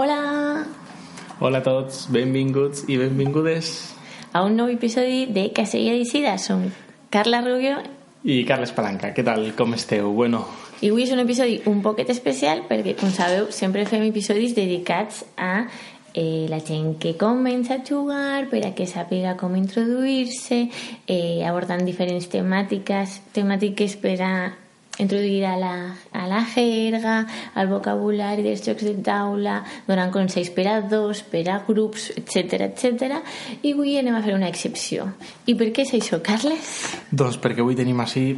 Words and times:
Hola 0.00 0.64
Hola 1.44 1.58
a 1.58 1.62
tots, 1.62 2.06
benvinguts 2.08 2.86
i 2.88 2.96
benvingudes. 2.96 3.92
a 4.32 4.40
un 4.46 4.56
nou 4.56 4.70
episodi 4.72 5.26
de 5.28 5.50
Casella 5.52 5.92
d'Icida. 5.92 6.38
Som 6.38 6.62
Carla 7.10 7.42
Rubio 7.44 7.82
I 8.24 8.46
Carles 8.48 8.72
Palanca, 8.72 9.10
què 9.12 9.20
tal, 9.20 9.50
com 9.58 9.74
esteu? 9.76 10.08
Bueno, 10.16 10.46
i 10.80 10.88
avui 10.88 11.04
és 11.04 11.12
un 11.12 11.20
episodi 11.20 11.60
un 11.68 11.82
poquet 11.84 12.08
especial 12.08 12.64
perquè, 12.70 12.96
com 12.96 13.12
sabeu, 13.12 13.50
sempre 13.52 13.84
fem 13.84 14.06
episodis 14.08 14.56
dedicats 14.56 15.20
a 15.36 15.66
eh, 16.14 16.46
la 16.48 16.62
gent 16.64 16.96
que 16.96 17.18
comença 17.20 17.76
a 17.76 17.84
jugar 17.84 18.48
per 18.48 18.64
a 18.64 18.72
que 18.72 18.88
sàpiga 18.88 19.36
com 19.36 19.52
introduir-se, 19.60 20.62
eh, 21.12 21.44
abordant 21.44 21.84
diferents 21.84 22.32
temàtiques, 22.32 23.20
temàtiques 23.36 24.00
per 24.00 24.16
a 24.24 24.34
introduir 25.00 25.44
a 25.48 25.56
la, 25.58 25.74
a 26.12 26.26
la 26.28 26.44
jerga, 26.52 27.26
al 27.54 27.70
vocabulari 27.70 28.44
dels 28.46 28.62
jocs 28.66 28.84
de 28.86 28.94
taula, 29.04 29.60
donant 29.88 30.12
consells 30.14 30.52
per 30.54 30.66
a 30.70 30.78
dos, 30.82 31.24
per 31.26 31.46
a 31.50 31.60
grups, 31.66 32.10
etc 32.20 32.66
etc. 32.68 33.20
I 33.62 33.74
avui 33.74 33.96
anem 34.00 34.16
a 34.18 34.22
fer 34.24 34.36
una 34.36 34.50
excepció. 34.50 35.10
I 35.46 35.56
per 35.58 35.70
què 35.74 35.86
és 35.88 35.94
això, 35.98 36.20
Carles? 36.24 36.72
doncs 37.10 37.40
perquè 37.40 37.64
avui 37.64 37.76
tenim 37.78 38.00
així 38.00 38.36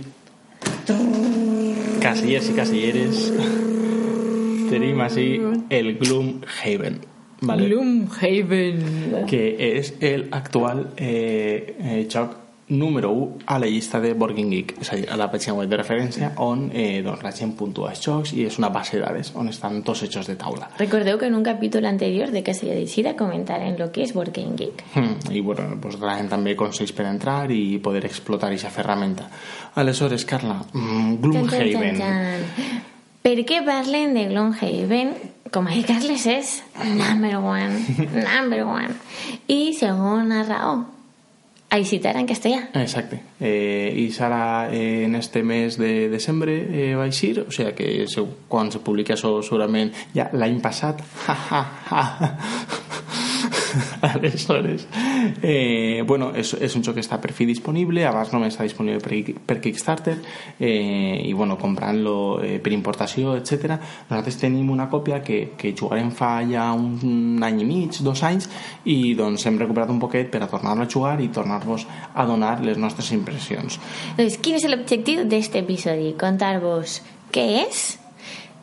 casillers 2.03 2.49
i 2.49 2.57
casilleres. 2.57 3.27
tenim 4.73 5.01
així 5.05 5.27
el 5.71 5.97
Gloomhaven. 6.01 7.03
Vale? 7.43 7.67
Gloomhaven. 7.67 9.27
que 9.27 9.43
és 9.59 9.95
el 10.01 10.29
actual 10.31 10.93
eh, 10.97 11.75
eh, 11.79 12.07
joc 12.09 12.39
número 12.73 13.13
1 13.13 13.45
a 13.47 13.59
la 13.59 13.67
llista 13.67 14.01
de 14.01 14.15
Game 14.15 14.51
Geek, 14.51 14.75
és 14.81 14.93
a 14.93 14.97
dir, 14.97 15.09
a 15.11 15.17
la 15.21 15.29
pàgina 15.31 15.55
web 15.59 15.69
de 15.69 15.77
referència 15.77 16.33
on 16.43 16.71
eh, 16.73 17.03
doncs, 17.05 17.23
la 17.23 17.33
gent 17.37 17.53
puntua 17.59 17.91
els 17.93 18.01
jocs 18.01 18.33
i 18.33 18.47
és 18.49 18.59
una 18.59 18.71
base 18.73 18.97
de 18.97 19.03
dades 19.05 19.33
on 19.37 19.49
estan 19.49 19.83
tots 19.83 20.03
els 20.03 20.13
jocs 20.15 20.31
de 20.31 20.37
taula. 20.41 20.71
Recordeu 20.79 21.19
que 21.19 21.29
en 21.29 21.37
un 21.37 21.45
capítol 21.45 21.87
anterior 21.87 22.33
de 22.33 22.43
Casella 22.43 22.75
d'Icida 22.75 23.15
comentaren 23.17 23.77
lo 23.79 23.91
que 23.93 24.03
és 24.03 24.15
Game 24.15 24.57
Geek. 24.57 24.85
Mm, 24.95 25.33
I 25.33 25.41
bueno, 25.41 25.77
pues, 25.81 25.99
donaran 25.99 26.29
també 26.29 26.57
consells 26.57 26.93
per 26.93 27.07
entrar 27.07 27.51
i 27.51 27.79
poder 27.79 28.07
explotar 28.07 28.49
aquesta 28.49 28.71
ferramenta. 28.71 29.29
Aleshores, 29.75 30.25
Carla, 30.25 30.63
mm, 30.73 31.21
Gloomhaven. 31.21 31.99
Tan, 31.99 31.99
tan, 31.99 32.47
tan. 32.57 32.81
Per 33.23 33.37
què 33.47 33.61
parlen 33.65 34.15
de 34.15 34.27
Gloomhaven? 34.33 35.15
Com 35.53 35.69
a 35.69 35.77
Carles 35.87 36.25
és 36.27 36.63
number 36.97 37.37
one, 37.37 37.85
number 38.31 38.65
one. 38.65 38.97
I 39.47 39.75
segona 39.77 40.43
raó, 40.49 40.87
a 41.73 41.79
visitar 41.79 42.17
en 42.21 42.27
castellà. 42.27 42.69
Exacte. 42.75 43.19
Eh, 43.41 43.95
I 43.97 44.11
serà 44.13 44.69
eh, 44.69 45.05
en 45.07 45.17
este 45.17 45.43
mes 45.43 45.79
de 45.81 46.11
desembre 46.13 46.53
eh, 46.69 46.93
va 46.95 47.07
eixir, 47.09 47.39
o 47.41 47.49
sigui 47.49 47.73
que 47.79 47.89
se, 48.13 48.27
quan 48.53 48.69
se 48.71 48.83
publiqui 48.85 49.17
això 49.17 49.39
segurament 49.41 49.89
ja 50.13 50.29
l'any 50.37 50.61
passat. 50.61 51.01
Aleshores, 54.01 54.87
eh, 55.43 56.03
bueno, 56.07 56.33
és, 56.35 56.53
és 56.61 56.75
un 56.77 56.85
joc 56.85 56.97
que 56.99 57.05
està 57.05 57.19
per 57.23 57.33
fi 57.37 57.47
disponible, 57.49 58.05
abans 58.07 58.33
només 58.35 58.55
està 58.55 58.67
disponible 58.67 59.01
per, 59.03 59.19
per 59.47 59.59
Kickstarter 59.63 60.17
eh, 60.59 61.23
i 61.25 61.33
bueno, 61.33 61.57
comprant-lo 61.61 62.17
eh, 62.43 62.59
per 62.63 62.73
importació, 62.75 63.37
etc. 63.39 63.77
Nosaltres 64.11 64.39
tenim 64.41 64.71
una 64.73 64.89
còpia 64.93 65.23
que, 65.25 65.53
que 65.59 65.75
jugarem 65.79 66.13
fa 66.15 66.35
ja 66.49 66.71
un 66.77 67.43
any 67.43 67.63
i 67.63 67.69
mig, 67.69 68.01
dos 68.05 68.23
anys, 68.27 68.49
i 68.85 69.15
doncs 69.19 69.47
hem 69.49 69.61
recuperat 69.61 69.93
un 69.93 70.01
poquet 70.03 70.31
per 70.33 70.43
a 70.45 70.51
tornar-lo 70.51 70.87
a 70.87 70.91
jugar 70.91 71.19
i 71.23 71.31
tornar-vos 71.33 71.87
a 72.15 72.27
donar 72.29 72.59
les 72.65 72.81
nostres 72.81 73.13
impressions. 73.17 73.79
Doncs, 74.19 74.39
quin 74.43 74.59
és 74.59 74.69
l'objectiu 74.69 75.25
d'aquest 75.25 75.59
episodi? 75.63 76.13
Contar-vos 76.21 77.01
què 77.33 77.47
és, 77.67 77.87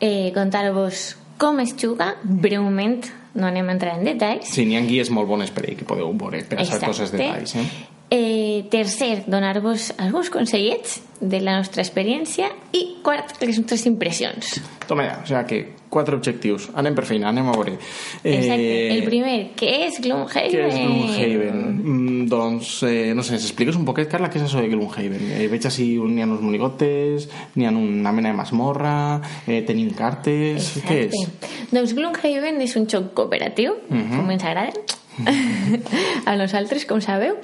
eh, 0.00 0.30
contar-vos 0.34 1.16
es 1.62 1.76
juga, 1.76 2.16
breument, 2.22 3.19
no 3.34 3.46
anem 3.46 3.68
a 3.68 3.76
entrar 3.76 3.96
en 3.98 4.04
detalls. 4.06 4.50
Sí, 4.50 4.66
n'hi 4.66 4.78
ha 4.78 4.82
guies 4.86 5.10
molt 5.14 5.28
bones 5.30 5.52
per 5.54 5.66
ahí 5.66 5.76
que 5.78 5.86
podeu 5.88 6.12
veure 6.18 6.42
per 6.48 6.60
a 6.62 6.66
tots 6.66 7.04
els 7.06 7.14
detalls. 7.14 7.56
Eh? 7.56 7.66
Eh, 8.12 8.64
tercer, 8.70 9.22
donar-vos 9.30 9.92
alguns 9.98 10.30
consellets 10.30 11.00
de 11.20 11.38
la 11.40 11.58
nostra 11.60 11.82
experiència 11.84 12.48
i 12.74 12.96
quart, 13.04 13.36
les 13.44 13.58
nostres 13.60 13.84
impressions. 13.86 14.56
Toma 14.88 15.04
ja, 15.06 15.20
o 15.22 15.26
sigui 15.28 15.44
que 15.46 15.58
quatre 15.90 16.16
objectius. 16.16 16.68
Anem 16.74 16.94
per 16.96 17.04
feina, 17.06 17.28
anem 17.30 17.46
a 17.50 17.52
veure. 17.54 17.76
Exacte. 18.24 18.96
El 18.96 19.04
primer, 19.06 19.36
què 19.58 19.70
és 19.86 20.00
Gloomhaven? 20.02 20.50
Què 20.50 20.66
és 20.66 20.74
Gloomhaven? 20.74 21.60
Mm, 21.84 22.26
doncs, 22.30 22.72
eh, 22.88 23.12
no 23.14 23.22
sé, 23.26 23.38
s'expliques 23.38 23.76
un 23.78 23.84
poquet, 23.86 24.08
Carla, 24.10 24.30
què 24.30 24.40
és 24.40 24.46
això 24.48 24.58
de 24.62 24.68
Gloomhaven? 24.74 25.30
Eh, 25.38 25.46
veig 25.52 25.66
així, 25.70 25.88
n'hi 25.98 26.22
ha 26.22 26.26
uns 26.30 26.42
monigotes, 26.42 27.28
n'hi 27.54 27.66
ha 27.66 27.70
una 27.70 28.12
mena 28.16 28.30
de 28.32 28.38
masmorra, 28.42 29.20
eh, 29.46 29.62
tenim 29.66 29.90
cartes... 29.94 30.76
Exacte. 30.78 30.88
Què 30.88 31.00
és? 31.10 31.70
Doncs 31.70 31.94
Gloomhaven 31.94 32.60
és 32.66 32.74
un 32.80 32.86
joc 32.90 33.12
cooperatiu, 33.14 33.72
uh 33.74 33.94
Mhm. 33.94 34.10
-huh. 34.10 34.16
com 34.16 34.30
ens 34.30 34.44
agrada, 34.44 34.72
a 36.26 36.36
nosaltres, 36.36 36.86
com 36.86 37.00
sabeu, 37.00 37.36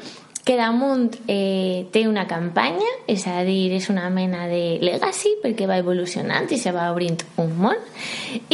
que 0.47 0.55
damunt 0.55 1.17
eh, 1.27 1.89
té 1.91 2.05
una 2.07 2.23
campanya, 2.31 2.87
és 3.11 3.25
a 3.27 3.41
dir, 3.43 3.73
és 3.75 3.89
una 3.91 4.07
mena 4.15 4.45
de 4.47 4.79
legacy, 4.79 5.33
perquè 5.43 5.67
va 5.67 5.81
evolucionant 5.83 6.47
i 6.55 6.59
se 6.63 6.71
va 6.71 6.87
obrint 6.93 7.19
un 7.43 7.51
món, 7.59 7.81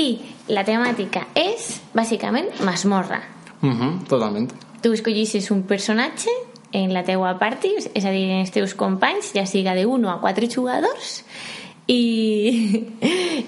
i 0.01 0.07
la 0.49 0.65
temàtica 0.65 1.27
és, 1.37 1.83
bàsicament, 1.93 2.49
masmorra. 2.65 3.21
Uh 3.61 3.69
-huh, 3.69 3.93
totalment. 4.09 4.49
Tu 4.81 4.93
escollissis 4.93 5.51
un 5.51 5.63
personatge 5.65 6.33
en 6.73 6.95
la 6.95 7.05
teua 7.05 7.39
party, 7.39 7.77
és 7.93 8.05
a 8.05 8.11
dir, 8.11 8.25
en 8.31 8.41
els 8.41 8.51
teus 8.51 8.75
companys, 8.75 9.35
ja 9.35 9.45
siga 9.45 9.75
de 9.75 9.85
1 9.85 10.09
a 10.09 10.19
4 10.21 10.49
jugadors, 10.49 11.25
i, 11.87 12.85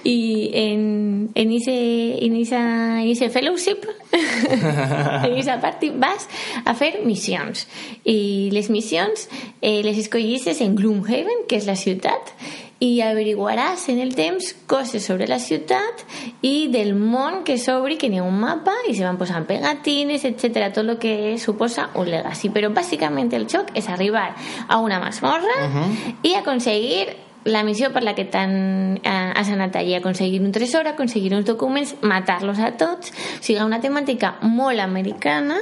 i 0.05 0.50
en, 0.65 1.31
en, 1.34 1.53
ese, 1.53 2.25
en, 2.25 2.37
esa, 2.37 3.03
en 3.03 3.09
ese 3.09 3.31
fellowship 3.31 3.87
en 4.12 5.37
esa 5.37 5.61
party 5.61 5.91
vas 5.91 6.28
a 6.65 6.75
fer 6.75 7.05
missions 7.05 7.67
i 8.05 8.50
les 8.53 8.71
missions 8.71 9.28
eh, 9.61 9.83
les 9.83 9.99
escollisses 9.99 10.61
en 10.61 10.75
Gloomhaven 10.75 11.47
que 11.49 11.59
és 11.62 11.67
la 11.71 11.78
ciutat 11.78 12.34
i 12.83 12.99
averiguaràs 13.00 13.87
en 13.93 14.00
el 14.03 14.15
temps 14.19 14.51
coses 14.66 15.05
sobre 15.06 15.28
la 15.31 15.39
ciutat 15.39 16.03
i 16.45 16.66
del 16.72 16.93
món 16.99 17.45
que 17.47 17.56
s'obri, 17.56 17.97
que 17.97 18.11
n'hi 18.11 18.19
ha 18.21 18.27
un 18.27 18.41
mapa 18.41 18.75
i 18.91 18.97
se 18.99 19.06
van 19.06 19.16
posant 19.21 19.47
pegatines, 19.49 20.27
etc 20.27 20.72
tot 20.75 20.83
el 20.83 20.99
que 21.01 21.39
suposa 21.39 21.89
un 21.95 22.11
legacy 22.11 22.51
però 22.53 22.72
bàsicament 22.75 23.33
el 23.39 23.47
joc 23.49 23.71
és 23.78 23.89
arribar 23.89 24.33
a 24.66 24.81
una 24.83 24.99
masmorra 25.01 25.56
uh 25.62 25.71
-huh. 25.71 26.16
i 26.22 26.34
aconseguir 26.34 27.15
la 27.44 27.62
missió 27.62 27.91
per 27.93 28.03
la 28.03 28.15
que 28.16 28.25
t'han 28.25 29.00
eh, 29.03 29.32
has 29.37 29.49
anat 29.53 29.75
allí, 29.77 29.94
aconseguir 29.94 30.41
un 30.41 30.53
tresor, 30.53 30.87
aconseguir 30.88 31.34
uns 31.37 31.44
documents, 31.44 31.94
matar-los 32.00 32.59
a 32.59 32.71
tots, 32.81 33.10
o 33.12 33.43
sigui, 33.44 33.60
una 33.62 33.81
temàtica 33.82 34.34
molt 34.43 34.81
americana, 34.81 35.59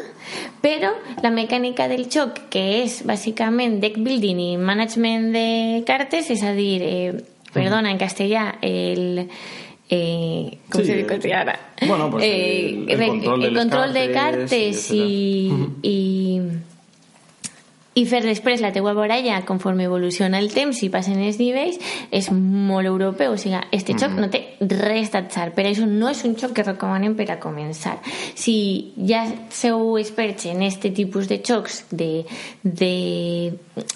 però 0.63 0.93
la 1.23 1.31
mecànica 1.35 1.89
del 1.91 2.07
joc, 2.09 2.39
que 2.55 2.83
és 2.85 3.01
bàsicament 3.07 3.81
deck 3.83 3.99
building 3.99 4.39
i 4.41 4.57
management 4.57 5.33
de 5.35 5.83
cartes, 5.87 6.31
és 6.31 6.43
a 6.47 6.53
dir, 6.55 6.83
eh, 6.83 7.13
perdona, 7.53 7.91
en 7.91 7.99
castellà, 7.99 8.55
el... 8.63 9.29
Eh, 9.95 10.59
Sí, 10.73 10.85
se 10.87 11.35
ara? 11.35 11.59
bueno, 11.87 12.11
pues, 12.11 12.25
el- 12.25 12.87
el 12.89 13.07
control 13.09 13.41
de 13.43 13.47
el 13.49 13.53
les 13.55 13.63
control 13.63 13.93
de 13.93 14.11
cartes, 14.13 14.91
i, 14.91 15.53
i, 15.83 16.41
i 17.95 18.05
fer 18.09 18.23
després 18.25 18.63
la 18.65 18.73
teua 18.73 18.95
voralla 18.97 19.43
conforme 19.49 19.85
evoluciona 19.85 20.41
el 20.41 20.49
temps 20.53 20.81
i 20.83 20.89
passen 20.93 21.21
els 21.21 21.39
nivells 21.41 21.79
és 22.11 22.31
molt 22.33 22.89
europeu, 22.89 23.35
o 23.35 23.41
sigui, 23.41 23.61
este 23.75 23.97
joc 24.01 24.17
no 24.17 24.31
té 24.33 24.43
res 24.81 25.13
d'atzar, 25.13 25.51
per 25.57 25.67
això 25.69 25.87
no 25.89 26.09
és 26.13 26.23
un 26.25 26.37
joc 26.41 26.55
que 26.57 26.65
recomanem 26.67 27.17
per 27.19 27.29
a 27.35 27.39
començar. 27.43 27.99
Si 28.35 28.95
ja 28.97 29.25
sou 29.53 29.99
experts 30.01 30.49
en 30.53 30.63
este 30.65 30.93
tipus 30.95 31.29
de 31.29 31.43
jocs 31.45 31.85
de, 31.91 32.25
de 32.63 32.95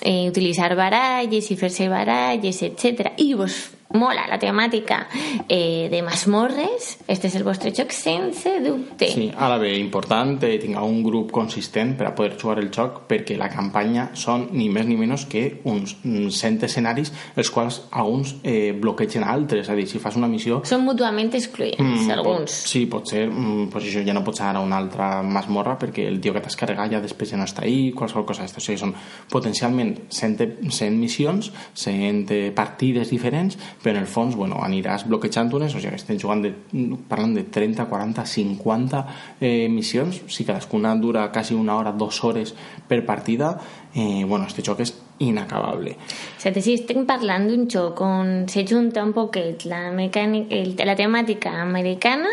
eh, 0.02 0.28
utilitzar 0.28 0.74
baralles 0.76 1.50
i 1.50 1.56
fer-se 1.56 1.88
baralles, 1.92 2.62
etc 2.66 3.16
i 3.22 3.32
vos 3.38 3.75
mola 3.94 4.26
la 4.28 4.38
temàtica 4.42 5.06
eh, 5.48 5.88
de 5.90 6.02
masmorres 6.02 6.96
este 7.06 7.28
és 7.28 7.36
el 7.38 7.44
vostre 7.46 7.72
joc 7.74 7.92
sense 7.94 8.56
dubte. 8.64 9.08
Sí, 9.12 9.28
ara 9.36 9.58
bé, 9.62 9.74
important 9.78 10.42
eh, 10.44 10.56
tingueu 10.62 10.88
un 10.88 11.02
grup 11.04 11.30
consistent 11.34 11.94
per 11.98 12.10
a 12.10 12.14
poder 12.14 12.36
jugar 12.40 12.58
el 12.62 12.70
joc 12.74 13.04
perquè 13.10 13.38
la 13.38 13.50
campanya 13.52 14.10
són 14.14 14.48
ni 14.52 14.68
més 14.72 14.86
ni 14.86 14.98
menys 14.98 15.26
que 15.30 15.44
uns 15.64 15.96
mm, 16.02 16.30
100 16.34 16.66
escenaris 16.66 17.12
els 17.36 17.50
quals 17.50 17.82
alguns 17.90 18.36
eh, 18.42 18.72
bloquegen 18.76 19.24
altres, 19.24 19.66
és 19.66 19.72
a 19.72 19.78
dir, 19.78 19.86
si 19.90 20.02
fas 20.02 20.18
una 20.18 20.30
missió 20.30 20.62
són 20.66 20.84
mútuament 20.86 21.32
excloents, 21.34 21.86
Mm, 21.86 22.10
alguns. 22.10 22.50
Pot, 22.50 22.68
sí, 22.70 22.86
pot 22.86 23.08
ser, 23.08 23.26
mm, 23.28 23.68
pues 23.70 23.84
això 23.84 24.02
ja 24.04 24.14
no 24.14 24.22
pots 24.24 24.40
anar 24.40 24.60
a 24.60 24.64
una 24.64 24.78
altra 24.78 25.22
masmorra 25.22 25.76
perquè 25.78 26.06
el 26.06 26.20
tio 26.20 26.32
que 26.32 26.40
t'has 26.40 26.56
carregat 26.56 26.92
ja 26.92 27.00
després 27.00 27.30
ja 27.30 27.36
no 27.36 27.44
està 27.44 27.62
ahí, 27.62 27.92
qualsevol 27.92 28.26
cosa 28.26 28.42
d'aquesta. 28.42 28.58
O 28.58 28.64
sigui, 28.64 28.78
són 28.78 28.94
potencialment 29.30 29.94
100, 30.08 30.70
100 30.70 30.98
missions, 30.98 31.52
100 31.74 32.30
eh, 32.30 32.52
partides 32.54 33.10
diferents, 33.10 33.58
en 33.90 33.96
el 33.96 34.06
fons, 34.06 34.36
bueno, 34.36 34.60
aniràs 34.64 35.06
bloquejant 35.08 35.52
unes, 35.54 35.74
o 35.74 35.80
sigui, 35.80 35.94
estem 35.94 36.18
jugant 36.20 36.42
de, 36.44 36.52
parlant 37.08 37.34
de 37.36 37.46
30, 37.52 37.86
40, 37.90 38.26
50 38.26 39.02
eh, 39.40 39.68
missions, 39.72 40.22
si 40.28 40.44
cadascuna 40.44 40.94
dura 40.96 41.30
quasi 41.32 41.54
una 41.54 41.76
hora, 41.76 41.92
dues 41.92 42.22
hores 42.24 42.54
per 42.88 43.04
partida, 43.06 43.56
eh, 43.94 44.24
bueno, 44.28 44.46
este 44.46 44.62
joc 44.62 44.80
és 44.80 44.92
inacabable. 45.18 45.96
O 46.36 46.40
sea, 46.40 46.52
si 46.60 46.74
estem 46.76 47.06
parlant 47.08 47.46
d'un 47.48 47.64
xoc 47.72 48.00
on 48.04 48.44
se 48.52 48.66
junta 48.68 49.04
un 49.04 49.14
poquet 49.16 49.64
la, 49.64 49.88
mecànica, 49.96 50.84
la 50.84 50.96
temàtica 50.98 51.54
americana 51.62 52.28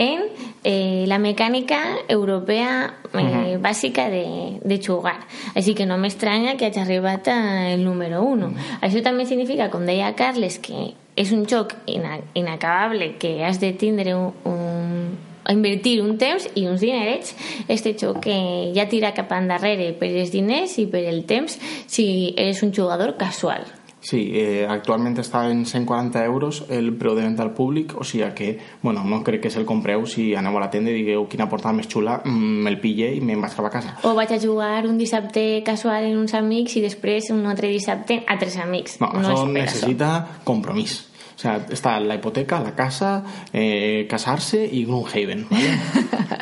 en 0.00 0.24
eh, 0.64 1.04
la 1.06 1.18
mecànica 1.20 1.82
europea 2.08 2.94
eh, 3.12 3.16
uh 3.16 3.20
-huh. 3.20 3.41
Bàsica 3.58 4.08
de, 4.10 4.58
de 4.62 4.78
jugar. 4.82 5.18
Així 5.54 5.74
que 5.74 5.86
no 5.86 5.98
m'estranya 5.98 6.56
que 6.56 6.66
hagi 6.66 6.80
arribat 6.80 7.28
al 7.28 7.84
número 7.84 8.22
1. 8.22 8.46
Uh 8.46 8.50
-huh. 8.50 8.78
Això 8.80 9.02
també 9.02 9.26
significa, 9.26 9.70
com 9.70 9.86
deia 9.86 10.14
Carles, 10.14 10.58
que 10.58 10.94
és 11.16 11.32
un 11.32 11.46
xoc 11.46 11.74
ina 11.86 12.20
inacabable 12.34 13.16
que 13.18 13.44
has 13.44 13.60
de 13.60 13.72
tindre 13.72 14.14
un, 14.14 14.32
un 14.44 15.18
invertir 15.48 16.00
un 16.02 16.16
temps 16.18 16.48
i 16.54 16.66
uns 16.66 16.80
dinerets 16.80 17.34
este 17.68 17.94
xoc 17.98 18.22
que 18.24 18.72
ja 18.76 18.88
tira 18.88 19.12
cap 19.12 19.32
endarrere 19.32 19.92
per 19.98 20.08
els 20.08 20.30
diners 20.30 20.78
i 20.78 20.86
per 20.86 21.04
el 21.10 21.24
temps 21.24 21.58
si 21.86 22.34
eres 22.36 22.62
un 22.62 22.72
jugador 22.72 23.16
casual. 23.16 23.66
Sí, 24.02 24.32
eh, 24.34 24.66
actualment 24.66 25.14
està 25.22 25.44
en 25.46 25.60
140 25.62 26.24
euros 26.26 26.64
el 26.74 26.90
preu 26.98 27.14
de 27.14 27.22
venda 27.22 27.44
al 27.44 27.52
públic, 27.54 27.94
o 27.94 28.02
sigui 28.02 28.26
que, 28.34 28.48
bueno, 28.82 29.04
no 29.06 29.20
crec 29.22 29.44
que 29.44 29.50
se'l 29.54 29.64
compreu 29.64 30.08
si 30.10 30.32
aneu 30.34 30.56
a 30.58 30.64
la 30.64 30.70
tenda 30.72 30.90
i 30.90 30.96
digueu 30.96 31.28
quina 31.30 31.46
portada 31.48 31.76
més 31.76 31.86
xula, 31.86 32.16
mm, 32.24 32.64
me'l 32.66 32.80
pille 32.82 33.12
i 33.14 33.20
me'n 33.22 33.40
vaig 33.40 33.54
cap 33.54 33.68
a 33.68 33.70
casa. 33.70 33.94
O 34.02 34.16
vaig 34.18 34.34
a 34.34 34.40
jugar 34.42 34.88
un 34.90 34.98
dissabte 34.98 35.62
casual 35.62 36.08
en 36.10 36.18
uns 36.18 36.34
amics 36.34 36.74
i 36.76 36.82
després 36.82 37.30
un 37.30 37.46
altre 37.46 37.70
dissabte 37.70 38.24
a 38.26 38.36
tres 38.42 38.58
amics. 38.58 38.98
No, 39.00 39.12
no 39.14 39.22
això 39.22 39.46
necessita 39.46 40.10
això. 40.16 40.44
compromís. 40.50 40.98
O 41.36 41.38
sea, 41.38 41.64
está 41.70 41.98
la 42.00 42.16
hipoteca, 42.16 42.60
la 42.60 42.74
casa, 42.74 43.22
eh, 43.52 44.06
casarse 44.10 44.68
y 44.70 44.84
Gloomhaven, 44.84 45.46
¿vale? 45.48 45.78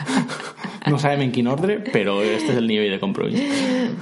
no 0.90 0.98
sabem 0.98 1.22
en 1.28 1.32
quin 1.32 1.46
ordre, 1.46 1.78
però 1.92 2.22
este 2.24 2.52
és 2.52 2.58
el 2.58 2.66
nivell 2.66 2.96
de 2.96 3.00
compromís. 3.00 3.40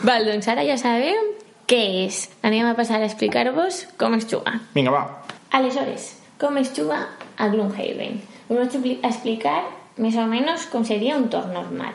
Val, 0.07 0.27
doncs 0.31 0.49
ara 0.49 0.65
ja 0.67 0.79
sabem 0.79 1.48
què 1.69 1.81
és. 2.07 2.25
Anem 2.47 2.67
a 2.69 2.77
passar 2.79 3.03
a 3.03 3.09
explicar-vos 3.09 3.85
com 4.01 4.17
es 4.17 4.27
juga. 4.31 4.57
Vinga, 4.75 4.95
va. 4.95 5.05
Aleshores, 5.53 6.15
com 6.41 6.57
es 6.61 6.73
juga 6.77 7.03
a 7.37 7.49
Gloomhaven? 7.53 8.23
Us 8.49 8.57
vaig 8.57 8.97
explicar 9.05 9.61
més 10.01 10.17
o 10.17 10.25
menys 10.31 10.69
com 10.73 10.87
seria 10.87 11.19
un 11.19 11.29
torn 11.33 11.53
normal. 11.53 11.93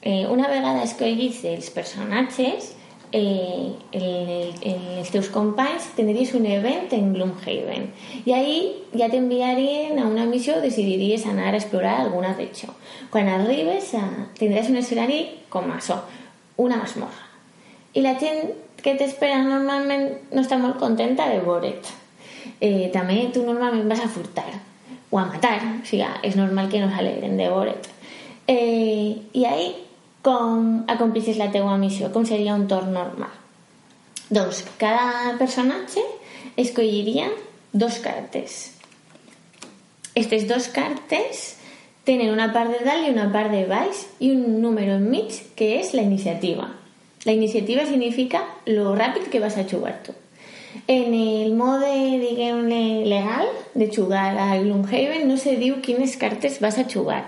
Eh, 0.00 0.24
una 0.30 0.48
vegada 0.48 0.84
escollits 0.86 1.42
els 1.44 1.68
personatges, 1.74 2.72
eh, 3.12 3.72
el, 3.92 4.54
el, 4.60 4.82
els 4.98 5.10
teus 5.14 5.28
companys 5.34 5.90
tindries 5.96 6.32
un 6.38 6.46
event 6.50 6.92
en 6.96 7.12
Gloomhaven 7.14 7.88
i 8.24 8.34
ahí 8.34 8.58
ja 8.96 9.08
t'enviarien 9.12 9.98
a 10.00 10.06
una 10.08 10.26
missió 10.26 10.56
o 10.58 10.64
decidiries 10.64 11.26
anar 11.26 11.52
a 11.52 11.60
explorar 11.60 12.00
alguna 12.00 12.34
regió 12.34 12.74
quan 13.10 13.30
arribes 13.30 13.92
a, 13.94 14.04
tindràs 14.38 14.70
un 14.72 14.80
escenari 14.82 15.20
com 15.52 15.70
això 15.74 16.00
una 16.62 16.80
masmorra 16.82 17.26
i 17.94 18.02
la 18.04 18.16
gent 18.20 18.52
que 18.86 18.94
t'espera 18.94 19.42
normalment 19.42 20.06
no 20.30 20.44
està 20.44 20.60
molt 20.62 20.78
contenta 20.78 21.26
de 21.32 21.42
veure't 21.42 21.90
eh, 22.60 22.86
també 22.94 23.24
tu 23.34 23.42
normalment 23.42 23.90
vas 23.90 24.04
a 24.06 24.12
furtar 24.12 24.46
o 25.10 25.18
a 25.18 25.26
matar 25.26 25.58
o 25.58 25.82
sigui, 25.82 26.06
és 26.22 26.38
normal 26.38 26.70
que 26.70 26.78
no 26.78 26.92
s'alegren 26.94 27.34
de 27.36 27.50
veure't 27.50 27.90
eh, 28.46 29.18
i 29.34 29.44
ahí 29.50 29.74
com 30.26 30.82
acomplissis 30.90 31.38
la 31.38 31.52
teua 31.54 31.76
missió, 31.78 32.10
com 32.10 32.24
seria 32.26 32.56
un 32.58 32.66
torn 32.66 32.90
normal. 32.96 33.30
Doncs 34.26 34.64
cada 34.80 35.36
personatge 35.38 36.02
escolliria 36.58 37.28
dos 37.70 38.00
cartes. 38.02 38.72
Aquestes 40.16 40.48
dos 40.48 40.66
cartes 40.74 41.52
tenen 42.08 42.32
una 42.34 42.48
part 42.54 42.74
de 42.74 42.82
dalt 42.82 43.06
i 43.06 43.12
una 43.12 43.28
part 43.30 43.54
de 43.54 43.62
baix 43.70 44.02
i 44.18 44.32
un 44.34 44.58
número 44.64 44.96
enmig 44.98 45.38
que 45.54 45.76
és 45.78 45.94
la 45.94 46.02
iniciativa. 46.02 46.72
La 47.26 47.32
iniciativa 47.32 47.82
significa 47.84 48.44
lo 48.66 48.94
ràpid 48.94 49.24
que 49.32 49.40
vas 49.42 49.56
a 49.58 49.64
jugar 49.66 49.96
tu. 50.06 50.12
En 50.86 51.12
el 51.12 51.56
mode, 51.58 51.90
diguem-ne, 52.22 53.02
legal 53.10 53.48
de 53.74 53.88
jugar 53.90 54.38
a 54.38 54.56
Gloomhaven 54.60 55.26
no 55.26 55.34
se 55.36 55.56
diu 55.58 55.80
quines 55.82 56.14
cartes 56.20 56.60
vas 56.62 56.78
a 56.78 56.84
jugar, 56.86 57.24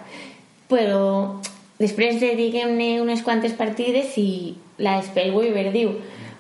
però 0.71 1.41
després 1.83 2.21
de, 2.23 2.31
diguem-ne, 2.39 3.00
unes 3.03 3.25
quantes 3.27 3.56
partides 3.59 4.15
i 4.23 4.55
la 4.79 5.00
Spellweaver 5.03 5.73
diu 5.75 5.97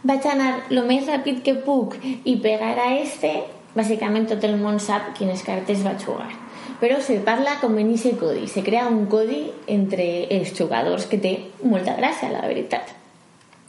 vaig 0.06 0.28
anar 0.30 0.52
el 0.70 0.78
més 0.86 1.10
ràpid 1.10 1.42
que 1.42 1.56
puc 1.66 1.96
i 2.04 2.36
pegar 2.44 2.76
a 2.78 2.92
este, 3.00 3.32
bàsicament 3.74 4.30
tot 4.30 4.46
el 4.46 4.54
món 4.62 4.78
sap 4.78 5.10
quines 5.18 5.42
cartes 5.42 5.82
va 5.82 5.96
jugar. 5.98 6.30
Però 6.78 7.02
se 7.02 7.18
parla 7.26 7.58
com 7.58 7.74
en 7.82 7.90
aquest 7.96 8.22
codi, 8.22 8.46
se 8.46 8.62
crea 8.62 8.86
un 8.86 9.10
codi 9.10 9.48
entre 9.66 10.28
els 10.38 10.54
jugadors 10.54 11.10
que 11.10 11.18
té 11.18 11.34
molta 11.66 11.98
gràcia, 11.98 12.30
la 12.30 12.46
veritat. 12.46 12.97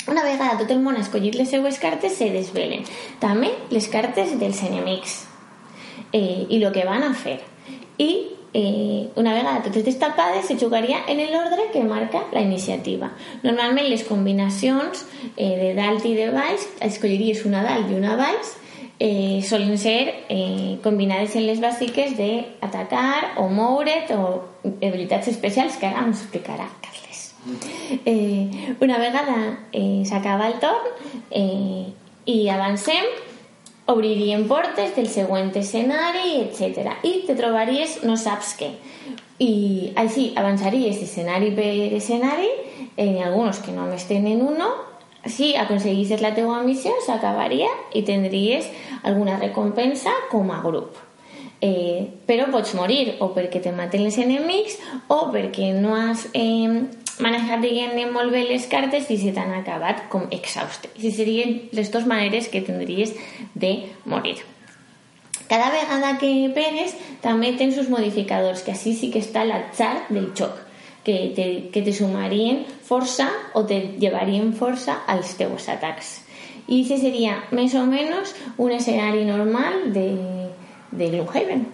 Una 0.10 0.24
vegada 0.24 0.58
tot 0.58 0.72
el 0.74 0.82
món 0.82 0.98
ha 0.98 1.04
escollit 1.06 1.36
les 1.38 1.52
seues 1.54 1.78
cartes, 1.78 2.16
se 2.18 2.32
desvelen. 2.34 2.86
També 3.22 3.52
les 3.70 3.88
cartes 3.94 4.34
dels 4.42 4.62
enemics 4.66 5.20
eh, 6.12 6.48
i 6.50 6.58
el 6.58 6.72
que 6.74 6.86
van 6.88 7.06
a 7.06 7.14
fer. 7.14 7.38
I 8.02 8.10
eh, 8.54 9.10
una 9.16 9.36
vegada 9.36 9.62
totes 9.62 9.86
destapades 9.86 10.48
se 10.50 10.58
jugaria 10.58 11.04
en 11.08 11.22
l'ordre 11.32 11.70
que 11.74 11.84
marca 11.84 12.24
la 12.34 12.42
iniciativa. 12.42 13.12
Normalment 13.44 13.90
les 13.90 14.04
combinacions 14.08 15.06
eh, 15.36 15.54
de 15.62 15.76
dalt 15.78 16.06
i 16.10 16.16
de 16.18 16.32
baix, 16.34 16.66
escolliries 16.90 17.46
una 17.46 17.62
dalt 17.68 17.92
i 17.92 18.00
una 18.00 18.18
baix, 18.18 18.56
eh, 19.00 19.42
solen 19.46 19.78
ser 19.78 20.26
eh, 20.28 20.80
combinades 20.84 21.36
en 21.36 21.46
les 21.48 21.62
bàsiques 21.62 22.18
d'atacar 22.18 23.36
o 23.38 23.48
moure't 23.48 24.10
o 24.18 24.26
habilitats 24.66 25.30
especials 25.30 25.78
que 25.78 25.88
ara 25.88 26.08
ens 26.08 26.26
explicarà 26.26 26.68
Carles. 26.82 27.09
Eh, 28.06 28.76
una 28.82 28.98
vegada 28.98 29.60
eh, 29.72 30.04
s'acaba 30.06 30.48
el 30.48 30.60
torn 30.60 30.92
eh, 31.32 31.88
i 32.26 32.50
avancem, 32.50 33.06
obririen 33.90 34.48
portes 34.48 34.96
del 34.96 35.08
següent 35.10 35.56
escenari, 35.58 36.42
etc. 36.44 37.00
I 37.04 37.24
te 37.28 37.38
trobaries 37.40 38.02
no 38.04 38.18
saps 38.20 38.54
què. 38.60 38.74
I 39.40 39.94
així 39.98 40.34
avançaries 40.38 41.00
escenari 41.02 41.54
per 41.56 41.72
escenari, 41.98 42.52
en 43.00 43.24
alguns 43.24 43.64
que 43.64 43.72
només 43.72 44.06
tenen 44.10 44.44
uno, 44.44 44.70
si 45.26 45.54
aconseguissis 45.56 46.22
la 46.22 46.34
teua 46.36 46.62
missió 46.64 46.94
s'acabaria 47.06 47.70
i 47.96 48.04
tindries 48.08 48.68
alguna 49.04 49.40
recompensa 49.40 50.12
com 50.32 50.52
a 50.52 50.60
grup. 50.64 50.98
Eh, 51.60 52.08
però 52.28 52.46
pots 52.52 52.72
morir 52.76 53.18
o 53.20 53.34
perquè 53.36 53.60
te 53.60 53.72
maten 53.76 54.06
els 54.08 54.16
enemics 54.22 54.78
o 55.12 55.26
perquè 55.34 55.74
no 55.76 55.92
has 55.98 56.30
eh, 56.32 56.86
manejar, 57.24 57.60
diguem-ne, 57.64 58.06
molt 58.12 58.32
bé 58.34 58.46
les 58.48 58.68
cartes 58.72 59.10
i 59.12 59.18
se 59.20 59.34
t'han 59.36 59.52
acabat 59.58 60.06
com 60.12 60.28
exhauste. 60.36 60.92
I 60.98 61.12
serien 61.16 61.58
les 61.76 61.92
dues 61.92 62.08
maneres 62.10 62.48
que 62.52 62.64
tindries 62.66 63.14
de 63.54 63.74
morir. 64.06 64.40
Cada 65.50 65.72
vegada 65.74 66.14
que 66.22 66.30
pegues 66.54 66.94
també 67.24 67.56
tens 67.58 67.80
uns 67.82 67.90
modificadors, 67.90 68.62
que 68.62 68.76
així 68.76 68.94
sí 68.94 69.10
que 69.10 69.24
està 69.24 69.44
l'atzar 69.48 69.96
del 70.12 70.30
xoc, 70.38 70.60
que 71.04 71.18
te, 71.36 71.46
que 71.74 71.82
te 71.82 71.94
sumarien 71.96 72.62
força 72.86 73.30
o 73.58 73.66
te 73.66 73.80
llevarien 73.98 74.54
força 74.54 75.00
als 75.10 75.34
teus 75.40 75.66
atacs. 75.74 76.20
I 76.70 76.84
aquest 76.84 77.02
seria 77.02 77.40
més 77.50 77.74
o 77.74 77.82
menys 77.90 78.36
un 78.62 78.76
escenari 78.76 79.26
normal 79.26 79.90
de, 79.96 80.08
de 80.92 81.10
Gloomhaven. 81.10 81.66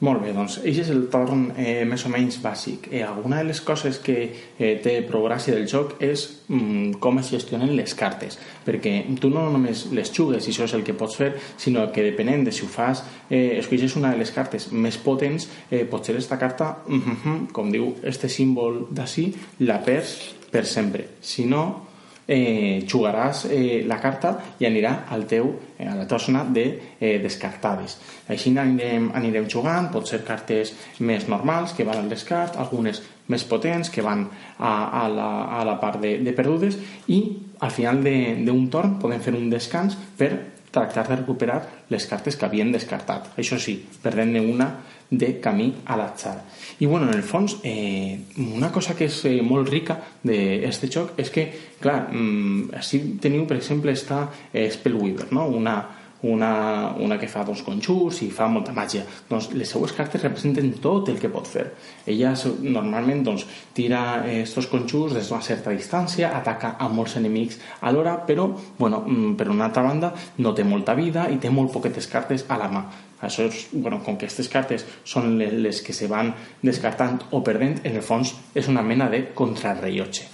Molt 0.00 0.22
bé, 0.24 0.30
doncs 0.32 0.54
aquest 0.62 0.80
és 0.86 0.90
el 0.94 1.02
torn 1.12 1.50
eh, 1.60 1.82
més 1.84 2.00
o 2.08 2.10
menys 2.12 2.38
bàsic. 2.40 2.86
Eh, 2.88 3.02
alguna 3.04 3.42
de 3.42 3.50
les 3.50 3.58
coses 3.60 3.98
que 4.00 4.14
eh, 4.24 4.70
té 4.80 4.94
prou 5.04 5.26
gràcia 5.26 5.52
del 5.52 5.66
joc 5.68 5.98
és 6.00 6.22
mm, 6.48 6.94
com 7.04 7.20
es 7.20 7.28
gestionen 7.34 7.74
les 7.76 7.92
cartes, 7.98 8.38
perquè 8.64 8.94
tu 9.20 9.28
no 9.28 9.42
només 9.52 9.90
les 9.92 10.12
jugues 10.16 10.48
i 10.48 10.54
això 10.54 10.64
és 10.64 10.76
el 10.78 10.86
que 10.86 10.96
pots 10.96 11.18
fer, 11.20 11.34
sinó 11.60 11.84
que 11.92 12.06
depenent 12.06 12.46
de 12.48 12.56
si 12.56 12.64
ho 12.64 12.70
fas, 12.72 13.04
eh, 13.28 13.58
escolles 13.58 13.98
una 14.00 14.14
de 14.14 14.22
les 14.22 14.32
cartes 14.32 14.70
més 14.72 14.96
potents, 15.04 15.50
eh, 15.68 15.84
pot 15.84 16.08
ser 16.08 16.16
esta 16.16 16.40
carta, 16.40 16.78
mm 16.86 17.00
-hmm, 17.04 17.52
com 17.52 17.68
diu 17.70 17.92
este 18.02 18.28
símbol 18.28 18.86
d'ací, 18.90 19.34
la 19.68 19.82
perds 19.84 20.16
per 20.50 20.64
sempre. 20.64 21.08
Si 21.20 21.44
no, 21.44 21.89
eh, 22.30 22.86
jugaràs 22.86 23.44
eh, 23.50 23.82
la 23.86 23.98
carta 23.98 24.36
i 24.62 24.66
anirà 24.68 24.92
al 25.10 25.26
teu, 25.26 25.50
eh, 25.76 25.88
a 25.88 25.96
la 25.98 26.06
teva 26.06 26.20
zona 26.22 26.44
de 26.46 26.64
eh, 27.00 27.18
descartades. 27.22 27.96
Així 28.30 28.52
anirem, 28.54 29.10
anirem 29.18 29.48
jugant, 29.50 29.90
pot 29.90 30.06
ser 30.06 30.22
cartes 30.24 30.72
més 31.00 31.26
normals 31.28 31.74
que 31.74 31.86
van 31.88 31.98
al 31.98 32.08
descart, 32.12 32.56
algunes 32.56 33.02
més 33.30 33.42
potents 33.46 33.90
que 33.90 34.02
van 34.02 34.24
a, 34.58 34.70
a, 34.70 35.08
la, 35.10 35.30
a 35.58 35.64
la 35.66 35.76
part 35.82 36.00
de, 36.02 36.16
de 36.22 36.34
perdudes 36.36 36.78
i 37.10 37.20
al 37.60 37.74
final 37.74 38.02
d'un 38.02 38.64
torn 38.70 38.96
podem 39.02 39.20
fer 39.22 39.34
un 39.34 39.50
descans 39.50 39.98
per 40.18 40.32
tractar 40.70 41.08
de 41.08 41.16
recuperar 41.16 41.60
les 41.90 42.06
cartes 42.06 42.36
que 42.36 42.46
havien 42.46 42.72
descartat. 42.72 43.32
Això 43.38 43.58
sí, 43.58 43.76
perdent-ne 44.02 44.40
una 44.40 44.70
de 45.10 45.32
camí 45.42 45.72
a 45.90 45.96
l'atzar. 45.98 46.36
I 46.78 46.86
bueno, 46.86 47.08
en 47.10 47.14
el 47.14 47.24
fons, 47.26 47.58
eh, 47.64 48.20
una 48.38 48.70
cosa 48.70 48.94
que 48.94 49.08
és 49.10 49.16
eh, 49.26 49.40
molt 49.42 49.68
rica 49.68 49.98
d'aquest 50.22 50.86
joc 50.86 51.18
és 51.18 51.32
que, 51.34 51.46
clar, 51.82 52.12
mm, 52.12 52.70
així 52.78 53.02
teniu, 53.20 53.46
per 53.46 53.58
exemple, 53.58 53.90
esta 53.92 54.28
eh, 54.52 54.68
Spellweaver, 54.70 55.32
no? 55.34 55.48
una, 55.50 55.80
una, 56.22 56.94
una 56.98 57.18
que 57.18 57.28
fa 57.28 57.44
dos 57.44 57.62
conjurs 57.64 58.20
i 58.24 58.30
fa 58.34 58.48
molta 58.52 58.74
màgia. 58.76 59.04
Doncs 59.28 59.50
les 59.56 59.70
seues 59.72 59.92
cartes 59.96 60.22
representen 60.22 60.72
tot 60.82 61.08
el 61.08 61.20
que 61.20 61.30
pot 61.32 61.48
fer. 61.48 61.66
Ella 62.06 62.34
normalment 62.60 63.22
doncs, 63.24 63.46
tira 63.76 64.22
estos 64.30 64.68
conjurs 64.70 65.14
des 65.16 65.28
d'una 65.28 65.44
certa 65.44 65.72
distància, 65.74 66.34
ataca 66.36 66.74
a 66.78 66.88
molts 66.88 67.16
enemics 67.20 67.60
alhora, 67.80 68.18
però, 68.26 68.50
bueno, 68.78 69.04
mm, 69.06 69.36
per 69.36 69.48
una 69.48 69.66
altra 69.66 69.82
banda, 69.82 70.14
no 70.38 70.54
té 70.54 70.64
molta 70.64 70.94
vida 70.94 71.28
i 71.30 71.38
té 71.38 71.50
molt 71.50 71.72
poquetes 71.72 72.06
cartes 72.06 72.44
a 72.48 72.58
la 72.58 72.68
mà. 72.68 72.84
Això 73.20 73.44
és, 73.44 73.68
bueno, 73.72 74.00
com 74.04 74.16
que 74.16 74.24
aquestes 74.24 74.48
cartes 74.48 74.84
són 75.04 75.38
les 75.38 75.82
que 75.82 75.92
se 75.92 76.08
van 76.08 76.32
descartant 76.62 77.20
o 77.30 77.42
perdent, 77.44 77.80
en 77.84 77.96
el 77.96 78.02
fons 78.02 78.34
és 78.54 78.68
una 78.68 78.82
mena 78.82 79.10
de 79.10 79.26
contrarrellotge. 79.34 80.24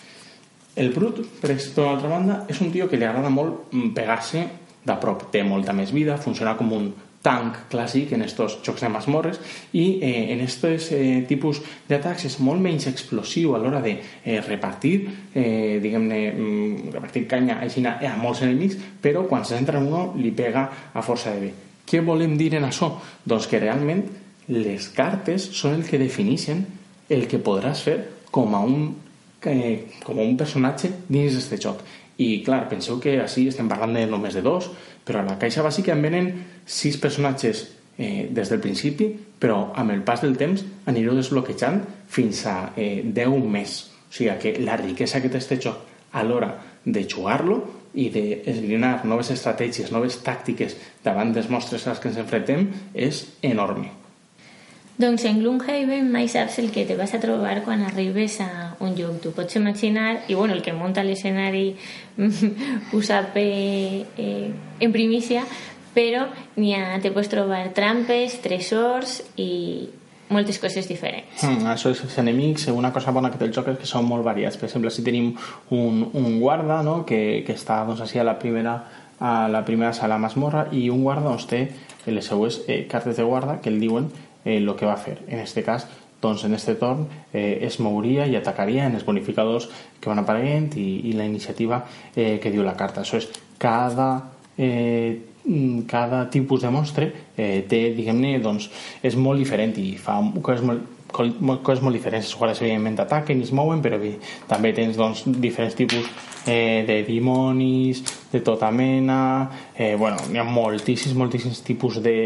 El 0.76 0.92
Brut, 0.92 1.22
per 1.40 1.50
altra 1.50 2.08
banda, 2.08 2.44
és 2.48 2.60
un 2.60 2.70
tio 2.70 2.86
que 2.88 2.98
li 2.98 3.04
agrada 3.04 3.30
molt 3.30 3.72
mm, 3.72 3.94
pegar-se 3.96 4.44
de 4.86 4.96
prop. 5.02 5.26
Té 5.32 5.42
molta 5.46 5.74
més 5.76 5.92
vida, 5.94 6.18
funciona 6.22 6.56
com 6.58 6.72
un 6.72 6.88
tanc 7.26 7.64
clàssic 7.72 8.12
en 8.14 8.22
estos 8.22 8.60
jocs 8.64 8.84
de 8.84 8.90
masmorres 8.92 9.40
i 9.74 9.84
eh, 10.04 10.32
en 10.34 10.42
aquests 10.44 10.90
eh, 10.94 11.24
tipus 11.28 11.60
d'atacs 11.88 12.28
és 12.28 12.38
molt 12.46 12.62
menys 12.62 12.86
explosiu 12.90 13.56
a 13.56 13.60
l'hora 13.62 13.80
de 13.84 13.96
eh, 13.96 14.38
repartir 14.46 14.94
eh, 15.34 15.78
diguem-ne 15.82 16.20
mm, 16.30 16.92
repartir 16.94 17.24
canya 17.30 17.58
així 17.64 17.82
a 17.86 18.14
molts 18.20 18.44
enemics 18.46 18.78
però 19.02 19.26
quan 19.26 19.44
se 19.44 19.56
centra 19.56 19.80
en 19.80 19.88
uno 19.90 20.12
li 20.20 20.30
pega 20.30 20.68
a 20.94 21.02
força 21.02 21.34
de 21.34 21.48
bé 21.48 21.52
què 21.86 22.02
volem 22.06 22.36
dir 22.38 22.52
en 22.58 22.68
això? 22.68 22.92
doncs 23.24 23.50
que 23.50 23.62
realment 23.62 24.04
les 24.52 24.88
cartes 24.94 25.50
són 25.58 25.80
el 25.80 25.86
que 25.88 25.98
defineixen 25.98 26.62
el 27.10 27.26
que 27.30 27.42
podràs 27.42 27.82
fer 27.82 27.98
com 28.30 28.54
a 28.54 28.62
un, 28.62 28.90
eh, 29.46 29.86
com 30.04 30.18
a 30.18 30.22
un 30.22 30.36
personatge 30.38 30.92
dins 31.08 31.34
d'aquest 31.34 31.62
joc 31.62 31.82
i 32.18 32.42
clar, 32.44 32.64
penseu 32.70 33.00
que 33.02 33.18
així 33.20 33.46
estem 33.50 33.68
parlant 33.68 33.94
de 33.96 34.06
només 34.08 34.36
de 34.36 34.42
dos, 34.44 34.70
però 35.04 35.20
a 35.20 35.26
la 35.26 35.38
caixa 35.40 35.64
bàsica 35.64 35.92
en 35.92 36.04
venen 36.04 36.30
sis 36.64 36.96
personatges 37.00 37.66
eh, 37.98 38.28
des 38.32 38.52
del 38.52 38.62
principi, 38.64 39.10
però 39.38 39.72
amb 39.76 39.92
el 39.92 40.02
pas 40.06 40.22
del 40.24 40.36
temps 40.40 40.64
anireu 40.88 41.16
desbloquejant 41.16 41.82
fins 42.08 42.46
a 42.48 42.56
eh, 42.76 43.02
10 43.04 43.44
més. 43.52 43.76
O 44.08 44.16
sigui 44.16 44.32
que 44.40 44.56
la 44.64 44.78
riquesa 44.80 45.20
que 45.20 45.28
té 45.28 45.42
este 45.42 45.60
joc 45.60 45.84
a 46.16 46.24
l'hora 46.24 46.54
de 46.86 47.04
jugar-lo 47.04 47.60
i 47.96 48.08
d'esbrinar 48.12 49.04
noves 49.08 49.32
estratègies, 49.34 49.92
noves 49.92 50.20
tàctiques 50.24 50.76
davant 51.04 51.32
dels 51.36 51.50
mostres 51.52 51.86
als 51.88 52.00
que 52.00 52.12
ens 52.12 52.20
enfrontem 52.22 52.68
és 52.94 53.24
enorme. 53.44 54.05
Doncs 54.96 55.26
en 55.28 55.42
Gloomhaven 55.42 56.08
mai 56.08 56.24
saps 56.32 56.56
el 56.62 56.70
que 56.72 56.86
te 56.88 56.96
vas 56.96 57.12
a 57.12 57.20
trobar 57.20 57.60
quan 57.66 57.82
arribes 57.84 58.38
a 58.40 58.76
un 58.80 58.94
lloc. 58.96 59.20
Tu 59.20 59.32
pots 59.36 59.56
imaginar, 59.56 60.22
i 60.28 60.34
bueno, 60.34 60.54
el 60.54 60.62
que 60.64 60.72
munta 60.72 61.04
l'escenari 61.04 61.74
ho 62.16 63.02
sap 63.08 63.36
eh, 63.36 64.06
eh, 64.16 64.50
en 64.80 64.92
primícia, 64.92 65.44
però 65.92 66.24
ha, 66.24 66.98
te 67.02 67.12
pots 67.12 67.28
trobar 67.28 67.74
trampes, 67.76 68.40
tresors 68.40 69.20
i 69.36 69.88
moltes 70.32 70.58
coses 70.58 70.88
diferents. 70.88 71.44
Mm, 71.44 71.68
això 71.74 71.92
és 71.92 72.00
els 72.02 72.16
enemics, 72.18 72.66
una 72.72 72.90
cosa 72.92 73.12
bona 73.12 73.28
que 73.30 73.38
té 73.38 73.46
el 73.50 73.52
joc 73.54 73.68
és 73.74 73.82
que 73.82 73.88
són 73.88 74.08
molt 74.08 74.24
variats. 74.24 74.56
Per 74.56 74.70
exemple, 74.70 74.90
si 74.90 75.04
tenim 75.04 75.34
un, 75.76 76.06
un 76.08 76.38
guarda 76.40 76.80
no? 76.82 77.02
que, 77.04 77.42
que 77.44 77.52
està 77.52 77.82
doncs, 77.84 78.00
així 78.00 78.18
a 78.18 78.24
la 78.24 78.38
primera 78.40 78.80
a 79.16 79.48
la 79.48 79.62
primera 79.64 79.94
sala 79.96 80.18
masmorra 80.20 80.66
i 80.76 80.90
un 80.92 81.00
guarda 81.00 81.30
doncs, 81.30 81.46
té 81.48 81.62
les 82.12 82.26
seues 82.26 82.60
eh, 82.68 82.82
cartes 82.90 83.16
de 83.16 83.24
guarda 83.24 83.60
que 83.62 83.70
el 83.72 83.80
diuen 83.80 84.10
eh, 84.46 84.60
lo 84.60 84.76
que 84.76 84.86
va 84.88 84.94
a 84.94 85.02
fer. 85.02 85.18
En 85.28 85.44
este 85.44 85.66
cas, 85.66 85.84
doncs 86.22 86.46
en 86.48 86.54
este 86.54 86.74
torn 86.80 87.04
eh, 87.32 87.58
es 87.66 87.76
mouria 87.78 88.24
i 88.26 88.38
atacaria 88.38 88.86
en 88.86 88.96
els 88.96 89.04
bonificadors 89.04 89.68
que 90.00 90.08
van 90.08 90.22
apareguent 90.22 90.72
i, 90.80 90.88
i 91.10 91.12
la 91.12 91.28
iniciativa 91.28 91.82
eh, 92.14 92.38
que 92.40 92.54
diu 92.54 92.64
la 92.64 92.78
carta. 92.78 93.04
Això 93.04 93.20
és 93.20 93.28
cada 93.60 94.10
eh, 94.56 95.34
cada 95.86 96.28
tipus 96.30 96.62
de 96.62 96.70
monstre 96.70 97.12
eh, 97.36 97.64
té, 97.68 97.92
diguem-ne, 97.94 98.38
doncs 98.42 98.70
és 99.02 99.14
molt 99.14 99.38
diferent 99.38 99.76
i 99.78 99.92
fa 100.00 100.18
coses 100.42 100.64
molt, 100.66 100.96
coses 101.12 101.82
molt 101.84 101.94
diferents. 101.94 102.26
Els 102.26 102.38
guardes, 102.38 102.62
evidentment, 102.64 102.98
ataquen 103.04 103.38
i 103.40 103.46
es 103.46 103.52
mouen, 103.54 103.82
però 103.84 104.00
bé, 104.00 104.16
també 104.50 104.72
tens 104.74 104.98
doncs, 104.98 105.22
diferents 105.38 105.76
tipus 105.78 106.08
eh, 106.46 106.82
de 106.88 107.02
dimonis, 107.06 108.02
de 108.32 108.42
tota 108.42 108.72
mena... 108.74 109.20
Eh, 109.76 109.94
bueno, 109.98 110.18
hi 110.32 110.40
ha 110.40 110.44
moltíssims, 110.44 111.14
moltíssims 111.14 111.62
tipus 111.66 112.00
de, 112.02 112.16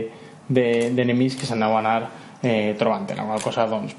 d'enemics 0.50 1.36
de, 1.36 1.40
que 1.40 1.48
s'aneu 1.48 1.76
a 1.76 1.80
anar 1.80 2.00
eh, 2.42 2.74
trobant. 2.78 3.06
La 3.16 3.24
qual 3.24 3.42
cosa, 3.42 3.66
doncs, 3.70 3.96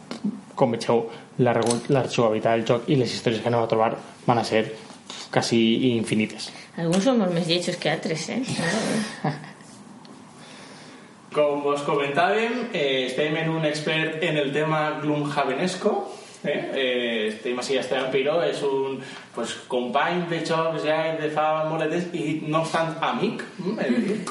com 0.55 0.75
veieu, 0.75 1.05
la, 1.39 1.55
la 1.89 2.05
jugabilitat 2.07 2.57
del 2.57 2.67
joc 2.67 2.89
i 2.91 2.99
les 2.99 3.13
històries 3.15 3.41
que 3.41 3.49
aneu 3.49 3.63
a 3.63 3.69
trobar 3.71 3.95
van 4.27 4.41
a 4.41 4.45
ser 4.45 4.65
quasi 5.31 5.61
infinites. 5.95 6.51
Alguns 6.77 7.07
són 7.07 7.19
molt 7.21 7.33
més 7.35 7.47
lletjos 7.47 7.79
que 7.79 7.91
altres, 7.91 8.27
eh? 8.29 8.41
Com 11.35 11.63
us 11.71 11.83
comentàvem, 11.87 12.67
eh, 12.75 13.07
estem 13.07 13.37
en 13.39 13.53
un 13.53 13.65
expert 13.65 14.19
en 14.27 14.37
el 14.37 14.51
tema 14.51 14.99
Gloomhavenesco, 14.99 15.93
Eh? 16.43 16.71
Eh, 16.73 17.27
estem 17.29 17.59
així, 17.61 17.75
Esteban 17.77 18.07
Piró 18.09 18.39
és 18.41 18.57
un 18.65 18.95
pues, 19.35 19.51
company 19.69 20.23
de 20.31 20.39
jocs 20.41 20.81
ja 20.87 20.95
de 21.19 21.27
fa 21.29 21.67
temps 21.69 22.15
i 22.17 22.39
no 22.47 22.63
obstant 22.63 22.95
amic 23.05 23.43
mm, 23.61 24.23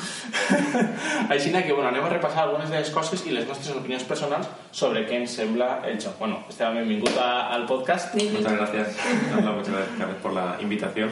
així 1.34 1.52
que 1.52 1.72
bueno, 1.72 1.86
anem 1.88 2.04
a 2.04 2.10
repassar 2.10 2.48
algunes 2.48 2.70
de 2.70 2.80
les 2.80 2.90
coses 2.90 3.22
i 3.26 3.34
les 3.36 3.46
nostres 3.46 3.76
opinions 3.76 4.02
personals 4.08 4.48
sobre 4.72 5.04
què 5.06 5.20
ens 5.20 5.36
sembla 5.38 5.80
el 5.86 6.00
joc. 6.02 6.18
Bueno, 6.18 6.40
Esteban, 6.48 6.80
benvingut 6.80 7.14
a, 7.18 7.52
al 7.54 7.66
podcast. 7.66 8.14
Muchas 8.14 8.52
gracias 8.52 8.98
Hola, 9.36 9.52
muchas 9.52 9.74
gracias 9.74 10.18
por 10.22 10.32
la 10.32 10.56
invitación. 10.60 11.10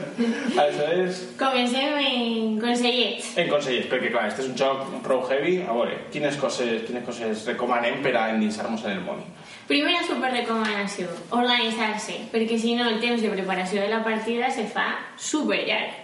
Aleshores... 0.58 1.22
Comencem 1.38 1.98
en 2.04 2.60
consellets 2.60 3.32
en 3.40 3.48
consellets, 3.48 3.88
perquè 3.88 4.12
clar, 4.12 4.28
este 4.28 4.44
és 4.44 4.52
un 4.52 4.58
joc 4.60 4.84
prou 5.04 5.24
heavy. 5.30 5.56
A 5.64 5.72
veure, 5.72 6.04
quines 6.12 6.36
coses, 6.40 6.84
quines 6.84 7.04
coses 7.08 7.48
recomanem 7.48 8.02
per 8.04 8.16
a 8.20 8.28
endinsar-nos 8.34 8.84
en 8.84 8.98
el 8.98 9.04
món 9.08 9.24
Primera 9.64 10.02
superrecomanació, 10.04 11.08
organitzar-se, 11.32 12.26
perquè 12.32 12.58
si 12.60 12.74
no 12.76 12.88
el 12.90 12.98
temps 13.00 13.22
de 13.24 13.30
preparació 13.32 13.80
de 13.80 13.88
la 13.88 14.02
partida 14.04 14.50
se 14.52 14.66
fa 14.68 14.90
super 15.16 15.62
llarg. 15.64 16.02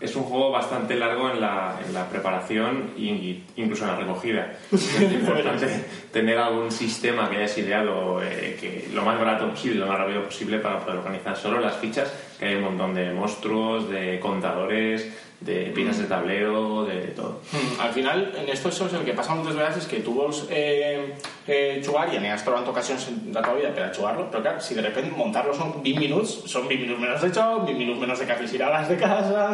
Es 0.00 0.14
un 0.16 0.24
juego 0.24 0.50
bastante 0.50 0.96
largo 0.96 1.30
en 1.30 1.40
la, 1.40 1.78
en 1.86 1.92
la 1.92 2.06
preparación 2.08 2.92
e 2.96 3.42
incluso 3.56 3.84
en 3.84 3.90
la 3.90 3.96
recogida. 3.96 4.52
Es 4.72 5.00
importante 5.00 5.68
tener 6.12 6.38
algún 6.38 6.70
sistema 6.70 7.28
que 7.28 7.36
hayas 7.36 7.56
ideado 7.58 8.22
eh, 8.22 8.56
que 8.60 8.88
lo 8.94 9.04
más 9.04 9.18
barato 9.18 9.48
posible, 9.50 9.80
lo 9.80 9.86
más 9.86 9.98
rápido 9.98 10.24
posible 10.24 10.58
para 10.58 10.80
poder 10.80 10.98
organizar 10.98 11.36
solo 11.36 11.60
las 11.60 11.76
fichas, 11.76 12.12
que 12.38 12.46
hay 12.46 12.54
un 12.56 12.64
montón 12.64 12.94
de 12.94 13.12
monstruos, 13.12 13.90
de 13.90 14.18
contadores, 14.20 15.12
de 15.40 15.72
piezas 15.74 15.98
de 15.98 16.04
tablero, 16.04 16.84
de, 16.84 17.00
todo. 17.16 17.40
Mm, 17.52 17.80
al 17.80 17.92
final, 17.92 18.34
en 18.36 18.48
esto 18.48 18.68
es 18.68 18.80
el 18.80 19.04
que 19.04 19.14
pasa 19.14 19.34
muchas 19.34 19.56
veces 19.56 19.86
que 19.86 20.00
tú 20.00 20.14
vols 20.14 20.46
eh, 20.50 21.14
eh, 21.46 21.82
jugar 21.84 22.12
y 22.12 22.16
has 22.26 22.44
trobant 22.44 22.68
ocasions 22.68 23.08
de 23.08 23.40
la 23.40 23.54
vida 23.54 23.74
per 23.74 23.84
a 23.84 23.94
jugar-lo, 23.94 24.30
però 24.30 24.42
clar, 24.42 24.60
si 24.62 24.74
de 24.74 24.82
repente 24.82 25.16
montar-lo 25.16 25.54
són 25.54 25.80
20 25.82 25.98
minuts, 25.98 26.44
són 26.46 26.68
20 26.68 26.84
minuts 26.84 27.00
menys 27.00 27.24
de 27.24 27.32
joc, 27.32 27.64
20 27.66 27.78
minuts 27.78 28.00
menys 28.00 28.20
de 28.20 28.26
cafecineras 28.26 28.88
de 28.88 28.96
casa... 29.00 29.48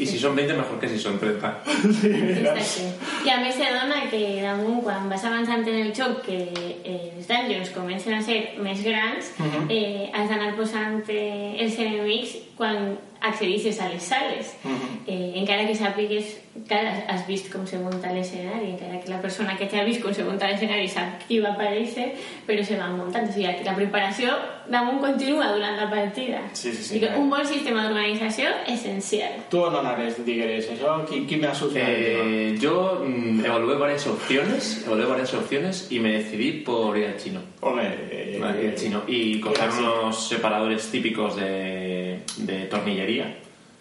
I 0.00 0.06
si 0.08 0.16
són 0.16 0.32
20, 0.32 0.54
mejor 0.56 0.78
que 0.80 0.88
si 0.88 0.96
són 0.96 1.18
30. 1.20 1.48
Sí, 2.70 2.86
I 3.26 3.32
a 3.34 3.36
més 3.42 3.58
se 3.58 3.66
dona 3.68 4.06
que 4.08 4.20
damunt, 4.40 4.78
quan 4.86 5.10
vas 5.10 5.26
avançant 5.28 5.66
en 5.68 5.76
el 5.82 5.90
joc, 5.92 6.22
que 6.24 6.38
eh, 6.38 7.10
els 7.18 7.28
dungeons 7.28 7.72
comencen 7.74 8.16
a 8.16 8.22
ser 8.24 8.38
més 8.64 8.80
grans, 8.86 9.32
uh 9.36 9.44
-huh. 9.44 9.66
eh, 9.68 10.08
has 10.14 10.30
d'anar 10.30 10.54
posant 10.56 11.04
eh, 11.08 11.56
els 11.60 11.76
enemics 11.76 12.38
quan 12.56 12.96
accedisses 13.20 13.80
a 13.80 13.88
les 13.88 14.02
sales. 14.02 14.56
Uh 14.64 14.70
-huh. 14.70 14.90
eh, 15.06 15.32
encara 15.36 15.66
que 15.66 15.74
sàpigues 15.74 16.40
que 16.68 16.74
has 16.74 17.26
vist 17.26 17.50
com 17.52 17.66
se 17.66 17.78
munta 17.78 18.12
l'escenari, 18.12 18.70
encara 18.72 19.00
que 19.00 19.08
la 19.10 19.20
persona 19.20 19.56
que 19.56 19.66
t'ha 19.66 19.84
vist 19.84 20.02
com 20.02 20.12
se 20.12 20.24
munta 20.24 20.48
l'escenari 20.50 20.88
sap 20.88 21.22
qui 21.28 21.38
va 21.38 21.52
aparèixer, 21.54 22.14
però 22.46 22.64
se 22.64 22.76
va 22.76 22.88
muntant. 22.88 23.28
O 23.28 23.32
sigui, 23.32 23.46
que 23.58 23.64
la 23.64 23.74
preparació 23.76 24.34
damunt 24.68 25.00
continua 25.00 25.52
durant 25.54 25.76
la 25.76 25.88
partida. 25.90 26.40
Sí, 26.52 26.72
sí, 26.72 26.82
sí. 26.82 26.98
I 26.98 27.08
un 27.16 27.30
bon 27.30 27.46
sistema 27.46 27.84
d'organització 27.86 28.50
essencial. 28.66 29.32
Tu 29.50 29.62
on 29.62 29.76
anares, 29.76 30.18
digueres, 30.26 30.70
això? 30.74 31.04
Qui, 31.08 31.24
qui 31.26 31.36
me 31.36 31.46
ha 31.46 31.54
eh, 31.74 32.56
Yo 32.60 33.02
mm, 33.04 33.44
evalué 33.44 33.76
varias 33.76 34.06
opciones, 34.06 34.84
evalué 34.86 35.06
varias 35.06 35.34
opciones 35.34 35.86
y 35.90 36.00
me 36.00 36.12
decidí 36.18 36.52
por 36.52 36.98
ir 36.98 37.06
al 37.06 37.16
chino. 37.16 37.40
Hombre, 37.60 37.94
eh, 38.10 38.36
ir 38.36 38.44
al 38.44 38.74
chino. 38.74 39.02
Y 39.06 39.40
coger 39.40 39.70
unos 39.78 40.28
separadores 40.28 40.90
típicos 40.90 41.36
de, 41.36 41.89
de 42.38 42.66
tornillería 42.66 43.36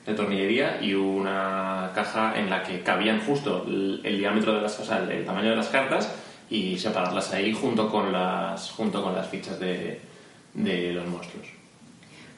de 0.09 0.15
tornillería 0.15 0.79
y 0.81 0.93
una 0.93 1.91
caja 1.93 2.33
en 2.35 2.49
la 2.49 2.63
que 2.63 2.81
cabían 2.81 3.21
justo 3.21 3.65
el, 3.67 4.17
diámetro 4.17 4.55
de 4.55 4.61
las, 4.61 4.79
o 4.79 4.85
sea, 4.85 4.97
el, 4.97 5.25
tamaño 5.25 5.51
de 5.51 5.55
las 5.55 5.67
cartas 5.67 6.13
y 6.49 6.77
separarlas 6.77 7.31
ahí 7.33 7.53
junto 7.53 7.89
con 7.89 8.11
las 8.11 8.71
junto 8.71 9.03
con 9.03 9.13
las 9.13 9.27
fichas 9.27 9.59
de, 9.59 10.01
de 10.53 10.93
los 10.93 11.05
monstruos. 11.07 11.47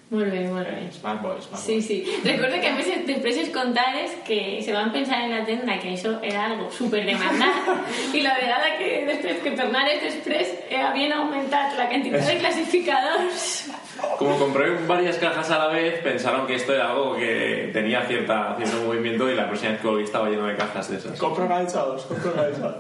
Muy 0.09 0.25
bien, 0.25 0.53
muy 0.53 0.65
bien. 0.65 0.91
Smart 0.91 1.21
boy, 1.21 1.41
smart 1.41 1.63
Sí, 1.63 1.81
sí. 1.81 2.03
Recuerdo 2.25 2.59
que 2.59 2.67
a 2.67 2.75
veces 2.75 3.07
de 3.07 3.15
precios 3.15 3.47
contares 3.47 4.11
que 4.27 4.61
se 4.61 4.73
van 4.73 4.89
a 4.89 4.91
pensar 4.91 5.21
en 5.21 5.31
la 5.31 5.45
tienda 5.45 5.79
que 5.79 5.93
eso 5.93 6.19
era 6.21 6.47
algo 6.47 6.69
súper 6.69 7.05
demandado 7.05 7.79
y 8.13 8.19
la 8.19 8.33
verdad 8.33 8.59
es 8.67 8.77
que 8.77 9.05
después 9.05 9.35
que 9.37 9.51
tornar 9.51 9.87
es 9.87 10.03
después 10.03 10.53
eh, 10.69 10.81
habían 10.81 11.13
aumentado 11.13 11.77
la 11.77 11.87
cantidad 11.87 12.19
de 12.19 12.37
clasificadores 12.39 13.71
Como 14.17 14.37
compré 14.37 14.75
varias 14.87 15.17
cajas 15.17 15.49
a 15.49 15.57
la 15.57 15.67
vez, 15.67 16.01
pensaron 16.01 16.45
que 16.45 16.55
esto 16.55 16.73
era 16.73 16.91
algo 16.91 17.15
que 17.15 17.69
tenía 17.73 18.05
cierta, 18.05 18.55
cierto 18.57 18.85
movimiento 18.85 19.29
y 19.29 19.35
la 19.35 19.47
próxima 19.47 19.71
vez 19.71 19.81
que 19.81 19.87
lo 19.87 19.95
vi 19.95 20.03
estaba 20.03 20.29
lleno 20.29 20.45
de 20.45 20.55
cajas 20.55 20.89
de 20.89 20.97
esas. 20.97 21.19
Compra 21.19 21.45
organitzados, 21.45 22.03
compra 22.05 22.31
organitzados. 22.31 22.75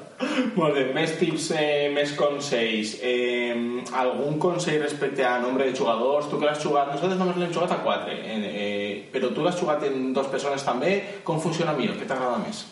Molt 0.55 0.75
bé, 0.75 0.83
més 0.93 1.15
tips, 1.17 1.47
eh, 1.57 1.89
més 1.93 2.13
consells. 2.17 2.97
Eh, 3.01 3.55
algun 3.97 4.37
consell 4.41 4.81
respecte 4.83 5.25
a 5.25 5.39
nombre 5.41 5.65
de 5.65 5.77
jugadors? 5.77 6.29
Tu 6.29 6.37
que 6.37 6.45
l'has 6.45 6.61
jugat... 6.61 6.91
Nosaltres 6.93 7.17
només 7.19 7.39
l'hem 7.41 7.53
jugat 7.53 7.73
a 7.73 7.79
4, 7.81 8.13
eh, 8.13 8.37
eh, 8.51 8.91
però 9.13 9.31
tu 9.33 9.41
l'has 9.45 9.57
jugat 9.57 9.87
en 9.89 10.11
dos 10.13 10.29
persones 10.29 10.65
també. 10.67 10.93
Com 11.25 11.41
funciona 11.41 11.73
millor? 11.77 11.97
Què 11.97 12.05
t'agrada 12.09 12.37
més? 12.45 12.65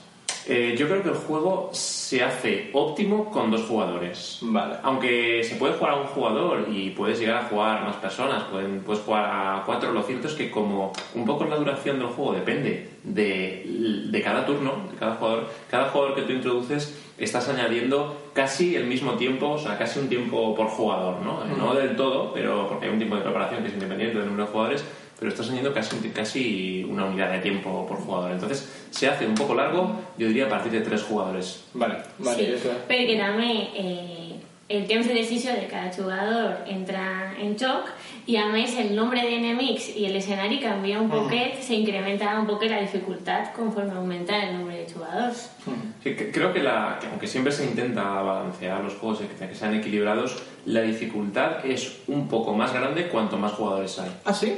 Eh, 0.47 0.75
yo 0.77 0.87
creo 0.87 1.03
que 1.03 1.09
el 1.09 1.15
juego 1.15 1.69
se 1.73 2.23
hace 2.23 2.69
óptimo 2.73 3.29
con 3.29 3.51
dos 3.51 3.61
jugadores. 3.63 4.39
Vale. 4.41 4.75
Aunque 4.83 5.43
se 5.43 5.55
puede 5.55 5.73
jugar 5.73 5.93
a 5.93 5.95
un 5.97 6.07
jugador 6.07 6.67
y 6.71 6.89
puedes 6.91 7.19
llegar 7.19 7.37
a 7.37 7.43
jugar 7.43 7.83
más 7.83 7.95
personas, 7.97 8.43
pueden, 8.45 8.81
puedes 8.81 9.03
jugar 9.03 9.25
a 9.25 9.63
cuatro, 9.65 9.91
lo 9.91 10.03
cierto 10.03 10.27
es 10.27 10.33
que 10.33 10.49
como 10.49 10.93
un 11.15 11.25
poco 11.25 11.45
la 11.45 11.57
duración 11.57 11.99
del 11.99 12.07
juego 12.07 12.33
depende 12.33 12.89
de, 13.03 14.07
de 14.09 14.21
cada 14.21 14.45
turno, 14.45 14.87
de 14.91 14.97
cada 14.97 15.15
jugador, 15.15 15.47
cada 15.69 15.89
jugador 15.89 16.15
que 16.15 16.21
tú 16.23 16.33
introduces 16.33 16.97
estás 17.19 17.49
añadiendo 17.49 18.31
casi 18.33 18.75
el 18.75 18.85
mismo 18.85 19.13
tiempo, 19.13 19.51
o 19.51 19.57
sea, 19.57 19.77
casi 19.77 19.99
un 19.99 20.07
tiempo 20.07 20.55
por 20.55 20.67
jugador, 20.67 21.17
¿no? 21.21 21.43
No 21.45 21.75
del 21.75 21.95
todo, 21.95 22.33
pero 22.33 22.67
porque 22.67 22.85
hay 22.85 22.91
un 22.93 22.97
tiempo 22.97 23.17
de 23.17 23.23
preparación 23.23 23.61
que 23.61 23.67
es 23.67 23.73
independiente 23.73 24.17
del 24.17 24.27
número 24.27 24.45
de 24.45 24.51
jugadores, 24.51 24.85
pero 25.19 25.29
estás 25.29 25.47
añadiendo 25.47 25.73
casi, 25.73 25.97
casi 26.09 26.83
una 26.89 27.05
unidad 27.05 27.31
de 27.31 27.39
tiempo 27.39 27.85
por 27.87 27.97
jugador. 27.97 28.31
Entonces 28.31 28.67
se 28.89 29.07
hace 29.07 29.25
un 29.27 29.35
poco 29.35 29.53
largo, 29.53 29.99
yo 30.17 30.27
diría 30.27 30.45
a 30.45 30.49
partir 30.49 30.71
de 30.71 30.81
tres 30.81 31.03
jugadores. 31.03 31.63
Vale, 31.73 31.95
vale. 32.19 32.57
Sí, 32.57 32.61
clar. 32.63 32.77
perquè 32.87 33.17
també 33.19 33.51
eh, 33.75 34.35
el 34.69 34.85
temps 34.87 35.07
de 35.07 35.13
decisió 35.15 35.51
de 35.53 35.65
cada 35.67 35.91
jugador 35.91 36.59
entra 36.69 37.33
en 37.41 37.55
joc 37.57 37.87
i 38.29 38.35
a 38.37 38.43
més 38.53 38.75
el 38.77 38.91
nombre 38.95 39.23
d'enemics 39.25 39.87
i 39.97 40.07
l'escenari 40.13 40.59
canvia 40.61 40.99
un 41.01 41.09
poquet, 41.09 41.57
se 41.65 41.73
incrementa 41.73 42.35
un 42.39 42.45
poquet 42.45 42.69
la 42.69 42.79
dificultat 42.83 43.51
conforme 43.55 43.91
augmenta 43.97 44.37
el 44.45 44.53
nombre 44.59 44.77
de 44.77 44.85
jugadors. 44.93 45.49
Sí, 46.03 46.15
que- 46.15 46.29
creo 46.31 46.53
que, 46.53 46.61
la, 46.61 46.97
que 47.01 47.07
aunque 47.07 47.25
siempre 47.27 47.51
se 47.51 47.65
intenta 47.65 48.03
balancear 48.21 48.83
los 48.83 48.93
juegos 48.93 49.21
y 49.21 49.25
que, 49.25 49.47
que 49.47 49.55
sean 49.55 49.73
equilibrados, 49.75 50.37
la 50.65 50.81
dificultad 50.81 51.65
es 51.65 51.97
un 52.07 52.27
poco 52.29 52.53
más 52.53 52.71
grande 52.71 53.07
cuanto 53.07 53.37
más 53.37 53.53
jugadores 53.53 53.97
hay. 53.97 54.11
Ah, 54.23 54.33
sí? 54.33 54.55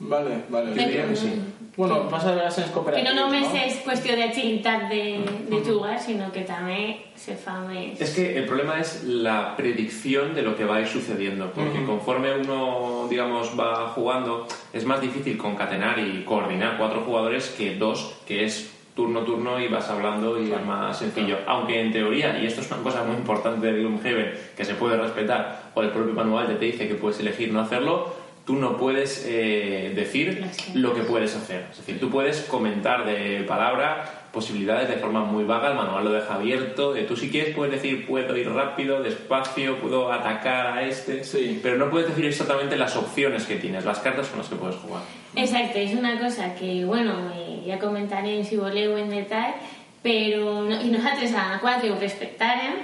Vale, 0.00 0.44
vale. 0.48 0.74
Yo 0.74 0.74
diría 0.74 1.08
que 1.08 1.16
sí. 1.16 1.32
Bueno, 1.78 2.08
passa 2.08 2.30
a 2.30 2.34
vegades 2.34 2.58
en 2.58 2.64
els 2.64 2.72
Que 2.74 3.02
no 3.04 3.12
només 3.14 3.52
no? 3.52 3.58
és 3.60 3.76
qüestió 3.84 4.16
d'agilitat 4.18 4.88
de, 4.90 5.02
de 5.46 5.58
jugar, 5.62 5.94
sinó 6.02 6.26
que 6.34 6.42
també 6.42 7.04
se 7.14 7.36
fa 7.38 7.60
més... 7.62 8.00
Es 8.02 8.16
que 8.16 8.24
el 8.36 8.46
problema 8.46 8.80
es 8.80 9.04
la 9.04 9.54
predicción 9.56 10.34
de 10.34 10.42
lo 10.42 10.56
que 10.56 10.64
va 10.64 10.78
a 10.78 10.80
ir 10.80 10.88
sucediendo, 10.88 11.52
porque 11.54 11.84
conforme 11.86 12.34
uno, 12.34 13.06
digamos, 13.08 13.54
va 13.54 13.92
jugando, 13.94 14.48
es 14.72 14.84
más 14.84 15.00
difícil 15.00 15.38
concatenar 15.38 16.00
y 16.00 16.24
coordinar 16.24 16.78
cuatro 16.78 17.02
jugadores 17.02 17.54
que 17.56 17.76
dos, 17.76 18.12
que 18.26 18.44
es 18.44 18.72
turno 18.98 19.20
turno 19.20 19.60
y 19.60 19.68
vas 19.68 19.88
hablando 19.88 20.42
y 20.42 20.50
es 20.50 20.64
más 20.66 20.98
sencillo. 20.98 21.38
Aunque 21.46 21.80
en 21.80 21.92
teoría, 21.92 22.36
y 22.42 22.46
esto 22.46 22.62
es 22.62 22.72
una 22.72 22.82
cosa 22.82 23.04
muy 23.04 23.14
importante 23.14 23.68
de 23.68 23.78
Gloomhaven, 23.78 24.34
que 24.56 24.64
se 24.64 24.74
puede 24.74 24.96
respetar, 24.96 25.70
o 25.74 25.82
el 25.82 25.90
propio 25.90 26.12
manual 26.12 26.48
ya 26.48 26.58
te 26.58 26.64
dice 26.64 26.88
que 26.88 26.96
puedes 26.96 27.20
elegir 27.20 27.52
no 27.52 27.60
hacerlo, 27.60 28.12
tú 28.48 28.56
no 28.56 28.78
puedes 28.78 29.26
eh, 29.28 29.92
decir 29.94 30.42
lo 30.72 30.94
que 30.94 31.02
puedes 31.02 31.36
hacer. 31.36 31.66
Es 31.70 31.76
decir, 31.76 32.00
tú 32.00 32.08
puedes 32.08 32.40
comentar 32.44 33.04
de 33.04 33.44
palabra 33.46 34.22
posibilidades 34.32 34.88
de 34.88 34.96
forma 34.96 35.22
muy 35.22 35.44
vaga, 35.44 35.68
el 35.68 35.74
manual 35.74 36.04
lo 36.04 36.12
deja 36.12 36.36
abierto, 36.36 36.94
de 36.94 37.02
tú 37.02 37.14
si 37.14 37.28
quieres 37.28 37.54
puedes 37.54 37.74
decir 37.74 38.06
puedo 38.06 38.34
ir 38.38 38.48
rápido, 38.50 39.02
despacio, 39.02 39.76
puedo 39.76 40.10
atacar 40.10 40.78
a 40.78 40.82
este, 40.82 41.24
Sí. 41.24 41.60
pero 41.62 41.76
no 41.76 41.90
puedes 41.90 42.08
decir 42.08 42.24
exactamente 42.24 42.74
las 42.76 42.96
opciones 42.96 43.44
que 43.44 43.56
tienes, 43.56 43.84
las 43.84 43.98
cartas 43.98 44.28
con 44.28 44.38
las 44.38 44.48
que 44.48 44.56
puedes 44.56 44.76
jugar. 44.76 45.02
Exacte, 45.36 45.82
és 45.82 45.92
una 45.92 46.18
cosa 46.18 46.54
que, 46.54 46.86
bueno, 46.86 47.30
eh, 47.36 47.60
ja 47.68 47.78
comentarem 47.78 48.42
si 48.44 48.56
voleu 48.56 48.96
en 48.96 49.10
detall, 49.10 49.60
però 50.02 50.64
no, 50.64 50.80
i 50.80 50.88
nosaltres 50.88 51.34
a 51.36 51.60
4 51.60 51.92
ho 51.92 52.00
respectàrem, 52.00 52.80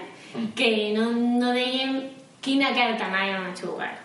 que 0.54 0.92
no, 0.92 1.08
no 1.12 1.56
dèiem 1.56 2.02
quina 2.44 2.74
carta 2.76 3.08
anàvem 3.08 3.48
a 3.48 3.56
jugar. 3.56 4.03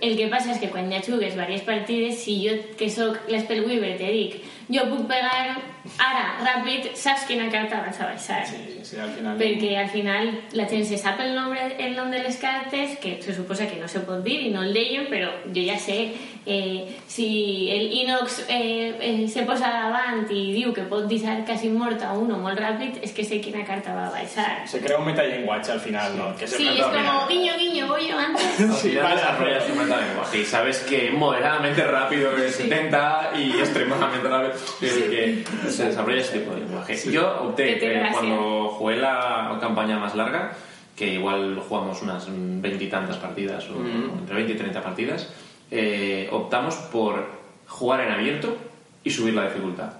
El 0.00 0.16
que 0.16 0.30
passa 0.32 0.54
és 0.54 0.60
que 0.62 0.70
quan 0.72 0.88
ja 0.88 1.02
jugues 1.04 1.34
diverses 1.34 1.64
partides, 1.66 2.22
si 2.24 2.38
jo, 2.40 2.54
que 2.78 2.88
sóc 2.92 3.26
l'Spellweaver, 3.28 3.96
te 4.00 4.12
dic, 4.14 4.38
jo 4.72 4.86
puc 4.88 5.04
pegar 5.10 5.73
ara, 5.98 6.24
ràpid, 6.42 6.90
saps 6.96 7.26
quina 7.28 7.50
carta 7.52 7.82
vas 7.86 8.00
a 8.00 8.06
baixar. 8.12 8.42
Sí, 8.48 8.80
sí, 8.82 8.96
al 9.00 9.10
final... 9.14 9.36
Perquè 9.40 9.74
al 9.80 9.88
final 9.92 10.30
la 10.56 10.66
gent 10.70 10.86
se 10.88 10.98
sap 11.00 11.20
el 11.20 11.34
nombre, 11.36 11.74
el 11.78 11.96
nom 11.96 12.10
de 12.10 12.22
les 12.24 12.36
cartes, 12.40 12.96
que 13.02 13.18
se 13.22 13.34
suposa 13.34 13.66
que 13.70 13.80
no 13.80 13.88
se 13.88 14.00
pot 14.06 14.22
dir 14.24 14.40
i 14.48 14.52
no 14.54 14.62
el 14.64 14.72
deien, 14.74 15.08
però 15.12 15.30
jo 15.54 15.64
ja 15.66 15.76
sé 15.78 15.98
eh, 16.46 16.96
si 17.08 17.70
el 17.72 17.92
Inox 18.00 18.44
eh, 18.48 18.96
eh, 19.00 19.28
se 19.28 19.44
posa 19.48 19.70
davant 19.72 20.26
i 20.32 20.52
diu 20.52 20.72
que 20.76 20.84
pot 20.88 21.06
deixar 21.08 21.38
quasi 21.48 21.70
mort 21.72 22.02
a 22.04 22.12
uno 22.16 22.36
molt 22.40 22.60
ràpid, 22.60 22.98
és 23.04 23.12
que 23.16 23.24
sé 23.24 23.40
quina 23.44 23.64
carta 23.64 23.94
va 23.96 24.10
baixar. 24.12 24.64
Se 24.68 24.80
crea 24.80 24.98
un 24.98 25.06
metallenguaje 25.06 25.72
al 25.72 25.80
final, 25.80 26.16
¿no? 26.18 26.34
Que 26.36 26.46
se 26.46 26.56
Sí, 26.56 26.68
final. 26.68 26.92
como 26.92 27.26
guiño, 27.28 27.52
guiño, 27.58 27.88
voy 27.88 28.08
yo 28.08 28.18
antes. 28.18 28.44
Sí, 28.80 28.94
vale. 28.96 29.16
desarrollas 29.16 29.68
un 29.70 29.78
metalenguaje 29.78 30.38
y 30.40 30.44
sabes 30.44 30.78
que 30.80 31.10
moderadamente 31.10 31.84
rápido 31.84 32.36
es 32.36 32.56
70 32.56 33.32
y 33.36 33.50
extremadamente 33.58 34.28
rápido 34.28 34.54
es 34.82 34.92
que 34.92 35.44
se 35.74 35.86
desarrolla 35.86 36.20
ese 36.20 36.38
tipo 36.38 36.54
de 36.54 36.60
lenguaje. 36.60 36.96
Yo 37.10 37.42
opté, 37.42 37.78
eh, 37.80 38.08
cuando 38.12 38.68
jugué 38.68 38.96
la 38.96 39.58
campaña 39.60 39.98
más 39.98 40.14
larga, 40.14 40.52
que 40.96 41.14
igual 41.14 41.60
jugamos 41.68 42.02
unas 42.02 42.26
veintitantas 42.28 43.16
partidas, 43.16 43.68
o 43.68 43.74
entre 44.18 44.36
20 44.36 44.52
y 44.52 44.56
30 44.56 44.82
partidas, 44.82 45.32
eh, 45.70 46.28
optamos 46.30 46.76
por 46.76 47.26
jugar 47.66 48.00
en 48.00 48.12
abierto 48.12 48.56
y 49.02 49.10
subir 49.10 49.34
la 49.34 49.44
dificultad. 49.44 49.92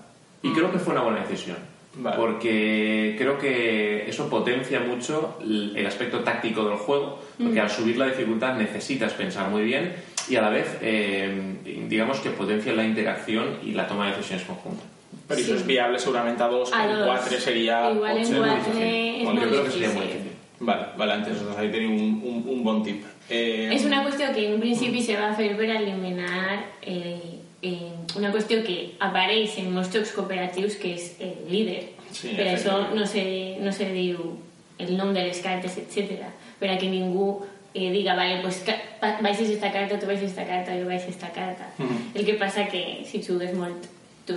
Y 0.43 0.53
creo 0.53 0.71
que 0.71 0.79
fue 0.79 0.93
una 0.93 1.03
buena 1.03 1.21
decisión. 1.21 1.57
Vale. 1.97 2.17
Porque 2.17 3.15
creo 3.17 3.39
que 3.39 4.09
eso 4.09 4.29
potencia 4.29 4.81
mucho 4.81 5.39
el 5.41 5.87
aspecto 5.87 6.21
táctico 6.21 6.65
del 6.65 6.77
juego, 6.77 7.21
porque 7.41 7.61
al 7.61 7.71
subir 7.71 7.97
la 7.97 8.07
dificultad 8.07 8.57
necesitas 8.57 9.13
pensar 9.13 9.49
muy 9.49 9.63
bien 9.63 9.95
y 10.29 10.37
a 10.37 10.43
la 10.43 10.49
vez, 10.49 10.79
eh, 10.81 11.57
digamos 11.89 12.19
que 12.19 12.31
potencia 12.31 12.73
la 12.73 12.85
interacción 12.85 13.59
y 13.63 13.73
la 13.73 13.87
toma 13.87 14.07
de 14.07 14.17
decisiones 14.17 14.45
conjunta. 14.45 14.83
Pero 15.29 15.41
eso 15.41 15.55
es 15.55 15.67
viable 15.67 15.99
seguramente 15.99 16.43
a 16.43 16.49
dos, 16.49 16.73
A 16.73 16.85
en 16.85 16.91
dos. 16.99 17.07
cuatro 17.07 17.39
sería... 17.41 17.91
Igual 17.91 18.19
en 18.19 18.35
cuatro 18.37 18.73
es 18.79 19.25
Bueno, 19.25 19.41
yo 19.41 19.47
molt 19.47 19.51
creo 19.51 19.65
que 19.65 19.71
sería 19.71 19.89
muy 19.91 20.03
difícil. 20.07 20.31
Vale, 20.61 20.87
vale, 20.97 21.13
antes 21.13 21.41
doncs 21.43 21.59
ahí 21.59 21.71
tenim 21.71 21.93
un, 21.93 22.23
un, 22.25 22.45
un 22.49 22.63
bon 22.65 22.83
tip. 22.83 23.05
Eh, 23.29 23.71
És 23.75 23.85
una 23.85 24.03
qüestió 24.05 24.33
que 24.35 24.47
en 24.47 24.55
un 24.55 24.61
principi 24.61 25.01
se 25.03 25.17
va 25.17 25.33
fer 25.35 25.57
per 25.57 25.69
eliminar 25.71 26.61
eh, 26.83 27.41
eh, 27.63 27.91
una 28.17 28.31
qüestió 28.33 28.63
que 28.65 28.95
apareix 29.01 29.59
en 29.59 29.75
jocs 29.75 30.13
cooperatius 30.13 30.77
que 30.77 30.95
és 30.95 31.17
el 31.21 31.35
líder. 31.51 31.89
Sí, 32.13 32.29
per 32.37 32.47
això 32.53 32.79
efectivament. 32.79 32.95
no 33.01 33.07
se, 33.07 33.25
no 33.61 33.73
se 33.73 33.89
diu 33.93 34.39
el 34.79 34.97
nom 34.97 35.13
de 35.13 35.25
les 35.25 35.41
cartes, 35.41 35.77
etc. 35.79 36.23
Per 36.61 36.71
a 36.71 36.79
que 36.79 36.89
ningú 36.89 37.43
eh, 37.75 37.91
diga, 37.91 38.15
vale, 38.15 38.41
pues 38.43 38.63
pa- 39.01 39.19
baixes 39.21 39.51
esta 39.51 39.73
carta, 39.73 39.99
tu 39.99 40.07
baixes 40.07 40.31
esta 40.31 40.45
carta, 40.47 40.73
jo 40.79 40.87
baixes 40.87 41.09
esta 41.17 41.33
carta. 41.33 41.73
El 42.15 42.25
que 42.25 42.35
passa 42.35 42.69
que 42.69 43.03
si 43.05 43.23
jugues 43.23 43.53
molt, 43.55 43.89
tu 44.27 44.37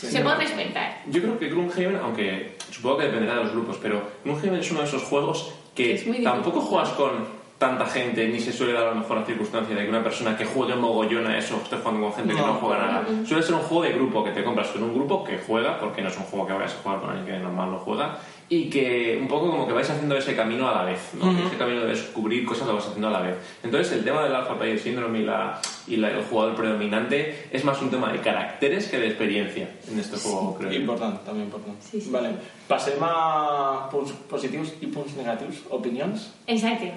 se 0.00 0.20
pot 0.20 0.36
respectar. 0.38 1.02
Yo 1.06 1.22
creo 1.22 1.38
que 1.38 1.48
Gloomhaven, 1.48 1.96
aunque 2.02 2.56
supongo 2.70 2.98
que 2.98 3.04
dependerá 3.04 3.36
de 3.36 3.44
los 3.44 3.52
grupos, 3.52 3.78
pero 3.82 4.02
Gloomhaven 4.24 4.56
es 4.60 4.70
uno 4.70 4.80
de 4.80 4.86
esos 4.86 5.02
juegos 5.04 5.52
que 5.74 5.94
Es 5.94 6.02
muy 6.06 6.18
difícil. 6.18 6.24
tampoco 6.24 6.60
juegas 6.60 6.90
con 6.90 7.36
tanta 7.58 7.86
gente, 7.86 8.28
ni 8.28 8.38
se 8.38 8.52
suele 8.52 8.74
dar 8.74 8.88
a 8.88 8.90
lo 8.90 8.96
mejor 8.96 9.16
la 9.18 9.24
circunstancia 9.24 9.74
de 9.74 9.82
que 9.84 9.88
una 9.88 10.02
persona 10.02 10.36
que 10.36 10.44
juegue 10.44 10.74
mogollón 10.74 11.26
a 11.26 11.38
eso 11.38 11.58
esté 11.62 11.76
jugando 11.76 12.02
con 12.02 12.12
gente 12.14 12.34
que 12.34 12.40
No. 12.40 12.46
no 12.48 12.54
juega 12.54 12.78
nada. 12.86 13.04
Suele 13.26 13.42
ser 13.42 13.54
un 13.54 13.62
juego 13.62 13.82
de 13.84 13.92
grupo 13.94 14.22
que 14.24 14.30
te 14.32 14.44
compras 14.44 14.68
con 14.68 14.82
un 14.82 14.94
grupo 14.94 15.24
que 15.24 15.38
juega, 15.38 15.78
porque 15.78 16.02
no 16.02 16.08
es 16.08 16.16
un 16.18 16.24
juego 16.24 16.46
que 16.46 16.52
vayas 16.52 16.74
a 16.74 16.82
jugar 16.82 17.00
con 17.00 17.10
alguien 17.10 17.26
que 17.38 17.42
normal 17.42 17.70
no 17.70 17.78
juega, 17.78 18.18
y 18.48 18.70
que 18.70 19.18
un 19.20 19.26
poco 19.26 19.50
como 19.50 19.66
que 19.66 19.72
vais 19.72 19.90
haciendo 19.90 20.16
ese 20.16 20.36
camino 20.36 20.68
a 20.68 20.72
la 20.74 20.84
vez, 20.84 21.00
¿no? 21.14 21.32
Ese 21.46 21.56
camino 21.56 21.80
de 21.80 21.88
descubrir 21.88 22.44
cosas 22.46 22.68
lo 22.68 22.74
vas 22.74 22.86
haciendo 22.86 23.08
a 23.08 23.10
la 23.10 23.20
vez. 23.20 23.34
Entonces 23.64 23.92
el 23.92 24.04
tema 24.04 24.22
del 24.22 24.34
Alpha 24.36 24.56
Player 24.56 24.78
Syndrome 24.78 25.18
y, 25.18 25.22
la, 25.24 25.60
y 25.88 25.96
la- 25.96 26.10
el 26.12 26.22
jugador 26.24 26.54
predominante 26.54 27.48
es 27.50 27.64
más 27.64 27.82
un 27.82 27.90
tema 27.90 28.12
de 28.12 28.20
caracteres 28.20 28.86
que 28.86 28.98
de 28.98 29.08
experiencia 29.08 29.68
en 29.90 29.98
este 29.98 30.16
juego, 30.16 30.54
creo. 30.58 30.70
yo. 30.70 30.78
Important, 30.78 31.24
també 31.24 31.42
important. 31.42 31.76
Sí, 31.82 32.00
sí. 32.00 32.10
Vale. 32.10 32.30
Passem 32.68 33.02
a 33.02 33.88
punts 33.90 34.12
positius 34.30 34.74
i 34.80 34.86
punts 34.86 35.16
negatius. 35.16 35.62
Opinions? 35.70 36.32
Exacte. 36.46 36.92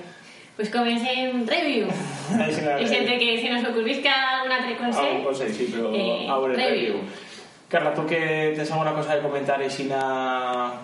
Pues 0.56 0.70
comencem 0.70 1.48
review. 1.48 1.88
I 2.82 2.86
sempre 2.88 3.18
que 3.18 3.40
se 3.42 3.50
nos 3.50 3.64
ocorrisca 3.66 4.44
un 4.46 4.52
altre 4.52 4.76
Ah, 4.76 4.78
consell, 4.86 5.18
un 5.18 5.24
consell, 5.24 5.54
sí, 5.54 5.70
però 5.74 5.90
Eh, 5.96 6.28
a 6.30 6.38
veure, 6.38 6.56
review. 6.56 6.94
review. 6.94 7.02
Carla, 7.70 7.94
tu 7.94 8.06
que 8.08 8.54
tens 8.56 8.72
alguna 8.72 8.94
cosa 8.96 9.16
de 9.16 9.22
comentar 9.22 9.60
així 9.62 9.86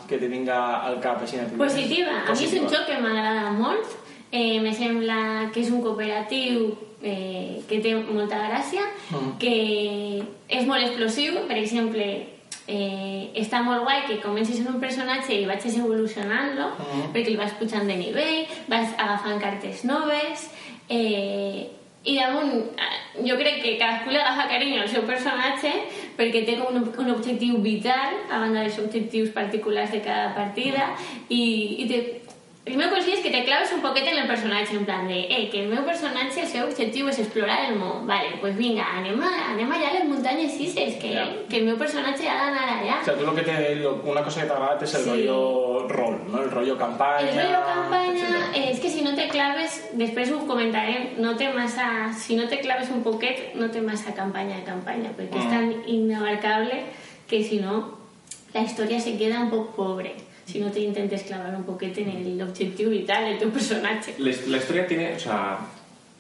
que 0.08 0.18
te 0.22 0.28
vinga 0.30 0.58
al 0.86 1.00
cap 1.02 1.22
així 1.24 1.38
Positiva. 1.58 2.12
A 2.28 2.34
mi 2.34 2.46
és 2.46 2.54
un 2.54 2.68
joc 2.70 2.86
que 2.86 3.00
m'agrada 3.02 3.52
molt. 3.52 3.86
Eh, 4.32 4.60
me 4.62 4.72
sembla 4.74 5.50
que 5.54 5.62
és 5.62 5.72
un 5.72 5.82
cooperatiu 5.82 6.76
eh, 7.02 7.62
que 7.68 7.80
té 7.80 7.96
molta 7.96 8.38
gràcia, 8.50 8.82
Mm. 9.10 9.38
que 9.40 10.24
és 10.50 10.66
molt 10.68 10.84
explosiu. 10.84 11.48
Per 11.48 11.58
exemple, 11.58 12.06
eh, 12.68 13.32
està 13.36 13.62
molt 13.64 13.84
guai 13.84 14.06
que 14.08 14.20
comencis 14.22 14.60
en 14.60 14.68
un 14.76 14.80
personatge 14.80 15.34
i 15.34 15.46
vagis 15.46 15.78
evolucionant-lo, 15.78 16.70
Mm. 16.70 17.14
perquè 17.14 17.28
el 17.34 17.38
vas 17.38 17.54
pujant 17.54 17.88
de 17.88 17.96
nivell, 17.96 18.46
vas 18.68 18.94
agafant 18.98 19.42
cartes 19.42 19.84
noves... 19.86 20.52
Eh, 20.90 21.72
I 22.08 22.20
damunt, 22.20 22.52
eh, 22.78 23.28
jo 23.28 23.36
crec 23.36 23.64
que 23.64 23.80
cadascú 23.80 24.12
li 24.12 24.18
agafa 24.18 24.48
carinyo 24.48 24.84
al 24.84 24.88
seu 24.90 25.02
personatge 25.08 25.72
perquè 26.18 26.44
té 26.48 26.58
com 26.60 26.76
un, 26.76 26.88
un 27.04 27.12
objectiu 27.14 27.60
vital 27.64 28.20
a 28.30 28.40
banda 28.44 28.64
dels 28.64 28.80
objectius 28.84 29.34
particulars 29.36 29.92
de 29.92 30.02
cada 30.06 30.32
partida 30.36 30.92
i, 31.30 31.44
i 31.84 31.88
te, 31.90 32.02
meu 32.74 32.90
consell 32.90 33.14
és 33.14 33.20
que 33.22 33.30
te 33.30 33.44
claves 33.46 33.70
un 33.76 33.82
poquet 33.84 34.08
en 34.10 34.18
el 34.18 34.26
personatge, 34.26 34.74
en 34.76 34.86
plan 34.86 35.08
de, 35.08 35.20
eh, 35.30 35.50
que 35.52 35.60
el 35.64 35.68
meu 35.70 35.84
personatge, 35.86 36.42
el 36.42 36.48
seu 36.50 36.64
objectiu 36.66 37.08
és 37.12 37.20
explorar 37.22 37.60
el 37.70 37.76
món. 37.78 38.08
Vale, 38.10 38.40
pues 38.42 38.56
vinga, 38.58 38.88
anem, 38.98 39.22
a, 39.22 39.52
anem 39.52 39.70
allà 39.72 39.92
a 39.92 39.94
les 39.94 40.06
muntanyes 40.10 40.52
sises, 40.58 40.96
que, 40.98 41.12
Ja. 41.14 41.28
que 41.48 41.58
el 41.60 41.66
meu 41.66 41.78
personatge 41.78 42.28
ha 42.28 42.34
d'anar 42.42 42.66
allà. 42.82 43.02
O 43.02 43.06
sea, 43.06 43.14
tú 43.16 43.24
lo 43.24 43.36
que 43.36 43.44
te, 43.44 43.76
lo- 43.76 44.02
una 44.04 44.24
cosa 44.24 44.42
que 44.42 44.48
te 44.48 44.54
agrada 44.54 44.80
es 44.84 44.94
el 44.96 45.04
Sí. 45.04 45.10
rollo 45.12 45.88
rol, 45.88 46.24
¿no? 46.32 46.42
El 46.42 46.50
rollo 46.50 46.76
campaña. 46.76 47.30
El 47.30 47.36
rollo 47.38 47.66
campanya 47.68 48.12
etcétera. 48.14 48.46
eh, 48.56 48.72
és 48.72 48.80
que 48.80 48.90
si 48.90 49.02
no 49.04 49.14
te 49.14 49.28
claves, 49.30 49.90
després 49.94 50.32
ho 50.32 50.40
comentarem, 50.48 51.22
no 51.22 51.36
té 51.38 51.54
massa, 51.54 52.12
si 52.18 52.36
no 52.36 52.48
te 52.48 52.60
claves 52.62 52.90
un 52.90 53.04
poquet, 53.04 53.54
no 53.54 53.70
té 53.70 53.80
massa 53.82 54.16
campanya 54.16 54.56
de 54.58 54.64
campanya, 54.64 55.12
perquè 55.16 55.38
és 55.38 55.46
Mm. 55.46 55.50
tan 55.52 55.84
inabarcable 55.88 56.82
que 57.28 57.44
si 57.44 57.60
no, 57.60 58.00
la 58.56 58.62
història 58.62 59.00
se 59.00 59.18
queda 59.20 59.40
un 59.42 59.52
poc 59.52 59.76
pobre. 59.76 60.16
Si 60.46 60.60
no 60.60 60.72
te 60.72 60.80
intentes 60.80 61.24
clavar 61.24 61.56
un 61.56 61.64
poquet 61.64 61.98
en 61.98 62.10
el 62.10 62.42
objectiu 62.42 62.90
vital 62.90 63.26
del 63.26 63.40
teu 63.40 63.50
personatge. 63.50 64.14
La, 64.20 64.32
la 64.48 64.58
historia 64.58 64.86
tiene, 64.88 65.16
o 65.16 65.20
sea, 65.20 65.58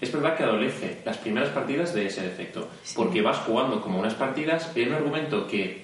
es 0.01 0.11
verdad 0.11 0.35
que 0.35 0.43
adolece 0.43 0.97
las 1.05 1.17
primeras 1.17 1.49
partidas 1.49 1.93
de 1.93 2.07
ese 2.07 2.21
defecto, 2.21 2.67
porque 2.95 3.21
vas 3.21 3.37
jugando 3.39 3.81
como 3.81 3.99
unas 3.99 4.15
partidas 4.15 4.71
en 4.75 4.89
un 4.89 4.95
argumento 4.95 5.47
que 5.47 5.83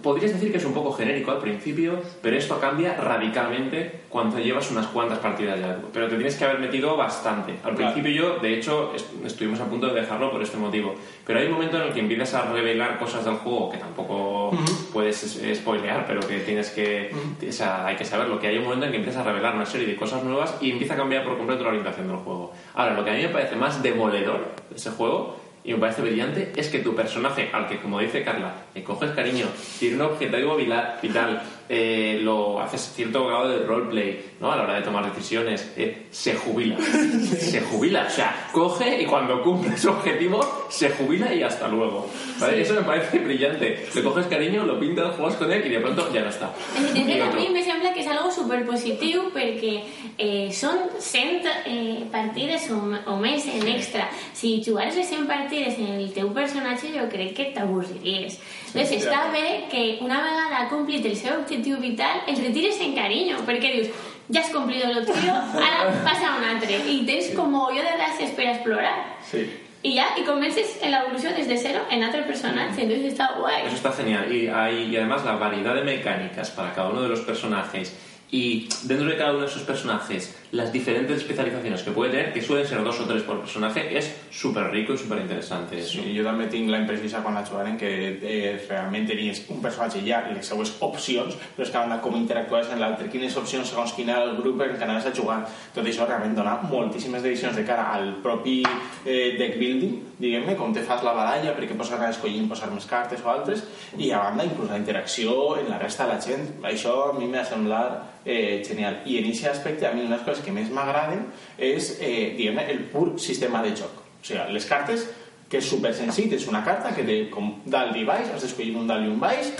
podrías 0.00 0.32
decir 0.32 0.50
que 0.50 0.58
es 0.58 0.64
un 0.64 0.72
poco 0.74 0.92
genérico 0.92 1.30
al 1.30 1.38
principio, 1.38 2.00
pero 2.22 2.36
esto 2.36 2.58
cambia 2.58 2.94
radicalmente 2.96 4.00
cuando 4.08 4.38
llevas 4.38 4.70
unas 4.70 4.86
cuantas 4.88 5.18
partidas 5.18 5.58
ya. 5.60 5.78
Pero 5.92 6.08
te 6.08 6.16
tienes 6.16 6.34
que 6.36 6.44
haber 6.44 6.58
metido 6.58 6.96
bastante. 6.96 7.52
Al 7.64 7.74
Claro. 7.74 7.92
principio 7.94 8.10
yo, 8.10 8.36
de 8.40 8.54
hecho, 8.58 8.92
est- 8.94 9.06
estuvimos 9.24 9.60
a 9.60 9.66
punto 9.66 9.86
de 9.88 10.00
dejarlo 10.00 10.30
por 10.30 10.42
este 10.42 10.56
motivo. 10.56 10.94
Pero 11.26 11.38
hay 11.38 11.46
un 11.46 11.52
momento 11.52 11.76
en 11.76 11.84
el 11.88 11.92
que 11.92 12.00
empiezas 12.00 12.34
a 12.34 12.52
revelar 12.52 12.98
cosas 12.98 13.24
del 13.24 13.34
juego 13.34 13.70
que 13.70 13.78
tampoco 13.78 14.50
puedes 14.92 15.22
es- 15.22 15.58
spoilear, 15.58 16.04
pero 16.06 16.20
que 16.20 16.40
tienes 16.40 16.70
que... 16.70 17.10
O 17.48 17.52
sea, 17.52 17.86
hay 17.86 17.96
que 17.96 18.04
saberlo, 18.04 18.38
que 18.40 18.48
hay 18.48 18.58
un 18.58 18.64
momento 18.64 18.86
en 18.86 18.92
que 18.92 18.98
empiezas 18.98 19.24
a 19.24 19.28
revelar 19.30 19.54
una 19.54 19.66
serie 19.66 19.86
de 19.86 19.96
cosas 19.96 20.24
nuevas 20.24 20.56
y 20.60 20.70
empieza 20.72 20.94
a 20.94 20.96
cambiar 20.96 21.24
por 21.24 21.36
completo 21.36 21.62
la 21.62 21.68
orientación 21.70 22.08
del 22.08 22.16
juego. 22.16 22.52
Ahora, 22.74 22.94
lo 22.94 23.04
que 23.04 23.10
a 23.10 23.14
mí 23.14 23.22
me 23.22 23.28
parece 23.28 23.56
más 23.56 23.82
demoledor 23.82 24.40
de 24.68 24.76
ese 24.76 24.90
juego 24.90 25.36
y 25.64 25.72
me 25.72 25.78
parece 25.78 26.02
brillante 26.02 26.52
es 26.56 26.68
que 26.68 26.80
tu 26.80 26.94
personaje, 26.94 27.50
al 27.52 27.68
que 27.68 27.78
como 27.78 28.00
dice 28.00 28.24
Carla, 28.24 28.52
le 28.74 28.82
coges 28.82 29.12
cariño, 29.12 29.46
tiene 29.78 29.96
un 29.96 30.02
objetivo 30.02 30.56
vital, 30.56 31.42
eh, 31.74 32.18
lo 32.20 32.60
haces 32.60 32.92
cierto 32.94 33.26
grado 33.26 33.48
de 33.48 33.64
roleplay, 33.64 34.20
¿no? 34.40 34.52
A 34.52 34.56
la 34.56 34.64
hora 34.64 34.74
de 34.74 34.82
tomar 34.82 35.10
decisiones, 35.10 35.72
eh, 35.74 36.06
se 36.10 36.34
jubila. 36.34 36.76
se 37.38 37.62
jubila. 37.62 38.04
O 38.06 38.10
sea, 38.10 38.48
coge 38.52 39.00
y 39.00 39.06
cuando 39.06 39.42
cumple 39.42 39.78
su 39.78 39.88
objetivo, 39.88 40.66
se 40.68 40.90
jubila 40.90 41.32
y 41.34 41.42
hasta 41.42 41.68
luego. 41.68 42.06
¿Vale? 42.38 42.60
Eso 42.60 42.74
me 42.74 42.82
parece 42.82 43.18
brillante. 43.20 43.86
Le 43.94 44.02
coges 44.02 44.26
cariño, 44.26 44.64
lo 44.66 44.78
pintas, 44.78 45.16
juegas 45.16 45.36
con 45.36 45.50
él 45.50 45.66
y 45.66 45.70
de 45.70 45.80
pronto 45.80 46.12
ya 46.12 46.20
no 46.20 46.28
está. 46.28 46.52
A 46.76 46.94
mi 46.94 47.48
me 47.48 47.62
sembla 47.64 47.94
que 47.94 48.02
és 48.02 48.08
algo 48.10 48.30
superpositiu 48.34 49.30
perquè 49.32 49.72
eh, 50.18 50.50
són 50.52 50.90
100 51.00 51.48
eh, 51.48 52.04
partides 52.12 52.68
o, 52.74 52.80
o 53.08 53.16
més 53.22 53.46
en 53.48 53.64
extra. 53.72 54.08
Si 54.36 54.58
jugares 54.64 54.98
les 54.98 55.08
100 55.08 55.24
partides 55.30 55.78
en 55.80 55.94
el 55.96 56.12
teu 56.12 56.32
personatge, 56.36 56.92
jo 56.92 57.08
crec 57.12 57.32
que 57.38 57.48
t'avorriries. 57.56 58.36
Llavors, 58.72 58.92
està 58.96 59.26
bé 59.32 59.46
que 59.70 59.82
una 60.00 60.20
vegada 60.24 60.62
ha 60.62 60.68
complit 60.70 61.04
el 61.06 61.16
seu 61.16 61.40
objectiu 61.40 61.80
vital, 61.80 62.22
el 62.26 62.38
retires 62.40 62.80
en 62.80 62.94
carinyo, 62.96 63.42
perquè 63.48 63.72
dius, 63.74 63.90
ja 64.32 64.40
has 64.40 64.52
complit 64.54 64.86
l'objectiu, 64.86 65.34
ara 65.60 65.90
passa 66.06 66.30
a 66.30 66.38
un 66.38 66.46
altre. 66.54 66.80
I 66.88 67.02
tens 67.08 67.32
com 67.36 67.52
jo 67.52 67.82
de 67.82 67.98
gràcies 67.98 68.32
per 68.38 68.48
explorar. 68.54 68.94
Sí. 69.28 69.44
Y 69.84 69.94
ya, 69.94 70.14
y 70.16 70.22
comences 70.22 70.78
en 70.80 70.92
la 70.92 71.02
evolución 71.02 71.34
desde 71.36 71.58
cero 71.58 71.80
en 71.90 72.04
otro 72.04 72.24
personaje, 72.24 72.82
entonces 72.82 73.12
está 73.12 73.34
guay. 73.36 73.66
Eso 73.66 73.74
está 73.74 73.92
genial. 73.92 74.32
Y, 74.32 74.46
hay, 74.46 74.84
y 74.84 74.96
además 74.96 75.24
la 75.24 75.34
variedad 75.34 75.74
de 75.74 75.82
mecánicas 75.82 76.50
para 76.50 76.72
cada 76.72 76.90
uno 76.90 77.02
de 77.02 77.08
los 77.08 77.20
personajes 77.22 77.92
y 78.30 78.68
dentro 78.84 79.08
de 79.08 79.16
cada 79.16 79.32
uno 79.32 79.40
de 79.40 79.46
esos 79.46 79.62
personajes 79.62 80.38
las 80.52 80.70
diferentes 80.70 81.16
especializaciones 81.16 81.82
que 81.82 81.90
puede 81.92 82.10
tener, 82.10 82.32
que 82.32 82.42
suelen 82.42 82.66
ser 82.66 82.84
dos 82.84 83.00
o 83.00 83.04
tres 83.04 83.22
por 83.22 83.40
personaje, 83.40 83.96
es 83.96 84.14
súper 84.30 84.70
rico 84.70 84.92
y 84.92 84.98
súper 84.98 85.18
interesante. 85.22 85.80
Sí, 85.82 86.12
jo 86.12 86.24
també 86.26 86.44
tinc 86.52 86.68
la 86.68 86.82
imprecisa 86.82 87.22
quan 87.24 87.38
la 87.38 87.44
jugaren 87.48 87.78
que 87.80 87.88
eh, 88.20 88.50
realment 88.68 89.08
tenies 89.08 89.46
un 89.48 89.62
personatge 89.64 90.02
ja 90.04 90.20
i 90.28 90.36
les 90.36 90.44
seues 90.44 90.74
opcions, 90.84 91.38
però 91.56 91.64
és 91.64 91.72
que 91.72 91.80
anda 91.80 91.98
com 92.04 92.18
interactuaves 92.20 92.68
en 92.68 92.84
l'altre, 92.84 93.08
quines 93.08 93.36
opcions 93.40 93.72
segons 93.72 93.96
quin 93.96 94.12
era 94.12 94.26
el 94.28 94.36
grup 94.36 94.60
en 94.60 94.76
què 94.76 94.84
anaves 94.84 95.08
a 95.08 95.14
jugar. 95.16 95.40
Tot 95.72 95.88
això 95.88 96.04
realment 96.04 96.36
dona 96.36 96.58
moltíssimes 96.68 97.24
decisions 97.24 97.56
de 97.56 97.64
cara 97.64 97.88
al 97.96 98.18
propi 98.20 98.60
eh, 99.06 99.32
deck 99.40 99.56
building, 99.56 99.96
diguem-ne, 100.20 100.60
com 100.60 100.76
te 100.76 100.84
fas 100.84 101.00
la 101.00 101.16
baralla, 101.16 101.56
perquè 101.56 101.80
pots 101.80 101.96
anar 101.96 102.12
escollint 102.12 102.52
posar 102.52 102.68
més 102.76 102.84
cartes 102.86 103.24
o 103.24 103.32
altres, 103.32 103.64
i 103.96 104.12
a 104.12 104.20
banda 104.28 104.44
inclús 104.44 104.68
la 104.68 104.84
interacció 104.84 105.56
en 105.56 105.72
la 105.72 105.80
resta 105.80 106.04
de 106.04 106.12
la 106.12 106.20
gent. 106.20 106.48
Això 106.68 106.98
a 107.08 107.12
mi 107.16 107.32
m'ha 107.32 107.48
semblat 107.48 108.12
eh, 108.24 108.62
genial. 108.66 109.00
I 109.06 109.18
en 109.18 109.30
aquest 109.30 109.46
aspecte, 109.46 109.86
a 109.86 109.92
mi 109.92 110.02
una 110.02 110.10
de 110.10 110.16
les 110.16 110.26
coses 110.26 110.41
que 110.44 110.52
més 110.52 110.70
m'agraden 110.70 111.26
és, 111.58 111.98
eh, 112.00 112.34
diguem-ne, 112.36 112.68
el 112.70 112.84
pur 112.92 113.18
sistema 113.20 113.62
de 113.62 113.74
joc. 113.76 113.98
O 114.20 114.24
sigui, 114.24 114.40
les 114.52 114.66
cartes, 114.66 115.08
que 115.48 115.58
és 115.58 115.64
super 115.68 115.92
senzill, 115.94 116.32
és 116.32 116.46
una 116.48 116.64
carta 116.64 116.94
que 116.94 117.02
té 117.04 117.28
com 117.30 117.60
dalt 117.66 117.96
i 117.96 118.04
baix, 118.04 118.28
has 118.34 118.42
d'escollir 118.42 118.74
un 118.76 118.86
dalt 118.86 119.04
i 119.04 119.08
un 119.10 119.20
baix, 119.20 119.52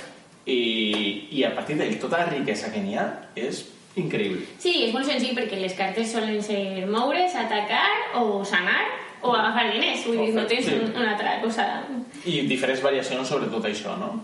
i, 0.46 1.28
i 1.30 1.44
a 1.44 1.52
partir 1.54 1.76
d'ell 1.78 1.98
tota 2.02 2.18
la 2.24 2.26
riquesa 2.32 2.72
que 2.72 2.80
n'hi 2.82 2.96
ha 2.98 3.06
és 3.36 3.64
increïble. 4.00 4.46
Sí, 4.58 4.72
és 4.88 4.92
molt 4.94 5.06
senzill 5.06 5.36
perquè 5.36 5.58
les 5.60 5.74
cartes 5.78 6.10
solen 6.12 6.40
ser 6.42 6.86
moure's, 6.88 7.34
atacar 7.36 7.84
o 8.22 8.42
sanar 8.44 8.80
o 9.22 9.34
agafar 9.36 9.68
diners, 9.70 10.06
vull 10.08 10.18
dir, 10.18 10.32
no 10.34 10.46
tens 10.50 10.64
Sí. 10.66 10.72
un- 10.74 10.96
una 10.96 11.12
altra 11.12 11.40
cosa. 11.42 11.84
I 12.26 12.40
diferents 12.48 12.82
variacions 12.82 13.28
sobre 13.28 13.46
tot 13.52 13.64
això, 13.64 13.96
no? 13.98 14.20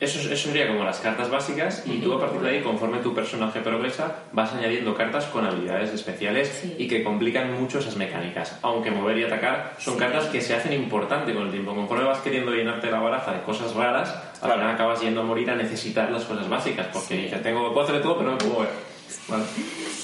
Eso, 0.00 0.18
eso 0.30 0.48
sería 0.48 0.66
como 0.66 0.84
las 0.84 0.98
cartas 0.98 1.30
básicas 1.30 1.84
y 1.86 1.98
tú 2.00 2.12
a 2.14 2.20
partir 2.20 2.40
de 2.40 2.50
ahí, 2.50 2.60
conforme 2.62 2.98
tu 2.98 3.14
personaje 3.14 3.60
progresa, 3.60 4.16
vas 4.32 4.52
añadiendo 4.52 4.94
cartas 4.94 5.24
con 5.26 5.46
habilidades 5.46 5.90
especiales 5.94 6.48
Sí. 6.62 6.74
y 6.78 6.88
que 6.88 7.02
complican 7.04 7.52
mucho 7.58 7.78
esas 7.78 7.96
mecánicas. 7.96 8.58
Aunque 8.62 8.90
mover 8.90 9.18
y 9.18 9.24
atacar 9.24 9.74
son 9.78 9.94
Sí. 9.94 10.00
cartas 10.00 10.26
que 10.26 10.40
se 10.40 10.54
hacen 10.54 10.72
importante 10.72 11.32
con 11.32 11.44
el 11.44 11.50
tiempo. 11.52 11.74
Conforme 11.74 12.04
vas 12.04 12.18
queriendo 12.18 12.52
llenarte 12.52 12.90
la 12.90 12.98
baraja 12.98 13.32
de 13.32 13.42
cosas 13.42 13.72
raras, 13.74 14.10
al 14.10 14.40
Claro. 14.40 14.54
final 14.56 14.74
acabas 14.74 15.00
yendo 15.00 15.20
a 15.20 15.24
morir 15.24 15.48
a 15.50 15.54
necesitar 15.54 16.10
las 16.10 16.24
cosas 16.24 16.48
básicas 16.48 16.88
porque 16.92 17.14
dices, 17.16 17.42
tengo, 17.42 17.72
puedo 17.72 17.86
hacer 17.86 18.02
todo 18.02 18.18
pero 18.18 18.30
no 18.30 18.32
me 18.32 18.38
puedo 18.38 18.52
mover. 18.54 18.68
Vale. 19.28 19.46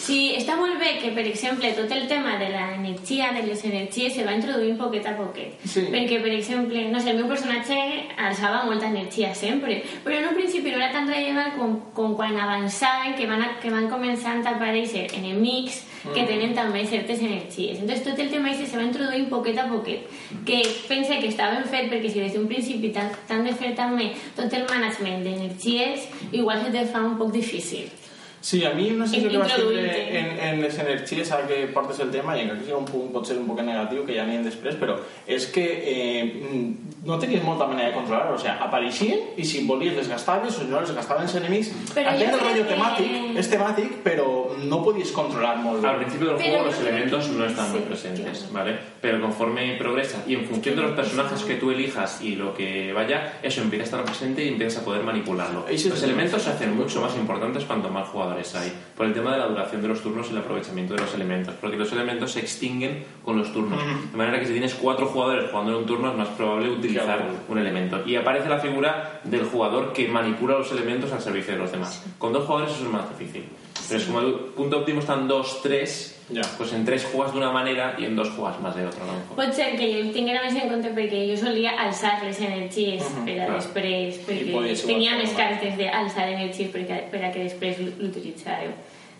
Sí, 0.00 0.32
està 0.34 0.56
molt 0.56 0.78
bé 0.80 0.94
que, 0.98 1.10
per 1.14 1.26
exemple, 1.28 1.68
tot 1.76 1.90
el 1.92 2.06
tema 2.08 2.38
de 2.40 2.48
l'energia, 2.54 3.28
de 3.36 3.44
les 3.46 3.64
energies, 3.68 4.14
se 4.16 4.24
va 4.24 4.34
introduint 4.34 4.78
poquet 4.80 5.06
a 5.06 5.12
poquet. 5.18 5.60
Sí. 5.62 5.84
Perquè, 5.92 6.22
per 6.24 6.32
exemple, 6.32 6.86
no 6.90 7.02
sé, 7.02 7.12
el 7.12 7.20
meu 7.20 7.28
personatge 7.30 7.76
alçava 8.16 8.64
molta 8.64 8.88
energia 8.88 9.34
sempre, 9.36 9.82
però 10.04 10.16
en 10.18 10.30
un 10.30 10.40
principi 10.40 10.72
no 10.72 10.80
era 10.80 10.90
tan 10.94 11.06
rellevant 11.10 11.54
com, 11.58 11.76
com 11.94 12.16
quan 12.18 12.38
avançaven, 12.40 13.14
que 13.18 13.28
van, 13.30 13.44
que 13.62 13.70
van 13.70 13.90
començant 13.92 14.42
a 14.46 14.56
aparèixer 14.56 15.06
enemics 15.20 15.84
que 16.14 16.24
tenen 16.24 16.54
també 16.56 16.86
certes 16.88 17.20
energies. 17.20 17.78
Entonces, 17.78 18.02
tot 18.06 18.18
el 18.18 18.32
tema 18.32 18.54
se 18.56 18.72
va 18.72 18.86
introduint 18.88 19.28
poquet 19.28 19.58
a 19.60 19.68
poquet, 19.68 20.08
que 20.48 20.62
pense 20.88 21.20
que 21.20 21.28
està 21.28 21.52
ben 21.52 21.68
fet, 21.68 21.92
perquè 21.92 22.08
si 22.08 22.24
des 22.24 22.34
d'un 22.34 22.48
principi 22.48 22.90
t'han 22.96 23.12
t'han 23.28 23.44
de 23.44 23.52
fer 23.52 23.74
també 23.76 24.10
tot 24.36 24.52
el 24.56 24.64
management 24.70 25.26
d'energies, 25.26 26.08
igual 26.32 26.64
se 26.64 26.72
te 26.72 26.86
fa 26.88 27.04
un 27.04 27.18
poc 27.20 27.36
difícil. 27.36 27.99
Sí, 28.40 28.64
a 28.64 28.70
mi 28.72 28.90
una 28.90 29.07
sensació 29.07 29.38
que 29.40 29.46
tindre 29.46 29.90
Introduint-te. 29.90 30.18
en, 30.18 30.38
en 30.55 30.61
les 30.62 30.79
energies, 30.79 31.31
ara 31.31 31.46
que 31.46 31.66
portes 31.74 31.98
el 32.00 32.11
tema, 32.11 32.37
i 32.38 32.40
encara 32.46 32.59
que 32.59 32.64
sigui 32.64 32.79
un 32.79 32.87
punt, 32.88 33.11
pot 33.12 33.26
ser 33.29 33.37
un 33.37 33.46
poc 33.46 33.61
negatiu, 33.61 34.07
que 34.07 34.14
ja 34.16 34.22
anirem 34.24 34.46
després, 34.46 34.79
però 34.81 34.94
és 35.26 35.44
que 35.53 35.64
eh, 35.92 36.74
no 37.05 37.18
tenies 37.20 37.44
molta 37.44 37.66
manera 37.68 37.90
de 37.90 37.94
controlar-ho. 37.98 38.35
O 38.35 38.38
sigui, 38.40 38.55
apareixien 38.64 39.20
i 39.37 39.44
si 39.44 39.66
volies 39.68 39.94
les 39.98 40.09
gastaves 40.09 40.57
o 40.59 40.64
no 40.64 40.81
les 40.81 40.94
gastaven 40.96 41.24
els 41.29 41.35
enemics. 41.37 41.68
Però 41.94 42.09
Aquest 42.14 42.33
el 42.33 42.40
rotllo 42.40 42.64
que- 42.64 42.74
temàtic 42.74 43.38
és 43.44 43.50
temàtic, 43.53 43.92
però 44.05 44.26
no 44.64 44.83
podies 44.85 45.12
controlar 45.12 45.59
molt. 45.59 45.85
Al 45.85 45.96
principio 46.00 46.29
del 46.29 46.37
Pero 46.38 46.50
juego 46.50 46.64
los 46.70 46.81
elementos 46.81 47.29
no 47.29 47.44
están 47.44 47.66
sí, 47.66 47.72
muy 47.72 47.81
presentes. 47.83 48.48
¿vale? 48.53 48.79
Pero 49.03 49.20
conforme 49.20 49.76
progresas 49.76 50.26
y 50.26 50.35
en 50.35 50.46
función 50.46 50.76
de 50.76 50.83
los 50.83 50.92
personajes 50.92 51.42
que 51.44 51.55
tú 51.57 51.70
elijas 51.70 52.20
y 52.22 52.37
lo 52.37 52.55
que 52.55 52.92
vaya, 52.94 53.35
eso 53.42 53.61
empieza 53.61 53.83
a 53.83 53.87
estar 53.87 54.05
presente 54.05 54.44
y 54.44 54.48
empiezas 54.48 54.81
a 54.83 54.85
poder 54.87 55.03
manipularlo. 55.03 55.66
Los 55.70 56.03
elementos 56.03 56.42
se 56.42 56.50
hacen 56.50 56.74
mucho 56.76 57.00
más 57.03 57.14
importantes 57.16 57.64
cuanto 57.64 57.90
más 57.90 58.09
jugadores 58.30 58.54
hay, 58.54 58.72
por 58.96 59.06
el 59.06 59.12
tema 59.12 59.32
de 59.32 59.38
la 59.38 59.46
duración 59.46 59.82
de 59.82 59.88
los 59.88 60.00
turnos 60.00 60.28
y 60.28 60.30
el 60.30 60.38
aprovechamiento 60.38 60.94
de 60.94 61.00
los 61.00 61.14
elementos, 61.14 61.54
porque 61.60 61.76
los 61.76 61.90
elementos 61.92 62.32
se 62.32 62.40
extinguen 62.40 63.04
con 63.24 63.38
los 63.38 63.52
turnos. 63.52 63.80
De 64.10 64.16
manera 64.16 64.38
que 64.38 64.46
si 64.46 64.52
tienes 64.52 64.74
cuatro 64.74 65.06
jugadores 65.06 65.50
jugando 65.50 65.72
en 65.72 65.78
un 65.78 65.86
turno 65.86 66.10
es 66.10 66.16
más 66.16 66.28
probable 66.28 66.70
utilizar 66.70 67.22
un 67.48 67.58
elemento. 67.58 68.02
Y 68.06 68.16
aparece 68.16 68.48
la 68.48 68.58
figura 68.58 69.20
del 69.24 69.44
jugador 69.44 69.92
que 69.92 70.08
manipula 70.08 70.58
los 70.58 70.70
elementos 70.72 71.12
al 71.12 71.20
servicio 71.20 71.54
de 71.54 71.58
los 71.58 71.72
demás. 71.72 72.04
Con 72.18 72.32
dos 72.32 72.44
jugadores 72.44 72.74
eso 72.74 72.84
es 72.84 72.90
más 72.90 73.18
difícil. 73.18 73.44
Pero 73.88 74.00
es 74.00 74.06
como 74.06 74.20
el 74.20 74.34
punto 74.34 74.78
óptimo 74.78 75.00
están 75.00 75.26
dos, 75.26 75.60
tres, 75.62 76.19
Ya. 76.32 76.42
pues 76.56 76.72
en 76.72 76.84
tres 76.84 77.04
juegas 77.04 77.32
de 77.32 77.38
una 77.38 77.50
manera 77.50 77.96
y 77.98 78.04
en 78.04 78.14
dos 78.16 78.30
juegas 78.30 78.60
más 78.60 78.76
de 78.76 78.86
otra. 78.86 79.02
a 79.04 79.06
lo 79.06 79.12
mejor. 79.14 79.36
Pot 79.36 79.52
ser 79.52 79.76
que 79.76 79.92
jo 79.92 79.98
el 80.00 80.12
tinguera 80.12 80.42
més 80.44 80.54
en 80.62 80.68
compte 80.70 80.92
perquè 80.94 81.24
jo 81.30 81.36
solia 81.36 81.72
alçar 81.76 82.22
les 82.24 82.38
energies 82.40 83.02
per 83.24 83.34
a 83.40 83.46
clar. 83.46 83.56
després, 83.58 84.20
perquè 84.26 84.76
ser 84.76 84.86
tenia 84.86 85.16
més 85.16 85.30
cartes 85.32 85.76
d'alçar 85.76 86.28
energies 86.30 86.70
per, 86.70 86.82
a- 86.90 87.10
per 87.10 87.24
a 87.24 87.32
que 87.32 87.42
després 87.48 87.78
l'utilitzàreu. 87.80 88.70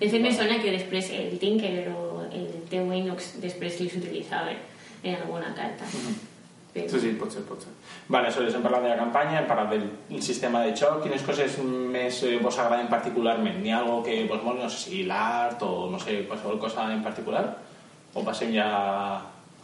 De 0.01 0.09
fet, 0.09 0.21
me 0.23 0.33
sona 0.33 0.59
que 0.63 0.71
després 0.73 1.11
el 1.11 1.39
Tinker 1.39 1.89
o 1.93 2.23
el 2.33 2.47
teu 2.71 2.93
Inox 2.93 3.41
després 3.43 3.81
les 3.81 3.97
utilitzaven. 3.97 4.57
en 5.03 5.15
alguna 5.17 5.55
carta. 5.55 5.85
Però- 5.85 6.13
Sí, 6.13 6.30
sí, 6.75 7.17
pot 7.19 7.31
ser, 7.33 7.43
pot 7.49 7.61
ser. 7.61 7.73
Vale, 8.09 8.27
aleshores 8.29 8.55
hem 8.55 8.63
parlat 8.63 8.83
de 8.85 8.89
la 8.93 8.97
campanya, 9.01 9.41
hem 9.41 9.47
parlat 9.49 9.71
del 9.75 10.23
sistema 10.23 10.63
de 10.63 10.77
xoc. 10.77 11.03
Quines 11.03 11.23
coses 11.27 11.59
més 11.65 12.23
eh, 12.23 12.37
vos 12.43 12.59
agraden 12.59 12.87
particularment? 12.89 13.59
N'hi 13.63 13.73
ha 13.75 13.81
algo 13.81 14.03
que 14.07 14.25
vos 14.31 14.43
moli, 14.43 14.63
no 14.63 14.71
sé 14.71 14.79
si 14.91 15.03
l'art 15.05 15.63
o 15.67 15.89
no 15.91 15.99
sé, 15.99 16.25
qualsevol 16.29 16.59
cosa 16.63 16.87
en 16.93 17.03
particular? 17.03 17.57
O 18.15 18.23
passem 18.25 18.55
ja... 18.55 19.21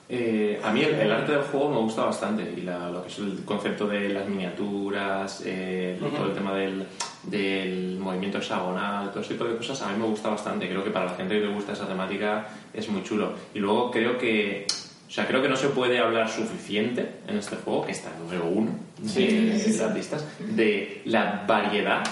Eh, 0.08 0.60
a 0.62 0.70
mí 0.70 0.82
el, 0.84 0.94
el 0.94 1.10
arte 1.10 1.32
del 1.32 1.42
juego 1.42 1.68
me 1.68 1.78
gusta 1.80 2.04
bastante 2.04 2.42
y 2.56 2.60
la- 2.60 2.90
lo 2.90 3.02
que 3.02 3.08
es 3.08 3.18
el 3.18 3.44
concepto 3.44 3.88
de 3.88 4.08
las 4.10 4.28
miniaturas, 4.28 5.42
eh, 5.44 5.98
todo 6.14 6.26
el 6.26 6.32
tema 6.32 6.54
del, 6.54 6.86
del 7.24 7.98
movimiento 7.98 8.38
hexagonal, 8.38 9.10
todo 9.10 9.20
ese 9.20 9.34
tipo 9.34 9.44
de 9.44 9.56
cosas 9.56 9.82
a 9.82 9.88
mí 9.88 9.98
me 9.98 10.06
gusta 10.06 10.28
bastante. 10.28 10.68
Creo 10.68 10.84
que 10.84 10.90
para 10.90 11.06
la 11.06 11.14
gente 11.16 11.34
que 11.34 11.46
le 11.46 11.52
gusta 11.52 11.72
esa 11.72 11.88
temática 11.88 12.46
es 12.72 12.88
muy 12.88 13.02
chulo. 13.02 13.32
Y 13.52 13.58
luego 13.58 13.90
creo 13.90 14.16
que, 14.16 14.66
o 15.08 15.10
sea, 15.10 15.26
creo 15.26 15.40
que 15.42 15.48
no 15.48 15.56
se 15.56 15.68
puede 15.68 15.98
hablar 15.98 16.28
suficiente 16.28 17.06
en 17.28 17.38
este 17.38 17.56
juego, 17.56 17.86
que 17.86 17.92
está 17.92 18.10
número 18.18 18.44
uno 18.46 18.72
Sí, 19.06 19.26
de, 19.26 19.58
sí, 19.58 19.72
sí. 19.72 19.78
de 19.78 19.84
artistas, 19.84 20.24
de 20.40 21.02
la 21.04 21.44
variedad 21.46 22.02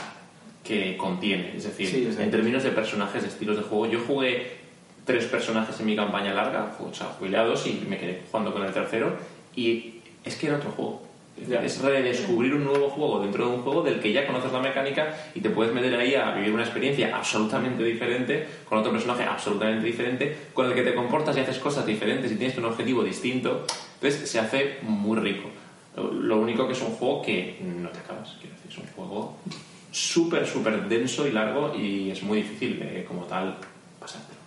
que 0.63 0.97
contiene. 0.97 1.57
Es 1.57 1.65
decir, 1.65 2.15
en 2.19 2.31
términos 2.31 2.63
de 2.63 2.71
personajes, 2.71 3.23
de 3.23 3.29
estilos 3.29 3.57
de 3.57 3.63
juego, 3.63 3.87
yo 3.87 4.01
jugué 4.01 4.53
tres 5.05 5.25
personajes 5.27 5.79
en 5.81 5.87
mi 5.87 5.97
campaña 5.97 6.33
larga, 6.33 6.77
o 6.81 6.95
sea, 6.95 7.09
jugué 7.19 7.37
a 7.37 7.43
dos 7.45 7.67
y 7.67 7.85
me 7.89 7.99
quedé 7.99 8.23
jugando 8.31 8.53
con 8.53 8.65
el 8.65 8.73
tercero, 8.73 9.15
y 9.57 9.97
es 10.25 10.37
que 10.37 10.47
era 10.47 10.57
otro 10.57 10.71
juego. 10.71 11.04
Es 11.37 11.83
redescubrir 11.83 12.55
un 12.55 12.65
nuevo 12.65 12.89
juego 12.91 13.21
dentro 13.21 13.49
de 13.49 13.57
un 13.57 13.63
juego 13.63 13.83
del 13.83 14.01
que 14.01 14.13
ya 14.13 14.27
conoces 14.27 14.53
la 14.53 14.61
mecánica 14.61 15.15
y 15.35 15.41
te 15.41 15.51
puedes 15.51 15.75
meter 15.75 15.95
ahí 15.99 16.15
a 16.15 16.33
vivir 16.33 16.53
una 16.53 16.63
experiencia 16.63 17.15
absolutamente 17.15 17.83
diferente, 17.83 18.47
con 18.69 18.79
otro 18.79 18.93
personaje 18.93 19.25
absolutamente 19.25 19.85
diferente, 19.85 20.37
con 20.55 20.67
el 20.67 20.75
que 20.75 20.83
te 20.83 20.95
comportas 20.95 21.37
y 21.37 21.41
haces 21.41 21.59
cosas 21.59 21.85
diferentes 21.85 22.31
y 22.31 22.37
tienes 22.37 22.57
un 22.57 22.67
objetivo 22.67 23.03
distinto. 23.03 23.67
Entonces 23.95 24.31
se 24.31 24.39
hace 24.39 24.79
muy 24.83 25.19
rico. 25.19 25.49
Lo 25.97 26.39
único 26.39 26.67
que 26.67 26.73
es 26.73 26.81
un 26.83 26.93
juego 26.93 27.23
que 27.23 27.59
no 27.61 27.89
te 27.89 27.99
acabas, 27.99 28.37
quiero 28.41 28.55
decir, 28.55 28.71
es 28.71 28.79
un 28.79 28.87
juego 28.95 29.37
súper, 29.91 30.47
súper 30.47 30.89
denso 30.89 31.27
y 31.27 31.33
largo 31.33 31.75
y 31.77 32.11
es 32.11 32.23
muy 32.23 32.39
difícil 32.39 32.79
de, 32.79 33.05
como 33.05 33.25
tal. 33.25 33.59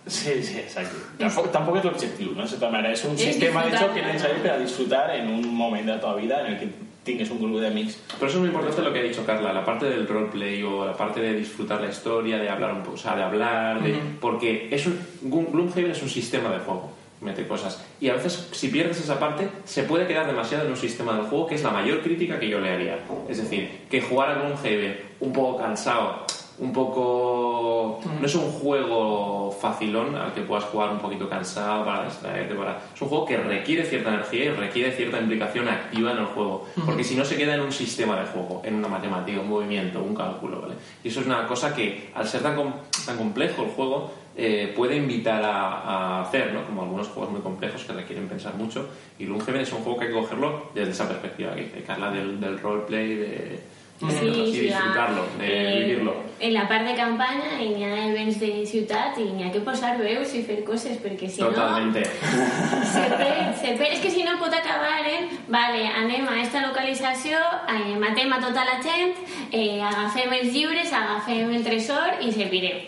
Sí, 0.08 0.42
sí, 0.42 0.58
exacte. 0.58 0.96
Tampoc, 1.18 1.50
tampoc 1.52 1.76
és 1.78 1.84
l'objectiu, 1.84 2.32
no? 2.34 2.44
De 2.48 2.70
manera, 2.70 2.92
és 2.92 3.04
un 3.04 3.14
És 3.14 3.20
sistema 3.28 3.64
de 3.66 3.76
xoc 3.78 3.94
que 3.94 4.02
necessari 4.02 4.40
per 4.42 4.52
a 4.52 4.58
disfrutar 4.58 5.14
en 5.16 5.28
un 5.28 5.46
moment 5.54 5.84
de 5.86 5.92
la 5.92 6.00
teva 6.00 6.14
vida 6.16 6.40
en 6.46 6.54
el 6.54 6.58
que 6.58 6.68
tingues 7.04 7.30
un 7.30 7.38
grup 7.40 7.60
d'amics. 7.60 7.94
Por 8.18 8.28
eso 8.28 8.36
es 8.38 8.40
muy 8.40 8.48
importante 8.48 8.82
lo 8.82 8.92
que 8.92 8.98
ha 9.00 9.02
dicho 9.02 9.24
Carla, 9.24 9.52
la 9.52 9.64
parte 9.64 9.86
del 9.86 10.06
roleplay 10.06 10.62
o 10.62 10.84
la 10.84 10.94
parte 10.96 11.20
de 11.20 11.34
disfrutar 11.34 11.80
la 11.80 11.88
historia, 11.88 12.38
de 12.38 12.48
hablar 12.50 12.72
un 12.74 12.82
poco, 12.82 12.94
o 12.94 12.98
sea, 12.98 13.16
de 13.16 13.22
hablar, 13.22 13.82
de- 13.82 13.96
porque 14.20 14.68
es 14.70 14.86
un, 14.86 14.98
Gloom- 15.24 15.50
Gloomhaven 15.52 15.90
es 15.92 16.02
un 16.02 16.08
sistema 16.10 16.50
de 16.50 16.58
juego, 16.58 16.90
mete 17.22 17.46
cosas. 17.46 17.82
Y 18.00 18.08
a 18.10 18.14
veces, 18.14 18.48
si 18.52 18.68
pierdes 18.68 19.00
esa 19.00 19.18
parte, 19.18 19.48
se 19.64 19.84
puede 19.84 20.06
quedar 20.06 20.26
demasiado 20.26 20.64
en 20.66 20.70
un 20.72 20.76
sistema 20.76 21.14
del 21.14 21.22
juego, 21.26 21.46
que 21.46 21.54
es 21.54 21.62
la 21.62 21.70
mayor 21.70 22.02
crítica 22.02 22.38
que 22.38 22.48
yo 22.48 22.60
le 22.60 22.70
haría. 22.70 22.98
Es 23.28 23.38
decir, 23.38 23.70
que 23.90 24.02
jugar 24.02 24.30
a 24.30 24.34
Gloomhaven 24.34 25.00
un 25.20 25.32
poco 25.32 25.58
cansado, 25.58 26.26
un 26.60 26.72
poco... 26.72 28.00
No 28.20 28.26
es 28.26 28.34
un 28.34 28.50
juego 28.50 29.50
facilón 29.60 30.14
al 30.16 30.32
que 30.32 30.42
puedas 30.42 30.64
jugar 30.64 30.90
un 30.90 30.98
poquito 30.98 31.28
cansado 31.28 31.84
para 31.84 32.04
distraerte, 32.04 32.54
para... 32.54 32.78
Es 32.94 33.00
un 33.02 33.08
juego 33.08 33.24
que 33.24 33.36
requiere 33.36 33.84
cierta 33.84 34.10
energía 34.10 34.44
y 34.46 34.48
requiere 34.50 34.92
cierta 34.92 35.18
implicación 35.20 35.68
activa 35.68 36.12
en 36.12 36.18
el 36.18 36.26
juego, 36.26 36.66
porque 36.84 37.04
si 37.04 37.14
no 37.16 37.24
se 37.24 37.36
queda 37.36 37.54
en 37.54 37.60
un 37.60 37.72
sistema 37.72 38.18
de 38.20 38.26
juego, 38.26 38.62
en 38.64 38.74
una 38.74 38.88
matemática, 38.88 39.40
un 39.40 39.48
movimiento, 39.48 40.02
un 40.02 40.14
cálculo, 40.14 40.60
¿vale? 40.62 40.74
Y 41.04 41.08
eso 41.08 41.20
es 41.20 41.26
una 41.26 41.46
cosa 41.46 41.74
que, 41.74 42.10
al 42.14 42.26
ser 42.26 42.42
tan, 42.42 42.56
com- 42.56 42.72
tan 43.06 43.16
complejo 43.16 43.62
el 43.62 43.70
juego, 43.70 44.10
eh, 44.36 44.72
puede 44.76 44.96
invitar 44.96 45.42
a, 45.44 45.72
a 45.80 46.22
hacer, 46.22 46.52
¿no? 46.52 46.64
Como 46.64 46.82
algunos 46.82 47.08
juegos 47.08 47.32
muy 47.32 47.40
complejos 47.40 47.82
que 47.84 47.92
requieren 47.92 48.28
pensar 48.28 48.54
mucho, 48.54 48.88
y 49.18 49.26
Gloomhaven 49.26 49.62
es 49.62 49.72
un 49.72 49.80
juego 49.82 49.98
que 49.98 50.06
hay 50.06 50.12
que 50.12 50.18
cogerlo 50.20 50.66
desde 50.74 50.90
esa 50.92 51.08
perspectiva 51.08 51.54
que 51.54 51.62
dice 51.62 51.82
Carla 51.82 52.10
del, 52.10 52.40
del 52.40 52.58
roleplay, 52.58 53.14
de... 53.14 53.77
Sí, 53.98 54.06
así, 54.06 54.52
sí, 54.52 54.60
disfrutarlo, 54.60 55.24
de 55.38 55.46
eh, 55.48 55.84
vivirlo. 55.84 56.14
En 56.38 56.52
la 56.54 56.68
part 56.68 56.86
de 56.86 56.94
campanya 56.94 57.56
i 57.60 57.70
n'hi 57.74 57.82
ha 57.82 58.04
events 58.12 58.36
de 58.38 58.50
ciutat 58.64 59.16
i 59.18 59.24
n'hi 59.34 59.42
ha 59.42 59.50
que 59.50 59.58
posar 59.66 59.96
veus 59.98 60.30
i 60.38 60.44
fer 60.46 60.60
coses 60.62 61.00
perquè 61.02 61.26
si 61.28 61.40
Totalmente. 61.42 62.04
no 62.06 62.84
se 62.92 63.02
perd, 63.16 63.56
se 63.58 63.72
perd. 63.74 63.92
És 63.96 63.98
que 64.04 64.10
si 64.14 64.22
no 64.22 64.36
pot 64.38 64.54
acabar 64.54 65.00
en 65.02 65.26
vale, 65.50 65.82
anem 65.88 66.28
a 66.30 66.36
esta 66.44 66.62
localització, 66.68 67.40
eh, 67.74 67.96
matem 67.98 68.30
a 68.32 68.38
tota 68.38 68.62
la 68.68 68.78
gent, 68.86 69.18
eh, 69.50 69.82
agafem 69.82 70.32
els 70.38 70.52
llibres, 70.54 70.92
agafem 70.92 71.50
el 71.50 71.64
tresor 71.66 72.22
i 72.22 72.30
servirem. 72.30 72.78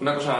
Una 0.00 0.14
cosa 0.14 0.36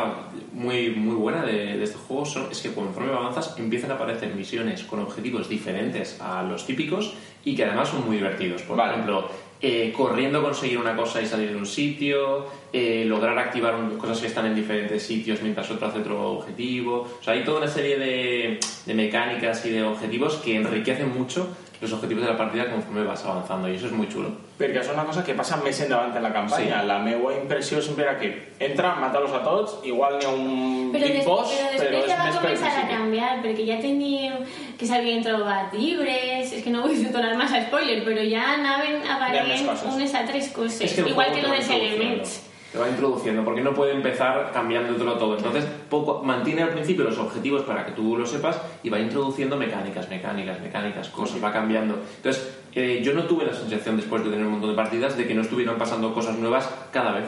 muy, 0.53 0.91
muy 0.91 1.15
buena 1.17 1.43
de, 1.45 1.77
de 1.79 1.85
este 1.85 1.97
juego 1.97 2.27
son- 2.27 2.49
es 2.51 2.61
que 2.61 2.73
conforme 2.75 3.13
avanzas 3.13 3.55
empiezan 3.59 3.91
a 3.91 3.95
aparecer 3.95 4.35
misiones 4.35 4.83
con 4.85 5.01
objetivos 5.01 5.49
diferentes 5.49 6.19
a 6.21 6.43
los 6.43 6.67
típicos 6.67 7.15
y 7.45 7.55
que 7.57 7.65
además 7.65 7.89
son 7.89 8.05
muy 8.07 8.17
divertidos. 8.17 8.63
Por 8.63 8.77
Vale. 8.77 8.93
ejemplo, 8.93 9.31
eh, 9.63 9.93
corriendo 9.97 10.43
conseguir 10.43 10.79
una 10.79 10.97
cosa 10.97 11.21
y 11.21 11.27
salir 11.27 11.51
de 11.51 11.57
un 11.57 11.67
sitio, 11.67 12.47
eh, 12.73 13.05
lograr 13.07 13.39
activar 13.39 13.75
un- 13.75 13.99
cosas 13.99 14.19
que 14.21 14.27
están 14.29 14.47
en 14.47 14.55
diferentes 14.55 15.03
sitios 15.03 15.43
mientras 15.43 15.71
otro 15.71 15.87
hace 15.89 15.99
otro 15.99 16.33
objetivo. 16.33 17.09
O 17.21 17.23
sea, 17.23 17.35
hay 17.35 17.45
toda 17.45 17.59
una 17.59 17.69
serie 17.69 17.99
de, 17.99 18.61
de 18.87 18.95
mecánicas 18.95 19.65
y 19.67 19.71
de 19.71 19.83
objetivos 19.83 20.37
que 20.37 20.57
enriquecen 20.57 21.13
mucho 21.13 21.49
los 21.81 21.93
objetivos 21.93 22.25
de 22.25 22.31
la 22.31 22.37
partida 22.37 22.71
conforme 22.71 23.05
vas 23.05 23.25
avanzando 23.25 23.69
y 23.69 23.75
eso 23.77 23.87
es 23.87 23.93
muy 23.93 24.09
chulo. 24.09 24.29
Perquè 24.61 24.83
és 24.83 24.89
una 24.93 25.07
cosa 25.09 25.23
que 25.25 25.33
passa 25.33 25.57
més 25.65 25.79
endavant 25.81 26.13
en 26.13 26.23
la 26.23 26.33
campanya. 26.35 26.83
Sí. 26.83 26.89
La 26.91 26.99
meva 27.01 27.33
impressió 27.33 27.81
sempre 27.81 28.05
era 28.05 28.19
que 28.21 28.29
entra, 28.61 28.91
mata-los 29.01 29.33
a 29.33 29.41
tots, 29.41 29.79
igual 29.89 30.19
n'hi 30.19 30.27
ha 30.29 30.35
un 30.35 30.91
Però, 30.93 31.09
big 31.09 31.25
boss, 31.25 31.55
però 31.55 31.87
però 31.87 32.03
és 32.03 32.11
ja 32.11 32.19
va 32.19 32.27
més 32.27 32.37
per 32.37 32.43
començar 32.45 32.83
a 32.83 32.85
canviar, 32.91 33.33
perquè 33.41 33.65
ja 33.71 33.79
teníem 33.81 34.45
que 34.77 34.91
s'havien 34.91 35.25
trobat 35.25 35.73
llibres, 35.73 36.53
és 36.53 36.61
que 36.61 36.75
no 36.75 36.85
vull 36.85 37.01
donar 37.09 37.33
massa 37.41 37.63
spoiler, 37.65 38.03
però 38.05 38.29
ja 38.29 38.45
anaven 38.59 39.01
aparent 39.01 39.49
unes 39.95 40.15
altres 40.15 40.53
coses, 40.53 40.83
Es 40.85 40.93
que 40.93 41.09
igual 41.09 41.33
que 41.33 41.41
lo 41.41 41.57
dels 41.57 41.71
elements. 41.71 42.50
Te 42.73 42.79
va 42.79 42.89
introduciendo, 42.89 43.45
porque 43.45 43.63
no 43.63 43.75
puede 43.75 43.93
empezar 43.93 44.51
cambiándotelo 44.53 45.15
todo. 45.15 45.37
Entonces, 45.37 45.65
poco, 45.89 46.23
mantiene 46.23 46.63
al 46.63 46.71
principio 46.71 47.05
los 47.05 47.19
objetivos 47.19 47.63
para 47.63 47.85
que 47.85 47.93
tú 47.93 48.17
lo 48.17 48.25
sepas 48.25 48.61
y 48.85 48.91
va 48.91 49.01
introduciendo 49.01 49.57
mecánicas, 49.57 50.09
mecánicas, 50.09 50.61
mecánicas, 50.61 51.09
cosas, 51.09 51.43
va 51.43 51.53
cambiando. 51.53 51.97
Entonces, 52.17 52.61
eh, 52.73 53.01
yo 53.03 53.13
no 53.13 53.25
tuve 53.25 53.45
la 53.45 53.53
sensación 53.53 53.97
después 53.97 54.23
de 54.23 54.31
tener 54.31 54.47
un 54.47 54.53
montón 54.53 54.71
de 54.71 54.77
partidas 54.77 55.17
de 55.17 55.27
que 55.27 55.35
no 55.35 55.43
estuvieran 55.43 55.77
pasando 55.79 56.15
cosas 56.15 56.39
nuevas 56.39 56.71
cada 56.93 57.13
vez. 57.13 57.25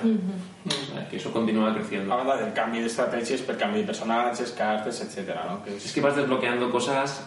O 0.64 0.94
sea, 0.94 1.08
que 1.08 1.16
eso 1.16 1.32
continúa 1.32 1.74
creciendo. 1.74 2.14
A 2.14 2.16
banda 2.16 2.36
del 2.36 2.52
canvi 2.54 2.78
d'estratègies 2.84 3.42
per 3.42 3.58
canvi 3.58 3.82
de 3.82 3.86
personatges, 3.90 4.54
cartes, 4.54 5.00
etc. 5.02 5.34
No? 5.48 5.58
Que 5.64 5.74
és... 5.74 5.86
Es 5.86 5.92
que 5.92 6.00
vas 6.00 6.14
desbloqueando 6.14 6.70
cosas 6.70 7.26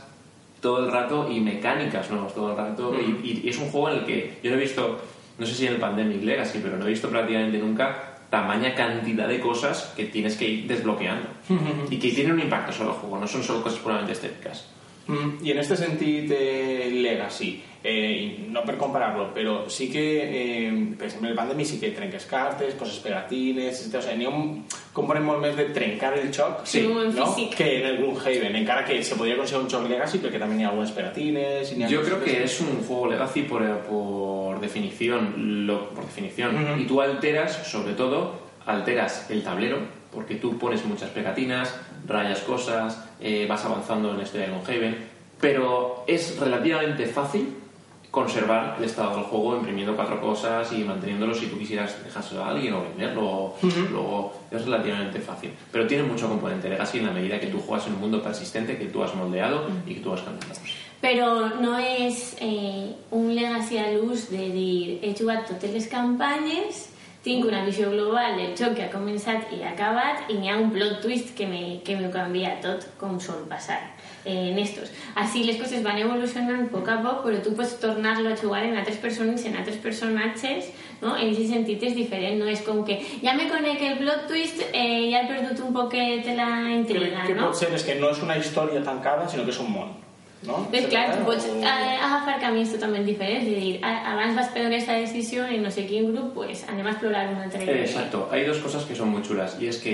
todo 0.62 0.80
el 0.86 0.92
rato 0.92 1.28
y 1.30 1.42
mecánicas 1.42 2.10
nuevas 2.10 2.34
todo 2.34 2.52
el 2.52 2.58
rato. 2.58 2.96
Y, 2.96 3.42
y 3.44 3.50
es 3.50 3.60
un 3.60 3.68
juego 3.70 3.90
en 3.90 4.00
el 4.00 4.06
que 4.06 4.40
yo 4.42 4.52
no 4.52 4.58
he 4.58 4.60
visto, 4.62 5.00
no 5.38 5.46
sé 5.46 5.54
si 5.54 5.68
en 5.68 5.74
el 5.74 5.80
Pandemic 5.80 6.24
Legacy, 6.24 6.60
pero 6.62 6.78
no 6.78 6.86
he 6.86 6.90
visto 6.90 7.10
prácticamente 7.10 7.58
nunca 7.58 8.16
tamaña 8.30 8.74
cantidad 8.74 9.28
de 9.28 9.40
cosas 9.40 9.94
que 9.96 10.06
tienes 10.06 10.36
que 10.36 10.48
ir 10.48 10.68
desbloqueando. 10.68 11.28
y 11.90 11.98
que 11.98 12.12
tienen 12.12 12.34
un 12.34 12.42
impacto 12.42 12.72
sobre 12.72 12.90
el 12.90 12.96
juego, 12.96 13.18
no 13.18 13.28
son 13.28 13.44
solo 13.44 13.64
cosas 13.64 13.80
puramente 13.80 14.14
estéticas. 14.14 14.68
Mm, 15.08 15.46
I 15.46 15.52
en 15.52 15.60
este 15.60 15.78
sentit 15.78 16.32
eh, 16.32 16.90
Legacy, 16.92 17.62
eh, 17.88 18.48
no 18.50 18.64
per 18.66 18.78
comparar-lo, 18.82 19.28
però 19.34 19.70
sí 19.70 19.92
que, 19.92 20.02
eh, 20.26 20.72
per 20.98 21.06
exemple, 21.06 21.30
el 21.30 21.36
Pandemic 21.36 21.68
sí 21.68 21.80
que 21.80 21.92
trenques 21.94 22.26
cartes, 22.26 22.74
poses 22.74 22.98
pegatines, 23.04 23.84
etc. 23.86 24.00
O 24.00 24.02
sigui, 24.02 24.18
n'hi 24.18 24.26
ha 24.26 24.32
un 24.34 24.64
component 24.96 25.26
molt 25.28 25.44
més 25.44 25.54
de 25.56 25.68
trencar 25.76 26.14
el 26.18 26.32
xoc 26.34 26.64
Sí, 26.66 26.80
en 26.80 27.14
no? 27.14 27.28
físic. 27.36 27.54
que 27.60 27.68
en 27.82 27.86
el 27.92 27.98
Gloomhaven, 27.98 28.56
encara 28.56 28.84
que 28.86 29.04
se 29.04 29.16
podria 29.16 29.38
considerar 29.38 29.66
un 29.66 29.70
xoc 29.70 29.88
Legacy 29.90 30.18
perquè 30.24 30.40
també 30.42 30.56
n'hi 30.58 30.66
ha 30.66 30.70
algunes 30.72 30.92
pegatines... 30.98 31.74
ha 31.76 31.88
Yo 31.88 32.02
creo 32.02 32.24
que 32.24 32.44
es 32.44 32.60
un 32.62 32.82
juego 32.88 33.08
Legacy 33.12 33.44
por, 33.44 33.62
por 33.82 34.60
definición, 34.60 35.68
lo, 35.68 35.90
por 35.90 36.06
definición. 36.06 36.56
Ujú. 36.56 36.82
Y 36.82 36.86
tú 36.86 37.02
alteras, 37.02 37.54
sobre 37.70 37.94
todo, 37.94 38.34
alteras 38.66 39.30
el 39.30 39.44
tablero, 39.44 39.78
porque 40.12 40.36
tú 40.36 40.58
pones 40.58 40.84
muchas 40.86 41.12
pegatinas, 41.12 41.76
rayas 42.08 42.40
cosas, 42.40 42.98
eh, 43.22 43.46
vas 43.48 43.64
avanzando 43.66 44.10
en 44.12 44.18
la 44.18 44.24
historia 44.24 44.48
de 44.48 44.54
Gloomhaven, 44.54 44.98
pero 45.40 46.04
es 46.08 46.40
relativamente 46.40 47.06
fácil 47.06 47.50
conservar 48.16 48.78
el 48.80 48.86
estado 48.86 49.18
del 49.18 49.26
juego 49.26 49.58
imprimiendo 49.58 49.94
cuatro 49.96 50.22
cosas 50.22 50.72
y 50.72 50.86
manteniéndolo. 50.86 51.36
Si 51.36 51.48
tú 51.48 51.60
quisieras 51.60 52.02
dejárselo 52.04 52.44
a 52.44 52.50
alguien 52.50 52.74
o 52.74 52.82
venderlo 52.82 53.54
luego 53.92 54.34
es 54.50 54.64
relativamente 54.64 55.20
fácil. 55.20 55.52
Pero 55.72 55.86
tiene 55.86 56.04
mucho 56.04 56.30
componente 56.30 56.70
legacy 56.70 57.00
en 57.00 57.08
la 57.08 57.12
medida 57.12 57.40
que 57.40 57.48
tú 57.48 57.60
juegas 57.60 57.88
en 57.88 57.94
un 57.94 58.00
mundo 58.00 58.24
persistente 58.24 58.78
que 58.78 58.86
tú 58.86 59.04
has 59.04 59.14
moldeado 59.14 59.68
y 59.86 59.96
que 59.96 60.00
tú 60.00 60.14
has 60.14 60.22
cambiado 60.22 60.56
Però 61.06 61.52
no 61.62 61.76
és 61.78 62.36
eh, 62.42 62.96
un 63.12 63.28
legacy 63.36 63.78
a 63.78 63.92
l'ús 63.92 64.30
de 64.32 64.48
dir 64.50 65.00
he 65.04 65.12
jugat 65.14 65.44
totes 65.46 65.70
les 65.70 65.86
campanyes, 65.92 66.88
tinc 67.26 67.46
una 67.50 67.64
visió 67.66 67.90
global 67.90 68.38
del 68.38 68.54
joc 68.58 68.76
que 68.78 68.86
ha 68.86 68.94
començat 68.94 69.50
i 69.56 69.64
ha 69.64 69.72
acabat 69.74 70.30
i 70.30 70.38
n'hi 70.38 70.52
ha 70.52 70.60
un 70.62 70.70
plot 70.74 71.00
twist 71.02 71.34
que 71.38 71.48
me, 71.50 71.62
que 71.86 71.98
me 71.98 72.12
canvia 72.14 72.52
tot, 72.62 72.86
com 73.02 73.18
sol 73.20 73.48
passar 73.50 73.80
eh, 74.26 74.52
en 74.52 74.60
estos. 74.62 74.92
Així 75.18 75.42
les 75.48 75.58
coses 75.62 75.82
van 75.86 75.98
evolucionant 76.04 76.68
a 76.68 76.70
poc 76.70 76.92
a 76.94 77.00
poc, 77.02 77.24
però 77.26 77.42
tu 77.42 77.56
pots 77.58 77.76
tornar-lo 77.82 78.30
a 78.30 78.38
jugar 78.38 78.62
en 78.68 78.78
altres 78.78 79.02
persones, 79.02 79.46
en 79.50 79.58
altres 79.58 79.82
personatges, 79.82 80.70
no? 81.02 81.16
en 81.16 81.34
aquest 81.34 81.50
sentit 81.50 81.90
és 81.90 81.98
diferent, 81.98 82.38
no 82.42 82.50
és 82.52 82.62
com 82.68 82.84
que 82.86 83.00
ja 83.24 83.34
me 83.38 83.50
conec 83.50 83.82
el 83.90 83.98
plot 84.04 84.28
twist, 84.30 84.62
eh, 84.72 85.10
ja 85.10 85.24
he 85.24 85.30
perdut 85.32 85.66
un 85.66 85.74
poquet 85.74 86.30
la 86.38 86.52
Crec 86.66 86.80
intriga, 86.80 87.26
que 87.26 87.38
no? 87.38 87.50
pot 87.50 87.64
ser 87.64 87.74
és 87.74 87.90
que 87.90 87.98
no 88.02 88.14
és 88.14 88.22
una 88.22 88.38
història 88.38 88.86
tancada, 88.86 89.26
sinó 89.30 89.50
que 89.50 89.56
és 89.56 89.64
un 89.66 89.74
món. 89.74 89.96
No? 90.44 90.68
Ves, 90.72 90.88
clar, 90.88 91.16
tu 91.18 91.24
O- 91.24 91.26
pots 91.26 91.46
eh, 91.48 91.66
agafar 91.66 92.40
camins 92.40 92.72
totalment 92.72 93.06
diferents, 93.06 93.48
és 93.48 93.58
a 93.58 93.60
dir, 93.60 93.80
a- 93.84 94.12
abans 94.14 94.36
vas 94.36 94.50
prendre 94.50 94.76
aquesta 94.76 94.94
decisió 94.94 95.48
i 95.50 95.58
no 95.58 95.72
sé 95.72 95.86
quin 95.88 96.12
grup, 96.14 96.34
pues 96.36 96.64
anem 96.70 96.86
a 96.86 96.92
explorar 96.92 97.30
un 97.34 97.40
altre. 97.42 97.64
Eh, 97.64 97.82
Exacto, 97.86 98.30
hay 98.32 98.44
dos 98.46 98.58
cosas 98.60 98.84
que 98.86 98.96
son 98.96 99.10
muy 99.10 99.22
chulas 99.24 99.58
y 99.60 99.68
es 99.68 99.78
que 99.78 99.94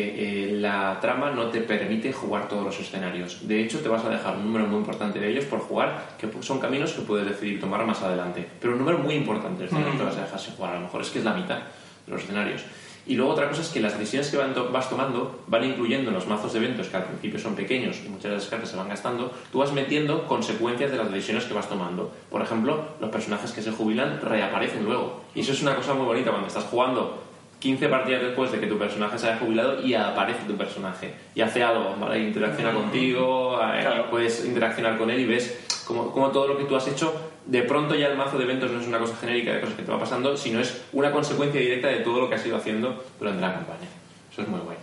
eh, 0.49 0.51
la 0.59 0.97
trama 0.99 1.31
no 1.31 1.47
te 1.47 1.61
permite 1.61 2.11
jugar 2.11 2.47
todos 2.49 2.65
los 2.65 2.79
escenarios. 2.79 3.47
De 3.47 3.61
hecho, 3.63 3.79
te 3.79 3.87
vas 3.89 4.03
a 4.03 4.09
dejar 4.09 4.35
un 4.37 4.45
número 4.45 4.67
muy 4.67 4.77
importante 4.79 5.19
de 5.19 5.29
ellos 5.29 5.45
por 5.45 5.59
jugar, 5.59 6.15
que 6.17 6.27
son 6.41 6.59
caminos 6.59 6.91
que 6.93 7.01
puedes 7.01 7.27
decidir 7.27 7.59
tomar 7.61 7.85
más 7.85 8.01
adelante. 8.01 8.47
Pero 8.59 8.73
un 8.73 8.79
número 8.79 8.97
muy 8.97 9.15
importante 9.15 9.59
de 9.59 9.65
escenarios 9.67 9.95
que 9.95 10.03
vas 10.03 10.17
a 10.17 10.21
dejar 10.21 10.39
sin 10.39 10.53
jugar, 10.55 10.71
a 10.71 10.75
lo 10.75 10.81
mejor 10.81 11.01
es 11.01 11.09
que 11.09 11.19
es 11.19 11.25
la 11.25 11.33
mitad 11.33 11.57
de 11.57 12.11
los 12.11 12.23
escenarios. 12.23 12.63
Y 13.07 13.15
luego 13.15 13.31
otra 13.33 13.49
cosa 13.49 13.61
es 13.61 13.69
que 13.69 13.79
las 13.79 13.97
decisiones 13.97 14.29
que 14.29 14.37
van 14.37 14.53
to- 14.53 14.69
vas 14.71 14.89
tomando 14.89 15.39
van 15.47 15.63
incluyendo 15.65 16.09
en 16.09 16.15
los 16.15 16.27
mazos 16.27 16.53
de 16.53 16.59
eventos 16.59 16.87
que 16.87 16.97
al 16.97 17.03
principio 17.05 17.39
son 17.39 17.55
pequeños 17.55 17.97
y 18.05 18.09
muchas 18.09 18.25
de 18.31 18.37
las 18.37 18.45
cartas 18.45 18.69
se 18.69 18.77
van 18.77 18.89
gastando, 18.89 19.31
tú 19.51 19.59
vas 19.59 19.71
metiendo 19.73 20.27
consecuencias 20.27 20.91
de 20.91 20.97
las 20.97 21.11
decisiones 21.11 21.45
que 21.45 21.53
vas 21.53 21.67
tomando. 21.67 22.11
Por 22.29 22.41
ejemplo, 22.41 22.79
los 22.99 23.09
personajes 23.09 23.51
que 23.51 23.61
se 23.61 23.71
jubilan 23.71 24.19
reaparecen 24.21 24.85
luego. 24.85 25.21
Y 25.33 25.41
eso 25.41 25.51
es 25.51 25.61
una 25.63 25.75
cosa 25.75 25.93
muy 25.95 26.05
bonita 26.05 26.29
cuando 26.29 26.47
estás 26.47 26.65
jugando 26.65 27.23
15 27.59 27.87
partidas 27.89 28.21
después 28.23 28.51
de 28.51 28.59
que 28.59 28.67
tu 28.67 28.77
personaje 28.77 29.17
se 29.19 29.27
haya 29.29 29.37
jubilado 29.39 29.81
y 29.85 29.93
aparece 29.93 30.45
tu 30.47 30.55
personaje 30.55 31.13
y 31.35 31.41
hace 31.41 31.61
algo, 31.63 31.95
¿vale? 31.99 32.19
Interacciona 32.19 32.71
contigo, 32.73 33.59
eh, 33.61 33.81
Claro. 33.81 34.09
puedes 34.09 34.45
interaccionar 34.45 34.97
con 34.97 35.09
él 35.11 35.19
y 35.19 35.25
ves 35.25 35.59
como, 35.85 36.11
como 36.11 36.29
todo 36.29 36.47
lo 36.47 36.57
que 36.57 36.63
tú 36.65 36.75
has 36.75 36.87
hecho, 36.87 37.13
de 37.51 37.63
pronto 37.63 37.95
ya 37.95 38.07
el 38.07 38.15
mazo 38.15 38.37
de 38.37 38.45
eventos 38.45 38.71
no 38.71 38.79
es 38.79 38.87
una 38.87 38.97
cosa 38.97 39.13
genérica 39.17 39.51
de 39.51 39.59
cosas 39.59 39.75
que 39.75 39.83
te 39.83 39.91
va 39.91 39.99
pasando, 39.99 40.37
sino 40.37 40.61
es 40.61 40.81
una 40.93 41.11
consecuencia 41.11 41.59
directa 41.59 41.89
de 41.89 41.97
todo 41.97 42.21
lo 42.21 42.29
que 42.29 42.35
has 42.35 42.45
ido 42.45 42.55
haciendo 42.55 43.03
durante 43.19 43.41
la 43.41 43.53
campaña. 43.53 43.89
Eso 44.31 44.43
es 44.43 44.47
muy 44.47 44.61
guay. 44.61 44.77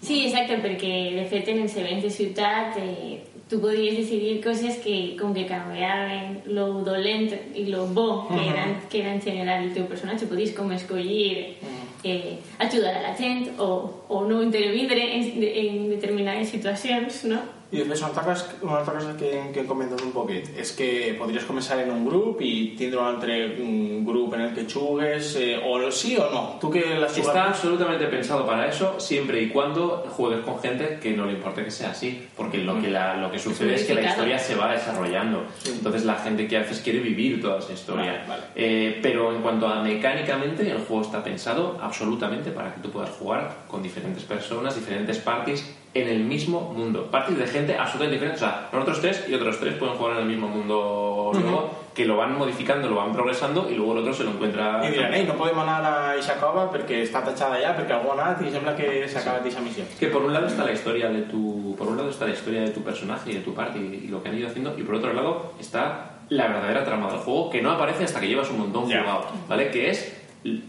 Sí, 0.00 0.24
exacte, 0.24 0.56
perquè 0.64 1.12
de 1.12 1.26
fet 1.28 1.50
en 1.52 1.58
els 1.60 1.74
events 1.76 2.06
de 2.06 2.10
ciutat 2.10 2.78
eh, 2.80 3.18
tu 3.50 3.60
decidir 3.60 4.40
coses 4.40 4.78
que 4.78 5.14
com 5.20 5.34
que 5.34 5.44
canviaven 5.46 6.42
lo 6.46 6.80
dolent 6.84 7.34
i 7.54 7.66
lo 7.66 7.86
bo 7.86 8.28
que, 8.28 8.48
eren, 8.48 8.76
que 8.88 9.00
era 9.00 9.12
en 9.12 9.20
general 9.20 9.64
el 9.64 9.74
teu 9.74 9.84
personatge, 9.84 10.26
podies 10.26 10.54
com 10.56 10.72
escollir 10.72 11.58
eh, 12.02 12.38
ajudar 12.58 12.96
a 12.96 13.02
la 13.02 13.14
gent 13.14 13.58
o, 13.58 14.04
o 14.08 14.24
no 14.24 14.42
intervindre 14.42 15.16
en, 15.16 15.42
en 15.42 15.90
determinades 15.90 16.48
situacions, 16.48 17.24
no? 17.24 17.57
I 17.70 17.76
després 17.82 18.00
una 18.00 18.08
altra 18.08 18.22
cosa, 18.24 18.46
una 18.62 18.78
altra 18.78 18.94
cosa 18.94 19.10
que, 19.18 19.28
que 19.52 19.60
hem 19.60 19.66
comentat 19.68 20.00
un 20.00 20.12
poquet 20.14 20.46
és 20.56 20.70
que 20.72 20.86
podries 21.18 21.44
començar 21.44 21.76
en 21.82 21.90
un 21.92 22.06
grup 22.06 22.40
i 22.40 22.72
tindre 22.78 22.96
un 22.98 23.04
altre 23.04 23.34
mm, 23.58 24.06
grup 24.08 24.32
en 24.38 24.40
el 24.46 24.54
que 24.56 24.64
jugues 24.64 25.34
eh, 25.36 25.60
o 25.62 25.90
sí 25.92 26.16
o 26.16 26.30
no, 26.32 26.56
tu 26.60 26.70
que 26.70 26.80
l'has 26.96 27.12
Está 27.18 27.44
absolutamente 27.50 28.06
pensado 28.06 28.46
para 28.46 28.66
eso 28.68 28.98
siempre 28.98 29.42
y 29.42 29.50
cuando 29.50 30.02
juegues 30.16 30.40
con 30.46 30.58
gente 30.60 30.98
que 31.02 31.12
no 31.12 31.26
le 31.26 31.32
importe 31.32 31.62
que 31.62 31.70
sea 31.70 31.90
así, 31.90 32.26
porque 32.34 32.56
lo 32.56 32.80
que, 32.80 32.88
la- 32.88 33.16
lo 33.16 33.30
que 33.30 33.38
sucede 33.38 33.74
es 33.74 33.84
que 33.84 33.94
la 33.94 34.02
historia 34.08 34.38
se 34.38 34.54
va 34.54 34.72
desarrollando. 34.72 35.44
Entonces 35.66 36.06
la 36.06 36.14
gente 36.16 36.48
que 36.48 36.56
haces 36.56 36.80
quiere 36.80 37.00
vivir 37.00 37.42
toda 37.42 37.58
esa 37.58 37.74
historia. 37.74 38.12
Vale, 38.12 38.28
vale. 38.28 38.42
Eh, 38.56 38.98
pero 39.02 39.30
en 39.34 39.42
cuanto 39.42 39.68
a 39.68 39.82
mecánicamente, 39.82 40.70
el 40.70 40.78
juego 40.78 41.02
está 41.02 41.22
pensado 41.22 41.76
absolutamente 41.82 42.50
para 42.50 42.74
que 42.74 42.80
tú 42.80 42.90
puedas 42.90 43.10
jugar 43.10 43.64
con 43.68 43.82
diferentes 43.82 44.24
personas, 44.24 44.74
diferentes 44.74 45.18
parties 45.18 45.64
en 45.94 46.08
el 46.08 46.20
mismo 46.24 46.60
mundo. 46.76 47.06
Parties 47.10 47.38
de 47.38 47.46
gente 47.46 47.74
absolutamente 47.76 48.14
diferente. 48.16 48.36
O 48.36 48.46
sea, 48.46 48.68
nosotros 48.72 49.00
tres 49.00 49.24
y 49.28 49.34
otros 49.34 49.58
tres 49.58 49.74
pueden 49.74 49.94
jugar 49.96 50.16
en 50.16 50.22
el 50.22 50.28
mismo 50.28 50.48
mundo 50.48 51.30
luego, 51.34 51.70
que 51.94 52.04
lo 52.04 52.16
van 52.16 52.36
modificando, 52.38 52.88
lo 52.88 52.96
van 52.96 53.12
progresando 53.12 53.68
y 53.70 53.74
luego 53.74 53.92
el 53.92 53.98
otro 53.98 54.12
se 54.14 54.24
lo 54.24 54.30
encuentra. 54.30 54.82
i 54.86 54.90
diran, 54.92 55.14
ei, 55.14 55.24
no 55.26 55.34
podem 55.34 55.58
anar 55.58 55.82
a 55.84 55.94
eixa 56.14 56.36
cova 56.38 56.68
perquè 56.70 57.00
està 57.02 57.24
tatxada 57.26 57.56
allà, 57.58 57.72
perquè 57.74 57.96
algú 57.96 58.12
ha 58.12 58.14
anat 58.14 58.42
i 58.46 58.52
sembla 58.54 58.76
que 58.78 59.08
s'ha 59.10 59.18
acabat 59.24 59.44
eixa 59.48 59.60
missió. 59.64 59.82
Que 59.98 60.06
por 60.12 60.22
un 60.22 60.32
lado 60.32 60.46
está 60.46 60.62
la 60.64 60.72
historia 60.72 61.08
de 61.10 61.22
tu, 61.22 61.74
por 61.76 61.88
un 61.88 61.96
lado 61.96 62.10
está 62.10 62.26
la 62.26 62.32
historia 62.36 62.60
de 62.62 62.70
tu 62.70 62.82
personaje 62.82 63.32
y 63.32 63.34
de 63.34 63.40
tu 63.40 63.52
party 63.54 63.78
y 64.04 64.08
lo 64.08 64.22
que 64.22 64.28
han 64.28 64.38
ido 64.38 64.46
haciendo, 64.46 64.78
y 64.78 64.82
por 64.82 64.94
otro 64.96 65.12
lado 65.12 65.54
está 65.58 66.20
la 66.28 66.46
verdadera 66.46 66.84
trama 66.84 67.08
del 67.10 67.18
juego 67.20 67.50
que 67.50 67.62
no 67.62 67.72
aparece 67.72 68.04
hasta 68.04 68.20
que 68.20 68.28
llevas 68.28 68.48
un 68.50 68.58
montón 68.60 68.86
Ya. 68.88 69.00
jugado, 69.00 69.24
¿vale? 69.48 69.70
Que 69.72 69.90
es 69.90 70.14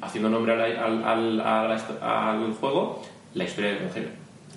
haciendo 0.01 0.29
nombre 0.29 0.53
al, 0.53 1.03
al, 1.05 1.41
al, 1.41 1.71
al 2.01 2.53
juego 2.59 3.01
la 3.35 3.43
historia 3.43 3.69
del 3.71 3.79
Evangelio. 3.83 4.09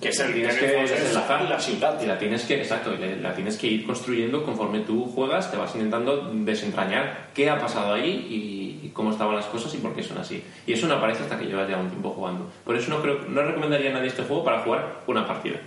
Que 0.03 0.09
és 0.09 0.19
el 0.19 0.33
tienes 0.33 0.57
en 0.57 0.63
el 0.63 0.71
que 0.71 0.81
desenlazar 0.93 1.41
la 1.49 1.59
ciutat. 1.59 2.03
y 2.03 2.05
la 2.05 2.17
tienes 2.19 2.43
que 2.43 2.55
exacto 2.61 2.91
la 3.21 3.33
tienes 3.33 3.57
que 3.57 3.67
ir 3.67 3.85
construyendo 3.85 4.43
conforme 4.43 4.81
tú 4.81 5.05
juegas 5.15 5.49
te 5.49 5.57
vas 5.57 5.73
intentando 5.75 6.29
desentrañar 6.33 7.29
qué 7.33 7.49
ha 7.49 7.57
pasado 7.59 7.93
ahí 7.93 8.27
y, 8.29 8.85
y 8.85 8.89
cómo 8.89 9.11
estaban 9.11 9.35
las 9.35 9.45
cosas 9.45 9.73
y 9.73 9.77
por 9.77 9.95
qué 9.95 10.03
son 10.03 10.17
así. 10.17 10.43
Y 10.67 10.73
eso 10.73 10.87
no 10.87 10.95
aparece 10.95 11.23
hasta 11.23 11.39
que 11.39 11.45
llevas 11.45 11.67
ya 11.69 11.77
un 11.77 11.89
tiempo 11.89 12.09
jugando. 12.11 12.51
Por 12.65 12.75
eso 12.75 12.89
no 12.89 13.01
creo 13.01 13.19
no 13.29 13.41
recomendaría 13.41 13.89
a 13.91 13.93
nadie 13.93 14.07
este 14.09 14.23
juego 14.23 14.43
para 14.43 14.59
jugar 14.63 15.01
una 15.07 15.25
partida. 15.25 15.59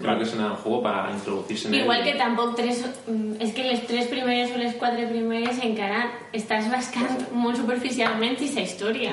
Creo 0.00 0.16
que 0.16 0.24
es 0.24 0.34
un 0.34 0.48
juego 0.56 0.82
para 0.82 1.10
introducirse 1.10 1.68
en 1.68 1.74
Igual 1.74 1.98
él 2.00 2.04
que 2.12 2.14
tampoc 2.18 2.54
tres... 2.56 2.84
mm, 3.06 3.40
És 3.40 3.52
que 3.52 3.64
les 3.64 3.86
tres 3.86 4.06
primeres 4.06 4.50
o 4.54 4.58
les 4.58 4.74
quatre 4.74 5.06
primeres 5.06 5.58
encara 5.62 6.10
estàs 6.32 6.70
rascant 6.70 7.28
molt 7.32 7.56
superficialment 7.56 8.38
i 8.40 8.48
sa 8.48 8.60
història. 8.60 9.12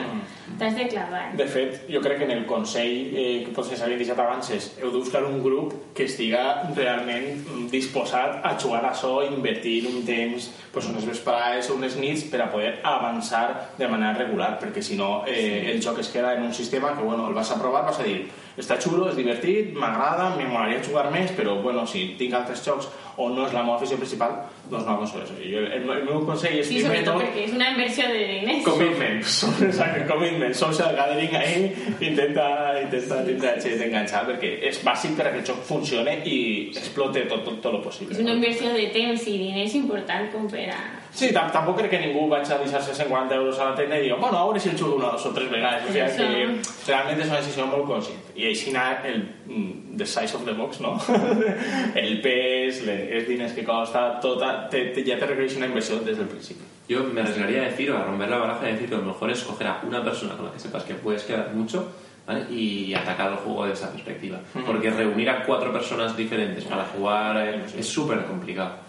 T'has 0.58 0.76
de 0.76 0.88
clavar. 0.90 1.36
De 1.38 1.46
fet, 1.48 1.84
jo 1.92 2.02
crec 2.04 2.18
que 2.20 2.26
en 2.26 2.32
el 2.32 2.46
Consell, 2.50 3.14
eh, 3.14 3.44
que 3.46 3.54
potser 3.56 3.78
s'havien 3.78 4.00
deixat 4.02 4.20
abans, 4.20 4.50
és 4.56 4.72
heu 4.82 4.92
de 4.92 4.98
buscar 4.98 5.24
un 5.28 5.42
grup 5.44 5.76
que 5.96 6.08
estiga 6.10 6.44
realment 6.76 7.70
disposat 7.72 8.42
a 8.44 8.56
jugar 8.60 8.82
a 8.86 8.92
això, 8.92 9.14
invertir 9.28 9.86
un 9.88 10.04
temps, 10.08 10.50
pues, 10.74 10.90
unes 10.90 11.06
vesprades 11.06 11.70
o 11.70 11.78
unes 11.80 11.96
nits 12.02 12.26
per 12.32 12.42
a 12.42 12.52
poder 12.52 12.80
avançar 12.84 13.76
de 13.78 13.88
manera 13.88 14.18
regular, 14.18 14.58
perquè 14.60 14.82
si 14.82 14.98
no 14.98 15.24
eh, 15.28 15.72
el 15.72 15.82
joc 15.84 16.00
es 16.00 16.10
queda 16.10 16.36
en 16.36 16.44
un 16.44 16.54
sistema 16.54 16.96
que, 16.98 17.04
bueno, 17.04 17.28
el 17.28 17.34
vas 17.34 17.52
a 17.52 17.60
provar, 17.62 17.86
vas 17.86 18.00
a 18.00 18.04
dir 18.04 18.28
està 18.60 18.76
xulo, 18.82 19.08
és 19.08 19.16
divertit, 19.16 19.72
m'agrada, 19.72 20.34
me 20.36 20.48
molaria 20.50 20.84
jugar 20.84 21.08
més, 21.14 21.32
però, 21.38 21.56
bueno, 21.64 21.86
si 21.88 22.16
tinc 22.20 22.36
altres 22.36 22.66
jocs 22.66 22.90
o 23.20 23.30
no 23.34 23.46
és 23.48 23.56
la 23.56 23.64
meva 23.66 23.76
afició 23.76 23.98
principal, 24.00 24.36
doncs 24.70 24.86
no 24.88 24.94
aconsello 24.96 25.26
això. 25.26 25.36
Jo, 25.44 25.64
el, 25.66 25.88
el 25.96 26.06
meu 26.08 26.22
consell 26.28 26.56
és 26.62 26.70
primer 26.72 26.86
sobretot 26.86 27.10
tot 27.12 27.24
perquè 27.26 27.44
és 27.48 27.56
una 27.58 27.68
inversió 27.74 28.08
de 28.14 28.22
diners. 28.30 28.64
Commitment, 28.68 29.20
exacte, 29.70 30.06
commitment, 30.12 30.56
social 30.62 30.96
gathering 31.00 31.36
ahí, 31.42 31.66
intenta, 32.12 32.48
intenta 32.84 33.20
tindre 33.28 33.54
gent 33.66 33.84
enganxat 33.90 34.32
perquè 34.32 34.54
és 34.72 34.80
bàsic 34.86 35.18
per 35.20 35.28
a 35.28 35.34
que 35.36 35.44
el 35.44 35.50
joc 35.52 35.62
funcione 35.68 36.16
i 36.24 36.40
explote 36.72 37.28
tot, 37.28 37.44
tot, 37.48 37.60
tot 37.66 37.76
lo 37.76 37.84
possible. 37.84 38.16
És 38.16 38.24
una 38.24 38.38
inversió 38.40 38.72
de 38.78 38.88
temps 38.96 39.28
i 39.28 39.38
diners 39.44 39.78
important 39.84 40.32
com 40.34 40.48
per 40.52 40.70
a... 40.76 40.82
Sí, 41.12 41.32
tam 41.34 41.50
tampoc 41.52 41.78
crec 41.80 41.90
que 41.92 42.00
ningú 42.00 42.28
vaig 42.30 42.46
a 42.46 42.58
deixar-se 42.62 42.94
50 42.94 43.36
euros 43.36 43.60
a 43.60 43.72
la 43.72 43.76
tenda 43.76 43.98
i 43.98 44.06
diu, 44.06 44.18
bueno, 44.22 44.38
a 44.38 44.44
veure 44.46 44.60
si 44.60 44.70
el 44.70 44.78
xulo 44.78 44.96
una, 44.96 45.12
dos 45.16 45.26
o 45.26 45.34
tres 45.34 45.50
vegades. 45.52 45.84
O 45.84 45.94
sigui 45.94 46.06
Això. 46.06 46.28
que 46.30 46.92
realment 46.92 47.22
és 47.22 47.32
una 47.32 47.40
decisió 47.42 47.66
molt 47.66 47.88
conscient. 47.90 48.26
I 48.36 48.50
així 48.52 48.70
anar 48.70 49.02
el 49.10 49.24
mm, 49.48 49.98
the 49.98 50.06
size 50.06 50.38
of 50.38 50.46
the 50.46 50.54
box, 50.54 50.80
no? 50.86 50.96
el 52.04 52.20
pes, 52.22 52.84
els 52.88 53.28
diners 53.28 53.56
que 53.58 53.66
costa, 53.66 54.20
tot, 54.22 54.44
te, 54.70 54.86
te, 54.94 55.06
ja 55.08 55.18
te 55.18 55.26
requereix 55.26 55.58
una 55.58 55.72
inversió 55.72 56.00
des 56.06 56.18
del 56.18 56.30
principi. 56.30 56.76
yo 56.90 57.04
me 57.04 57.22
arriesgaría 57.22 57.62
a 57.62 57.66
decir 57.66 57.92
o 57.92 57.98
a 57.98 58.04
romper 58.04 58.30
la 58.30 58.38
baraja 58.40 58.68
y 58.68 58.74
decir 58.74 58.90
que 58.90 58.96
lo 58.96 59.04
mejor 59.04 59.30
es 59.30 59.44
coger 59.44 59.68
a 59.68 59.82
una 59.88 60.04
persona 60.04 60.36
con 60.36 60.48
la 60.48 60.52
que 60.52 60.60
sepas 60.60 60.84
que 60.84 60.96
puedes 60.96 61.24
quedar 61.24 61.54
mucho 61.54 61.88
¿vale? 62.26 62.52
y 62.52 62.96
atacar 62.96 63.32
el 63.32 63.38
juego 63.38 63.68
desde 63.68 63.84
esa 63.84 63.92
perspectiva 63.92 64.40
porque 64.66 64.90
reunir 64.90 65.30
a 65.30 65.44
cuatro 65.44 65.72
personas 65.72 66.18
diferentes 66.18 66.66
para 66.66 66.86
jugar 66.86 67.38
eh, 67.48 67.62
es 67.78 67.88
súper 67.88 68.26
complicado. 68.26 68.89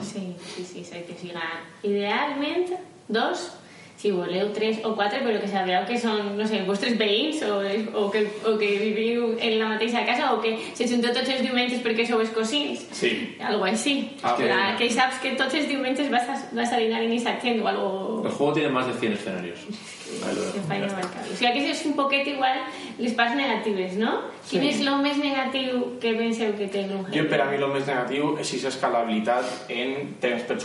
Sí, 0.00 0.34
sí, 0.54 0.64
sí, 0.64 0.84
sí, 0.84 1.02
que 1.06 1.14
siga 1.20 1.42
idealment 1.82 2.70
dos, 3.08 3.52
si 3.96 4.10
voleu 4.12 4.50
tres 4.52 4.78
o 4.84 4.94
quatre, 4.94 5.22
però 5.24 5.40
que 5.40 5.48
sabeu 5.48 5.84
que 5.88 5.96
són, 5.98 6.34
no 6.36 6.46
sé, 6.46 6.62
vostres 6.68 6.98
veïns 7.00 7.40
o, 7.48 7.62
o, 7.96 8.10
que, 8.12 8.26
o 8.44 8.56
que 8.60 8.68
viviu 8.78 9.30
en 9.40 9.58
la 9.58 9.70
mateixa 9.72 10.04
casa 10.04 10.34
o 10.34 10.40
que 10.42 10.56
se 10.76 10.86
junteu 10.88 11.14
tots 11.16 11.30
els 11.32 11.40
diumenges 11.42 11.80
perquè 11.84 12.04
sou 12.06 12.20
els 12.20 12.30
cosins. 12.36 12.86
Sí. 12.92 13.36
Algo 13.40 13.64
així. 13.64 14.10
Ah, 14.22 14.34
que, 14.36 14.44
que- 14.50 14.76
que 14.86 14.90
saps 14.92 15.18
que 15.22 15.32
tots 15.40 15.54
els 15.54 15.68
diumenges 15.68 16.10
vas 16.12 16.28
a, 16.28 16.36
vas 16.52 16.72
a 16.72 16.78
dinar 16.78 17.00
en 17.02 17.10
aquesta 17.12 17.38
gent 17.40 17.62
o 17.64 17.68
algo 17.68 18.22
el 18.26 18.30
juego 18.32 18.52
tiene 18.52 18.68
más 18.68 18.86
de 18.86 18.92
100 18.94 19.12
escenarios 19.12 19.58
fa 20.68 20.76
inabastable. 20.76 21.32
O 21.32 21.36
sigui 21.36 21.52
que 21.64 21.70
és 21.72 21.80
un 21.86 21.94
poquet 21.98 22.26
igual 22.30 22.60
les 22.98 23.12
parts 23.18 23.34
negatives, 23.36 23.96
no? 23.98 24.12
Quin 24.48 24.62
és 24.62 24.78
el 24.84 25.00
més 25.02 25.18
negatiu 25.18 25.98
que 26.00 26.12
penseu 26.18 26.52
que 26.58 26.68
té 26.70 26.84
un 26.86 27.06
Jo, 27.12 27.24
per 27.30 27.40
a 27.42 27.48
mi, 27.50 27.56
el 27.58 27.66
més 27.74 27.86
negatiu 27.88 28.36
és 28.38 28.46
aquesta 28.52 28.68
escalabilitat 28.74 29.70
en 29.74 30.14
temps 30.22 30.46
per 30.46 30.60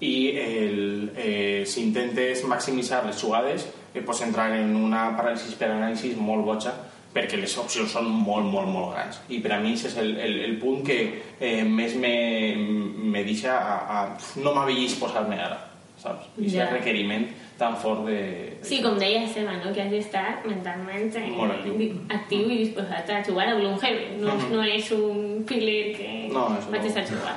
I 0.00 0.12
el, 0.40 1.10
eh, 1.16 1.64
si 1.68 1.82
intentes 1.84 2.44
maximitzar 2.48 3.02
les 3.06 3.20
jugades, 3.20 3.66
eh, 3.94 4.00
pots 4.00 4.22
entrar 4.24 4.50
en 4.56 4.74
una 4.76 5.10
paràlisi 5.18 5.56
per 5.60 5.68
anàlisi 5.74 6.14
molt 6.16 6.44
boja 6.46 6.72
perquè 7.12 7.36
les 7.40 7.56
opcions 7.58 7.90
són 7.90 8.06
molt, 8.06 8.46
molt, 8.46 8.68
molt 8.70 8.92
grans. 8.94 9.18
I 9.34 9.40
per 9.42 9.56
a 9.56 9.58
mi 9.60 9.72
és 9.74 9.96
el, 9.98 10.12
el, 10.22 10.36
el 10.46 10.56
punt 10.62 10.84
que 10.86 10.98
eh, 11.40 11.64
més 11.66 11.96
me, 11.98 12.54
me 12.56 13.24
deixa 13.26 13.56
a, 13.58 13.76
a... 13.98 14.02
No 14.38 14.52
m'havia 14.54 14.86
posar-me 15.00 15.34
ara, 15.42 15.58
saps? 15.98 16.28
I 16.38 16.48
Ja. 16.48 16.62
aquest 16.68 16.76
requeriment 16.78 17.26
tan 17.58 17.74
fort 17.76 18.06
de... 18.06 18.14
de 18.14 18.64
Sí, 18.64 18.78
com 18.80 18.94
deia 18.96 19.26
Seba, 19.28 19.58
no? 19.58 19.72
que 19.74 19.82
has 19.82 19.90
d'estar 19.90 20.38
mentalment 20.46 21.10
eh, 21.18 21.26
Molt 21.34 21.58
actiu. 21.58 21.90
actiu 22.08 22.46
i 22.48 22.60
disposat 22.62 23.10
a 23.10 23.18
jugar 23.26 23.48
a 23.50 23.58
Gloomhaven. 23.58 24.22
No, 24.22 24.38
no 24.54 24.62
és 24.64 24.88
un 24.96 25.42
filler 25.50 25.90
que 25.98 26.08
No, 26.32 26.46
vaig 26.70 26.86
no. 26.86 26.88
estar 26.94 27.04
jugar. 27.10 27.36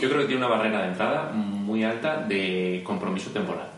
Yo 0.00 0.08
creo 0.08 0.20
que 0.20 0.26
tiene 0.26 0.44
una 0.44 0.54
barrera 0.54 0.82
de 0.82 0.88
entrada 0.88 1.32
muy 1.32 1.84
alta 1.84 2.18
de 2.18 2.82
compromiso 2.84 3.30
temporal. 3.30 3.68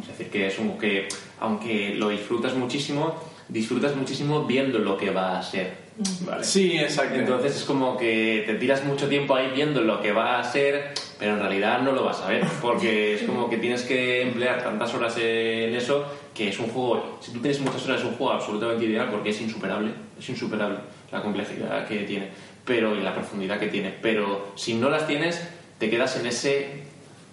Es 0.00 0.08
decir, 0.08 0.28
que 0.30 0.46
es 0.46 0.58
un 0.58 0.78
que, 0.78 1.08
aunque 1.40 1.94
lo 1.96 2.08
disfrutas 2.08 2.54
muchísimo, 2.54 3.14
disfrutas 3.48 3.94
muchísimo 3.96 4.44
viendo 4.44 4.78
lo 4.78 4.96
que 4.96 5.10
va 5.10 5.38
a 5.38 5.42
ser. 5.42 5.86
¿vale? 6.26 6.44
Sí, 6.44 6.76
exacto. 6.78 7.18
Entonces 7.18 7.56
es 7.56 7.64
como 7.64 7.96
que 7.96 8.44
te 8.46 8.54
tiras 8.54 8.84
mucho 8.84 9.08
tiempo 9.08 9.34
ahí 9.34 9.50
viendo 9.54 9.80
lo 9.80 10.00
que 10.00 10.12
va 10.12 10.38
a 10.38 10.44
ser, 10.44 10.92
pero 11.18 11.34
en 11.34 11.40
realidad 11.40 11.80
no 11.80 11.92
lo 11.92 12.04
vas 12.04 12.20
a 12.20 12.28
ver, 12.28 12.44
porque 12.60 13.14
es 13.14 13.22
como 13.22 13.48
que 13.48 13.58
tienes 13.58 13.82
que 13.82 14.22
emplear 14.22 14.62
tantas 14.62 14.92
horas 14.94 15.16
en 15.18 15.74
eso 15.74 16.06
que 16.34 16.48
es 16.48 16.58
un 16.58 16.68
juego, 16.68 17.18
si 17.20 17.32
tú 17.32 17.40
tienes 17.40 17.60
muchas 17.60 17.82
horas 17.86 18.00
es 18.00 18.06
un 18.06 18.12
juego 18.12 18.32
absolutamente 18.34 18.84
ideal 18.84 19.08
porque 19.10 19.30
es 19.30 19.40
insuperable, 19.40 19.90
es 20.18 20.28
insuperable 20.28 20.78
la 21.10 21.22
complejidad 21.22 21.86
que 21.88 22.00
tiene, 22.00 22.28
pero 22.62 22.94
y 22.94 23.00
la 23.00 23.14
profundidad 23.14 23.58
que 23.58 23.68
tiene, 23.68 23.94
pero 24.02 24.52
si 24.54 24.74
no 24.74 24.90
las 24.90 25.06
tienes 25.06 25.48
te 25.78 25.90
quedas 25.90 26.16
en 26.16 26.26
ese 26.26 26.86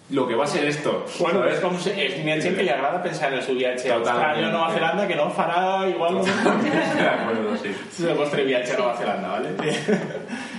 lo 0.09 0.27
que 0.27 0.35
va 0.35 0.43
a 0.43 0.47
ser 0.47 0.65
esto. 0.65 1.05
Bueno, 1.19 1.39
¿sabes? 1.39 1.55
és 1.55 1.61
com 1.63 1.77
si, 1.79 1.89
és 1.95 2.17
n'hi 2.21 2.33
ha 2.33 2.41
gent 2.41 2.57
que 2.57 2.63
li 2.65 2.69
agrada 2.69 2.99
pensar 3.01 3.29
en 3.31 3.39
el 3.39 3.43
seu 3.45 3.55
viatge 3.55 3.87
a. 3.89 3.95
Austràlia 3.97 4.49
o 4.49 4.51
Nova 4.51 4.73
Zelanda 4.73 5.07
que 5.07 5.15
no 5.15 5.29
farà 5.31 5.87
igual 5.89 6.19
un... 6.19 6.25
de 6.27 7.07
acuerdo, 7.07 7.55
sí. 7.57 7.71
el 8.09 8.17
vostre 8.19 8.43
viatge 8.43 8.75
a 8.75 8.79
Nova 8.81 8.97
Zelanda, 8.97 9.29
¿vale? 9.29 9.49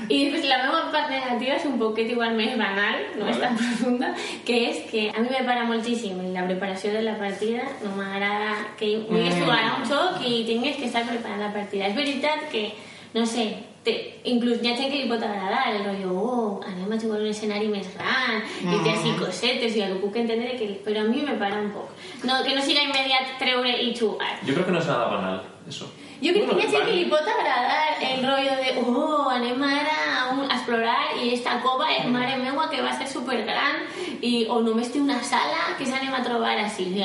Y 0.08 0.24
después 0.24 0.48
la 0.48 0.58
meva 0.64 0.90
part 0.92 1.08
negativa 1.08 1.54
és 1.56 1.64
un 1.68 1.78
poquet 1.78 2.08
igual 2.12 2.34
més 2.36 2.56
banal, 2.60 2.98
no 3.20 3.28
és 3.28 3.38
tan 3.40 3.54
profunda, 3.60 4.14
que 4.48 4.58
és 4.70 4.80
que 4.90 5.04
a 5.12 5.20
mi 5.20 5.28
me 5.28 5.44
para 5.44 5.68
moltíssim 5.68 6.18
en 6.20 6.32
la 6.34 6.46
preparació 6.48 6.92
de 6.92 7.04
la 7.04 7.18
partida, 7.20 7.68
no 7.84 7.94
m'agrada 7.96 8.74
que 8.80 8.90
vulguis 9.08 9.36
jugar 9.38 9.60
a 9.60 9.76
un 9.78 9.86
joc 9.88 10.24
i 10.24 10.42
tinguis 10.48 10.80
que 10.80 10.88
estar 10.88 11.04
preparant 11.08 11.40
la 11.40 11.52
partida. 11.52 11.88
És 11.88 11.96
veritat 11.96 12.48
que, 12.52 12.66
no 13.14 13.24
sé, 13.24 13.73
te, 13.84 13.94
gent 14.24 14.78
que 14.90 14.96
li 14.96 15.08
pot 15.08 15.22
agradar 15.22 15.64
el 15.72 15.84
rotllo, 15.84 16.12
oh, 16.16 16.60
anem 16.66 16.92
a 16.92 17.00
jugar 17.00 17.18
a 17.20 17.24
un 17.24 17.30
escenari 17.30 17.68
més 17.68 17.88
gran 17.94 18.40
i 18.64 18.78
té 18.84 18.94
així 18.94 19.16
cosetes 19.20 19.76
i 19.76 19.84
ho 19.84 19.98
puc 20.02 20.16
entendre, 20.16 20.56
que, 20.58 20.70
però 20.84 21.04
a 21.04 21.08
mi 21.08 21.22
me 21.22 21.36
para 21.40 21.60
un 21.60 21.70
poc. 21.74 21.92
No, 22.24 22.40
que 22.44 22.54
no 22.56 22.62
siga 22.64 22.86
immediat 22.88 23.36
treure 23.40 23.76
i 23.84 23.92
jugar. 23.96 24.38
Yo 24.44 24.54
creo 24.54 24.66
que 24.66 24.72
no 24.72 24.78
es 24.78 24.86
nada 24.86 25.08
banal 25.12 25.42
eso. 25.68 25.86
Jo 26.22 26.32
crec 26.32 26.48
que 26.48 26.56
hi 26.56 26.64
ha 26.64 26.70
gent 26.70 26.72
Bueno, 26.72 26.86
que 26.86 26.96
li 26.96 27.04
pot 27.10 27.26
agradar 27.28 27.96
el 28.00 28.22
rotllo 28.24 28.54
de 28.60 28.70
oh, 28.80 29.28
anem 29.30 29.62
ara 29.66 29.96
a, 30.20 30.22
un, 30.32 30.44
a 30.46 30.56
explorar 30.56 31.16
i 31.20 31.32
esta 31.34 31.58
cova 31.64 31.90
és 31.92 32.06
mare 32.08 32.36
meua 32.40 32.68
que 32.70 32.80
va 32.84 32.92
ser 32.96 33.08
supergran 33.10 33.82
i, 34.20 34.46
o 34.48 34.60
només 34.64 34.92
té 34.92 35.02
una 35.02 35.18
sala 35.22 35.74
que 35.78 35.88
s'anem 35.88 36.14
a 36.14 36.22
trobar 36.24 36.54
així. 36.56 36.86
O 36.86 36.94
sigui, 36.94 37.04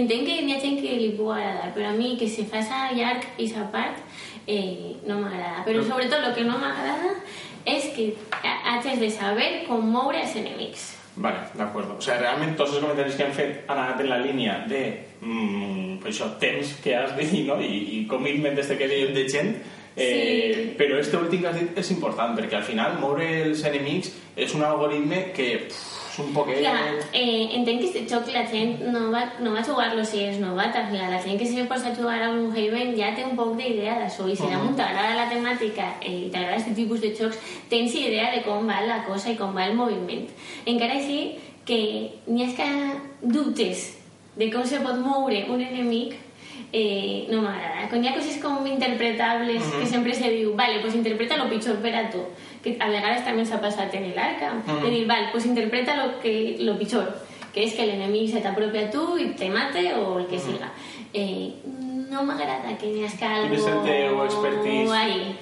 entenc 0.00 0.26
que 0.26 0.38
hi 0.40 0.54
ha 0.54 0.60
gent 0.62 0.80
que 0.80 0.96
li 0.98 1.12
pugui 1.18 1.36
agradar, 1.36 1.70
però 1.76 1.92
a 1.92 1.98
mi 1.98 2.16
que 2.18 2.30
se 2.30 2.46
faça 2.50 2.88
llarg 2.96 3.26
i 3.38 3.46
sa 3.50 3.68
part 3.70 4.02
eh, 4.46 4.96
no 5.06 5.20
m'agrada. 5.20 5.64
Però 5.66 5.82
sobretot 5.84 6.22
el 6.22 6.34
que 6.34 6.44
no 6.46 6.58
m'agrada 6.58 7.14
és 7.66 7.88
que 7.96 8.12
haig 8.42 9.00
de 9.00 9.10
saber 9.10 9.64
com 9.66 9.82
moure 9.90 10.22
els 10.22 10.36
enemics. 10.38 10.92
Vale, 11.16 11.38
de 11.54 11.62
acuerdo. 11.62 11.96
O 11.96 12.00
sea, 12.04 12.18
realment 12.20 12.52
tots 12.58 12.74
els 12.74 12.82
comentaris 12.84 13.16
que 13.16 13.24
hem 13.24 13.32
fet 13.32 13.70
han 13.70 13.78
anat 13.80 14.02
en 14.04 14.10
la 14.10 14.18
línia 14.20 14.58
de 14.68 14.82
mm, 15.22 15.96
pues 16.02 16.14
això, 16.14 16.28
temps 16.38 16.74
que 16.84 16.94
has 16.94 17.16
dit 17.16 17.32
no? 17.46 17.56
I, 17.60 17.78
i 17.96 18.06
commitment 18.06 18.58
este 18.60 18.76
que 18.76 18.84
és 18.84 19.14
de 19.16 19.24
gent 19.28 19.54
eh, 19.96 20.52
Sí. 20.52 20.74
però 20.76 20.98
este 21.00 21.16
últim 21.16 21.40
que 21.40 21.48
has 21.48 21.56
dit 21.56 21.78
és 21.80 21.90
important 21.90 22.36
perquè 22.36 22.58
al 22.58 22.66
final 22.68 22.98
moure 23.00 23.24
els 23.46 23.64
enemics 23.64 24.12
és 24.36 24.52
un 24.54 24.62
algoritme 24.62 25.32
que 25.32 25.46
pff, 25.70 25.95
és 26.16 26.24
un 26.24 26.32
poquet... 26.32 26.60
Clar, 26.64 26.96
eh, 27.12 27.56
entenc 27.58 27.82
que 27.82 27.90
aquest 27.90 28.08
joc 28.10 28.30
la 28.32 28.44
gent 28.48 28.80
no 28.92 29.10
va, 29.12 29.22
no 29.44 29.52
va 29.52 29.64
jugar-lo 29.64 30.04
si 30.04 30.22
és 30.24 30.38
novata. 30.40 30.86
O 30.86 30.90
sigui, 30.90 31.10
la 31.12 31.20
gent 31.22 31.38
que 31.40 31.48
se 31.48 31.64
posa 31.68 31.90
a 31.90 31.96
jugar 31.96 32.18
a 32.24 32.30
un 32.32 32.48
Haven 32.50 32.94
ja 32.96 33.12
té 33.16 33.24
un 33.26 33.36
poc 33.36 33.54
d'idea 33.58 33.98
d'això. 34.00 34.28
I 34.28 34.36
si 34.36 34.48
damunt 34.48 34.76
t'agrada 34.78 35.18
la 35.18 35.28
temàtica 35.32 35.90
eh, 36.00 36.26
i 36.26 36.30
t'agrada 36.32 36.60
aquest 36.62 36.76
tipus 36.78 37.04
de 37.04 37.12
jocs, 37.18 37.40
tens 37.72 37.94
idea 37.94 38.30
de 38.34 38.42
com 38.46 38.66
va 38.66 38.80
la 38.86 39.02
cosa 39.04 39.32
i 39.32 39.36
com 39.36 39.52
va 39.56 39.68
el 39.68 39.76
moviment. 39.76 40.24
Encara 40.64 40.96
així 40.96 41.36
que 41.66 41.80
n'hi 42.26 42.46
ha 42.46 42.52
que 42.56 42.70
dubtes 43.22 43.90
de 44.36 44.48
com 44.52 44.64
se 44.68 44.80
pot 44.84 45.00
moure 45.00 45.44
un 45.52 45.60
enemic 45.64 46.16
eh, 46.78 47.26
no 47.30 47.40
m'agrada. 47.40 47.86
Ha 47.86 48.14
coses 48.14 48.36
com 48.42 48.66
interpretables 48.66 49.64
que 49.64 49.86
sempre 49.86 50.12
se 50.14 50.28
diu, 50.30 50.54
vale, 50.54 50.80
pues 50.80 50.94
interpreta 50.94 51.38
lo 51.38 51.48
pitjor 51.48 51.76
per 51.80 51.94
a 51.96 52.10
tu, 52.10 52.20
que 52.62 52.76
a 52.78 52.90
vegades 52.92 53.24
també 53.24 53.46
s'ha 53.48 53.62
passat 53.62 53.94
en 53.96 54.10
l'Arca, 54.14 54.52
de 54.66 54.90
dir, 54.90 55.06
vale, 55.08 55.30
pues 55.32 55.46
interpreta 55.46 55.96
lo, 55.96 56.20
que, 56.20 56.56
lo 56.60 56.76
pitjor, 56.76 57.08
que 57.54 57.64
és 57.64 57.72
que 57.72 57.86
l'enemic 57.88 58.28
se 58.34 58.44
t'apropi 58.44 58.82
a 58.82 58.90
tu 58.92 59.16
i 59.16 59.30
te 59.32 59.48
mate 59.48 59.88
o 59.94 60.18
el 60.18 60.26
que 60.28 60.38
siga. 60.38 60.68
Eh, 61.14 61.54
no 62.12 62.22
m'agrada 62.28 62.76
que 62.76 62.92
n'hi 62.92 63.06
hagi 63.08 63.24
és 63.56 63.66
el 63.66 63.80
algo 63.80 64.92
ahí. 64.92 65.36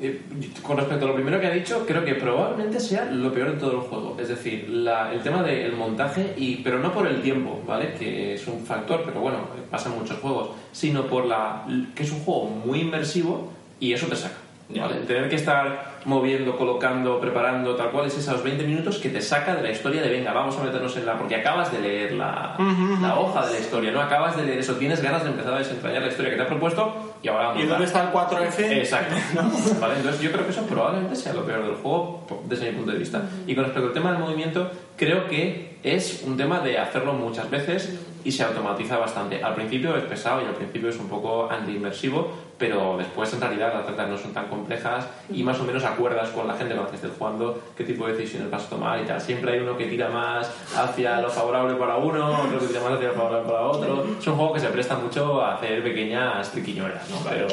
Eh, 0.00 0.20
Con 0.62 0.76
respecto 0.76 1.04
a 1.06 1.08
lo 1.08 1.14
primero 1.14 1.40
que 1.40 1.46
ha 1.46 1.50
dicho, 1.50 1.84
creo 1.86 2.04
que 2.04 2.14
probablemente 2.14 2.78
sea 2.80 3.06
lo 3.06 3.32
peor 3.32 3.52
de 3.52 3.58
todo 3.58 3.72
el 3.72 3.78
juego. 3.78 4.16
Es 4.20 4.28
decir, 4.28 4.68
la- 4.68 5.12
el 5.12 5.20
tema 5.22 5.42
del 5.42 5.72
montaje, 5.72 6.34
y, 6.36 6.56
pero 6.56 6.78
no 6.78 6.92
por 6.92 7.06
el 7.06 7.22
tiempo, 7.22 7.62
¿vale? 7.66 7.94
Que 7.98 8.34
es 8.34 8.46
un 8.46 8.64
factor, 8.66 9.02
pero 9.06 9.20
bueno, 9.20 9.38
pasa 9.70 9.88
en 9.88 9.98
muchos 9.98 10.18
juegos, 10.18 10.50
sino 10.72 11.04
por 11.06 11.24
la 11.26 11.64
que 11.94 12.02
es 12.02 12.12
un 12.12 12.20
juego 12.20 12.44
muy 12.44 12.80
inmersivo 12.80 13.50
y 13.80 13.92
eso 13.94 14.06
te 14.06 14.16
saca. 14.16 14.36
¿vale? 14.68 14.96
Tener 15.06 15.28
que 15.28 15.36
estar 15.36 15.94
moviendo, 16.06 16.56
colocando, 16.56 17.20
preparando, 17.20 17.76
tal 17.76 17.90
cual, 17.90 18.06
es 18.06 18.18
esos 18.18 18.42
20 18.42 18.64
minutos 18.64 18.98
que 18.98 19.08
te 19.10 19.20
saca 19.22 19.54
de 19.54 19.62
la 19.62 19.70
historia 19.70 20.02
de 20.02 20.08
venga, 20.10 20.32
vamos 20.32 20.56
a 20.58 20.64
meternos 20.64 20.96
en 20.96 21.06
la. 21.06 21.16
porque 21.16 21.36
acabas 21.36 21.70
de 21.72 21.78
leer 21.80 22.12
la, 22.14 22.56
la 23.00 23.16
hoja 23.18 23.46
de 23.46 23.52
la 23.52 23.58
historia, 23.60 23.92
¿no? 23.92 24.00
Acabas 24.00 24.36
de 24.36 24.42
leer 24.44 24.58
eso, 24.58 24.74
tienes 24.74 25.00
ganas 25.00 25.22
de 25.22 25.30
empezar 25.30 25.54
a 25.54 25.58
desentrañar 25.58 26.02
la 26.02 26.08
historia 26.08 26.30
que 26.32 26.36
te 26.36 26.42
ha 26.42 26.48
propuesto 26.48 27.15
y 27.22 27.28
ahora 27.28 27.48
vamos 27.48 27.62
¿Y 27.62 27.66
a- 27.66 27.70
dónde 27.70 27.84
está 27.84 28.02
el 28.04 28.12
4F? 28.12 28.60
Exacto. 28.78 29.14
Vale, 29.80 29.94
entonces 29.96 30.20
yo 30.20 30.32
creo 30.32 30.44
que 30.44 30.50
eso 30.52 30.62
probablemente 30.62 31.16
sea 31.16 31.32
lo 31.34 31.44
peor 31.44 31.64
del 31.64 31.74
juego 31.76 32.26
desde 32.48 32.70
mi 32.70 32.76
punto 32.78 32.92
de 32.92 32.98
vista. 32.98 33.22
Y 33.46 33.54
con 33.54 33.64
respecto 33.64 33.88
al 33.88 33.94
tema 33.94 34.10
del 34.12 34.20
movimiento, 34.20 34.70
creo 34.96 35.26
que 35.28 35.75
es 35.86 36.24
un 36.26 36.36
tema 36.36 36.58
de 36.58 36.78
hacerlo 36.78 37.12
muchas 37.12 37.48
veces 37.48 37.96
y 38.24 38.32
se 38.32 38.42
automatiza 38.42 38.98
bastante. 38.98 39.40
Al 39.40 39.54
principio 39.54 39.96
es 39.96 40.02
pesado 40.02 40.42
y 40.42 40.46
al 40.46 40.54
principio 40.54 40.88
es 40.88 40.98
un 40.98 41.08
poco 41.08 41.48
anti-inmersivo, 41.48 42.28
pero 42.58 42.96
después 42.98 43.32
en 43.32 43.40
realidad 43.40 43.72
las 43.72 43.86
cartas 43.86 44.08
no 44.08 44.18
son 44.18 44.32
tan 44.32 44.48
complejas 44.48 45.06
y 45.30 45.44
más 45.44 45.60
o 45.60 45.62
menos 45.62 45.84
acuerdas 45.84 46.30
con 46.30 46.48
la 46.48 46.54
gente 46.54 46.74
cuando 46.74 46.92
estés 46.92 47.12
jugando 47.16 47.62
qué 47.76 47.84
tipo 47.84 48.04
de 48.04 48.14
decisiones 48.14 48.50
vas 48.50 48.64
a 48.64 48.68
tomar 48.68 49.00
y 49.00 49.04
tal. 49.04 49.20
Siempre 49.20 49.52
hay 49.52 49.60
uno 49.60 49.76
que 49.76 49.86
tira 49.86 50.08
más 50.08 50.50
hacia 50.74 51.20
lo 51.20 51.30
favorable 51.30 51.76
para 51.76 51.98
uno, 51.98 52.32
otro 52.32 52.58
que 52.58 52.66
tira 52.66 52.80
más 52.80 52.94
hacia 52.94 53.08
lo 53.08 53.14
favorable 53.14 53.48
para 53.48 53.62
otro. 53.62 54.06
Es 54.18 54.26
un 54.26 54.34
juego 54.34 54.52
que 54.54 54.60
se 54.60 54.68
presta 54.70 54.96
mucho 54.96 55.40
a 55.40 55.54
hacer 55.54 55.84
pequeñas 55.84 56.50
triquiñuelas, 56.50 57.08
¿no? 57.08 57.18
Pero, 57.30 57.46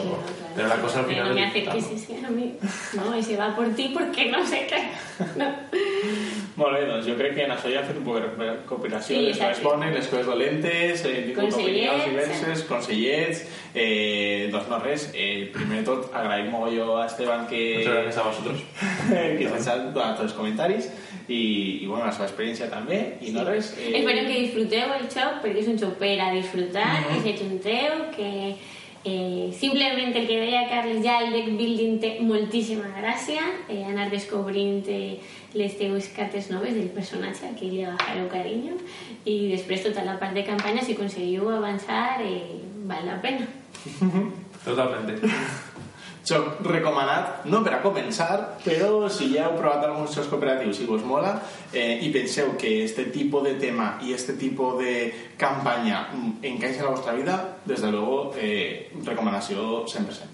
pero 0.55 0.67
la 0.67 0.77
cosa 0.77 1.01
al 1.01 1.05
final 1.05 1.29
no 1.29 1.35
me 1.35 1.43
es 1.43 1.49
hace 1.51 1.63
que 1.65 1.81
sí, 1.81 1.99
sí, 1.99 2.25
a 2.25 2.31
mí. 2.31 2.57
No, 2.95 3.15
y 3.15 3.21
se 3.21 3.37
va 3.37 3.55
por 3.55 3.69
ti 3.75 3.91
porque 3.93 4.31
no 4.31 4.43
sé 4.43 4.65
qué. 4.65 4.89
No. 5.37 5.62
Molt 6.55 6.75
bé, 6.75 6.83
doncs 6.85 7.07
jo 7.09 7.15
crec 7.17 7.33
que 7.33 7.45
en 7.47 7.53
això 7.55 7.69
ja 7.71 7.79
hem 7.81 7.87
fet 7.87 7.97
un 7.97 8.03
poc 8.05 8.19
de 8.37 8.49
cooperació, 8.69 9.15
Sí, 9.15 9.21
les 9.25 9.39
coses 9.39 9.61
bones, 9.65 9.93
les 9.95 10.09
coses 10.11 10.27
dolentes, 10.29 11.05
eh, 11.05 11.13
hem 11.17 11.31
tingut 11.31 11.55
opinions 11.57 12.03
diverses, 12.05 12.61
consellets, 12.69 13.41
eh, 13.73 14.49
doncs 14.53 14.69
no 14.69 14.79
res, 14.83 15.07
eh, 15.15 15.49
primer 15.55 15.81
de 15.81 15.87
tot 15.87 16.13
agraïm 16.13 16.51
mogolló 16.53 16.99
a 16.99 17.07
Esteban 17.07 17.47
que, 17.49 17.63
Muchas 17.79 17.93
gracias 17.93 18.17
a 18.17 18.27
vosotros. 18.27 18.61
que 19.39 19.49
ens 19.49 19.67
ha 19.67 19.79
donat 19.81 20.13
tots 20.19 20.27
els 20.27 20.37
comentaris 20.37 20.91
i, 21.27 21.41
i 21.81 21.87
bueno, 21.87 22.05
la 22.05 22.13
seva 22.13 22.29
experiència 22.29 22.69
també, 22.69 23.01
i 23.21 23.33
no 23.33 23.47
res... 23.47 23.73
Eh, 23.79 23.95
Espero 24.03 24.27
que 24.27 24.39
disfruteu 24.45 24.93
el 24.99 25.09
joc 25.09 25.41
perquè 25.41 25.65
és 25.65 25.73
un 25.73 25.81
joc 25.81 25.97
per 25.97 26.13
a 26.21 26.31
disfrutar, 26.35 26.89
que 27.09 27.21
s'ajunteu, 27.23 28.07
que 28.13 28.31
eh, 29.03 29.51
simplement 29.57 30.15
el 30.15 30.27
que 30.27 30.39
deia 30.39 30.67
Carles 30.69 31.03
ja 31.03 31.19
el 31.23 31.33
deck 31.33 31.49
building 31.57 31.99
té 31.99 32.11
moltíssima 32.23 32.87
gràcia, 32.95 33.43
eh, 33.67 33.83
anar 33.83 34.09
descobrint 34.11 34.87
eh, 34.87 35.19
les 35.53 35.77
teues 35.77 36.07
cartes 36.15 36.49
noves 36.51 36.73
del 36.73 36.89
personatge 36.95 37.49
a 37.49 37.53
qui 37.57 37.69
li 37.71 37.83
agafareu 37.83 38.29
carinyo 38.31 38.79
i 39.25 39.51
després 39.51 39.83
tota 39.83 40.05
la 40.07 40.17
part 40.21 40.33
de 40.33 40.45
campanya 40.47 40.81
si 40.83 40.95
aconseguiu 40.95 41.49
avançar 41.51 42.21
eh, 42.23 42.63
val 42.87 43.05
la 43.05 43.19
pena. 43.21 43.47
Totalmente. 44.65 45.19
Joc 46.23 46.61
recomanat, 46.63 47.41
no 47.51 47.59
per 47.65 47.73
a 47.75 47.81
començar, 47.83 48.37
però 48.63 49.09
si 49.11 49.33
ja 49.33 49.49
heu 49.49 49.57
provat 49.57 49.83
alguns 49.83 50.13
jocs 50.15 50.29
cooperatius 50.31 50.79
i 50.79 50.85
vos 50.87 51.03
mola 51.03 51.33
eh, 51.73 51.99
i 51.99 52.11
penseu 52.13 52.53
que 52.55 52.71
este 52.85 53.09
tipus 53.11 53.43
de 53.43 53.57
tema 53.59 53.97
i 54.01 54.13
este 54.15 54.37
tipus 54.39 54.77
de 54.79 54.93
campanya 55.37 56.05
mm, 56.13 56.37
encaixa 56.53 56.79
en 56.79 56.85
la 56.85 56.93
vostra 56.95 57.13
vida, 57.17 57.35
des 57.65 57.81
de 57.81 57.91
luego, 57.91 58.31
eh, 58.37 58.91
recomanació 59.03 59.83
100%. 59.83 60.31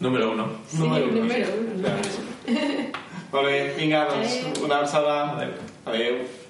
Número 0.00 0.32
uno. 0.32 0.48
Sí, 0.68 0.78
Número 0.78 1.06
uno, 1.06 1.20
número 1.20 1.46
sí. 1.46 1.52
uno, 1.56 1.70
número 1.70 1.94
uno. 1.94 3.06
Molt 3.32 3.48
bé, 3.48 3.74
vinga, 3.78 4.04
doncs, 4.10 4.60
una 4.62 4.76
abraçada. 4.76 5.32
Adéu. 5.36 5.54
Adéu. 5.84 6.45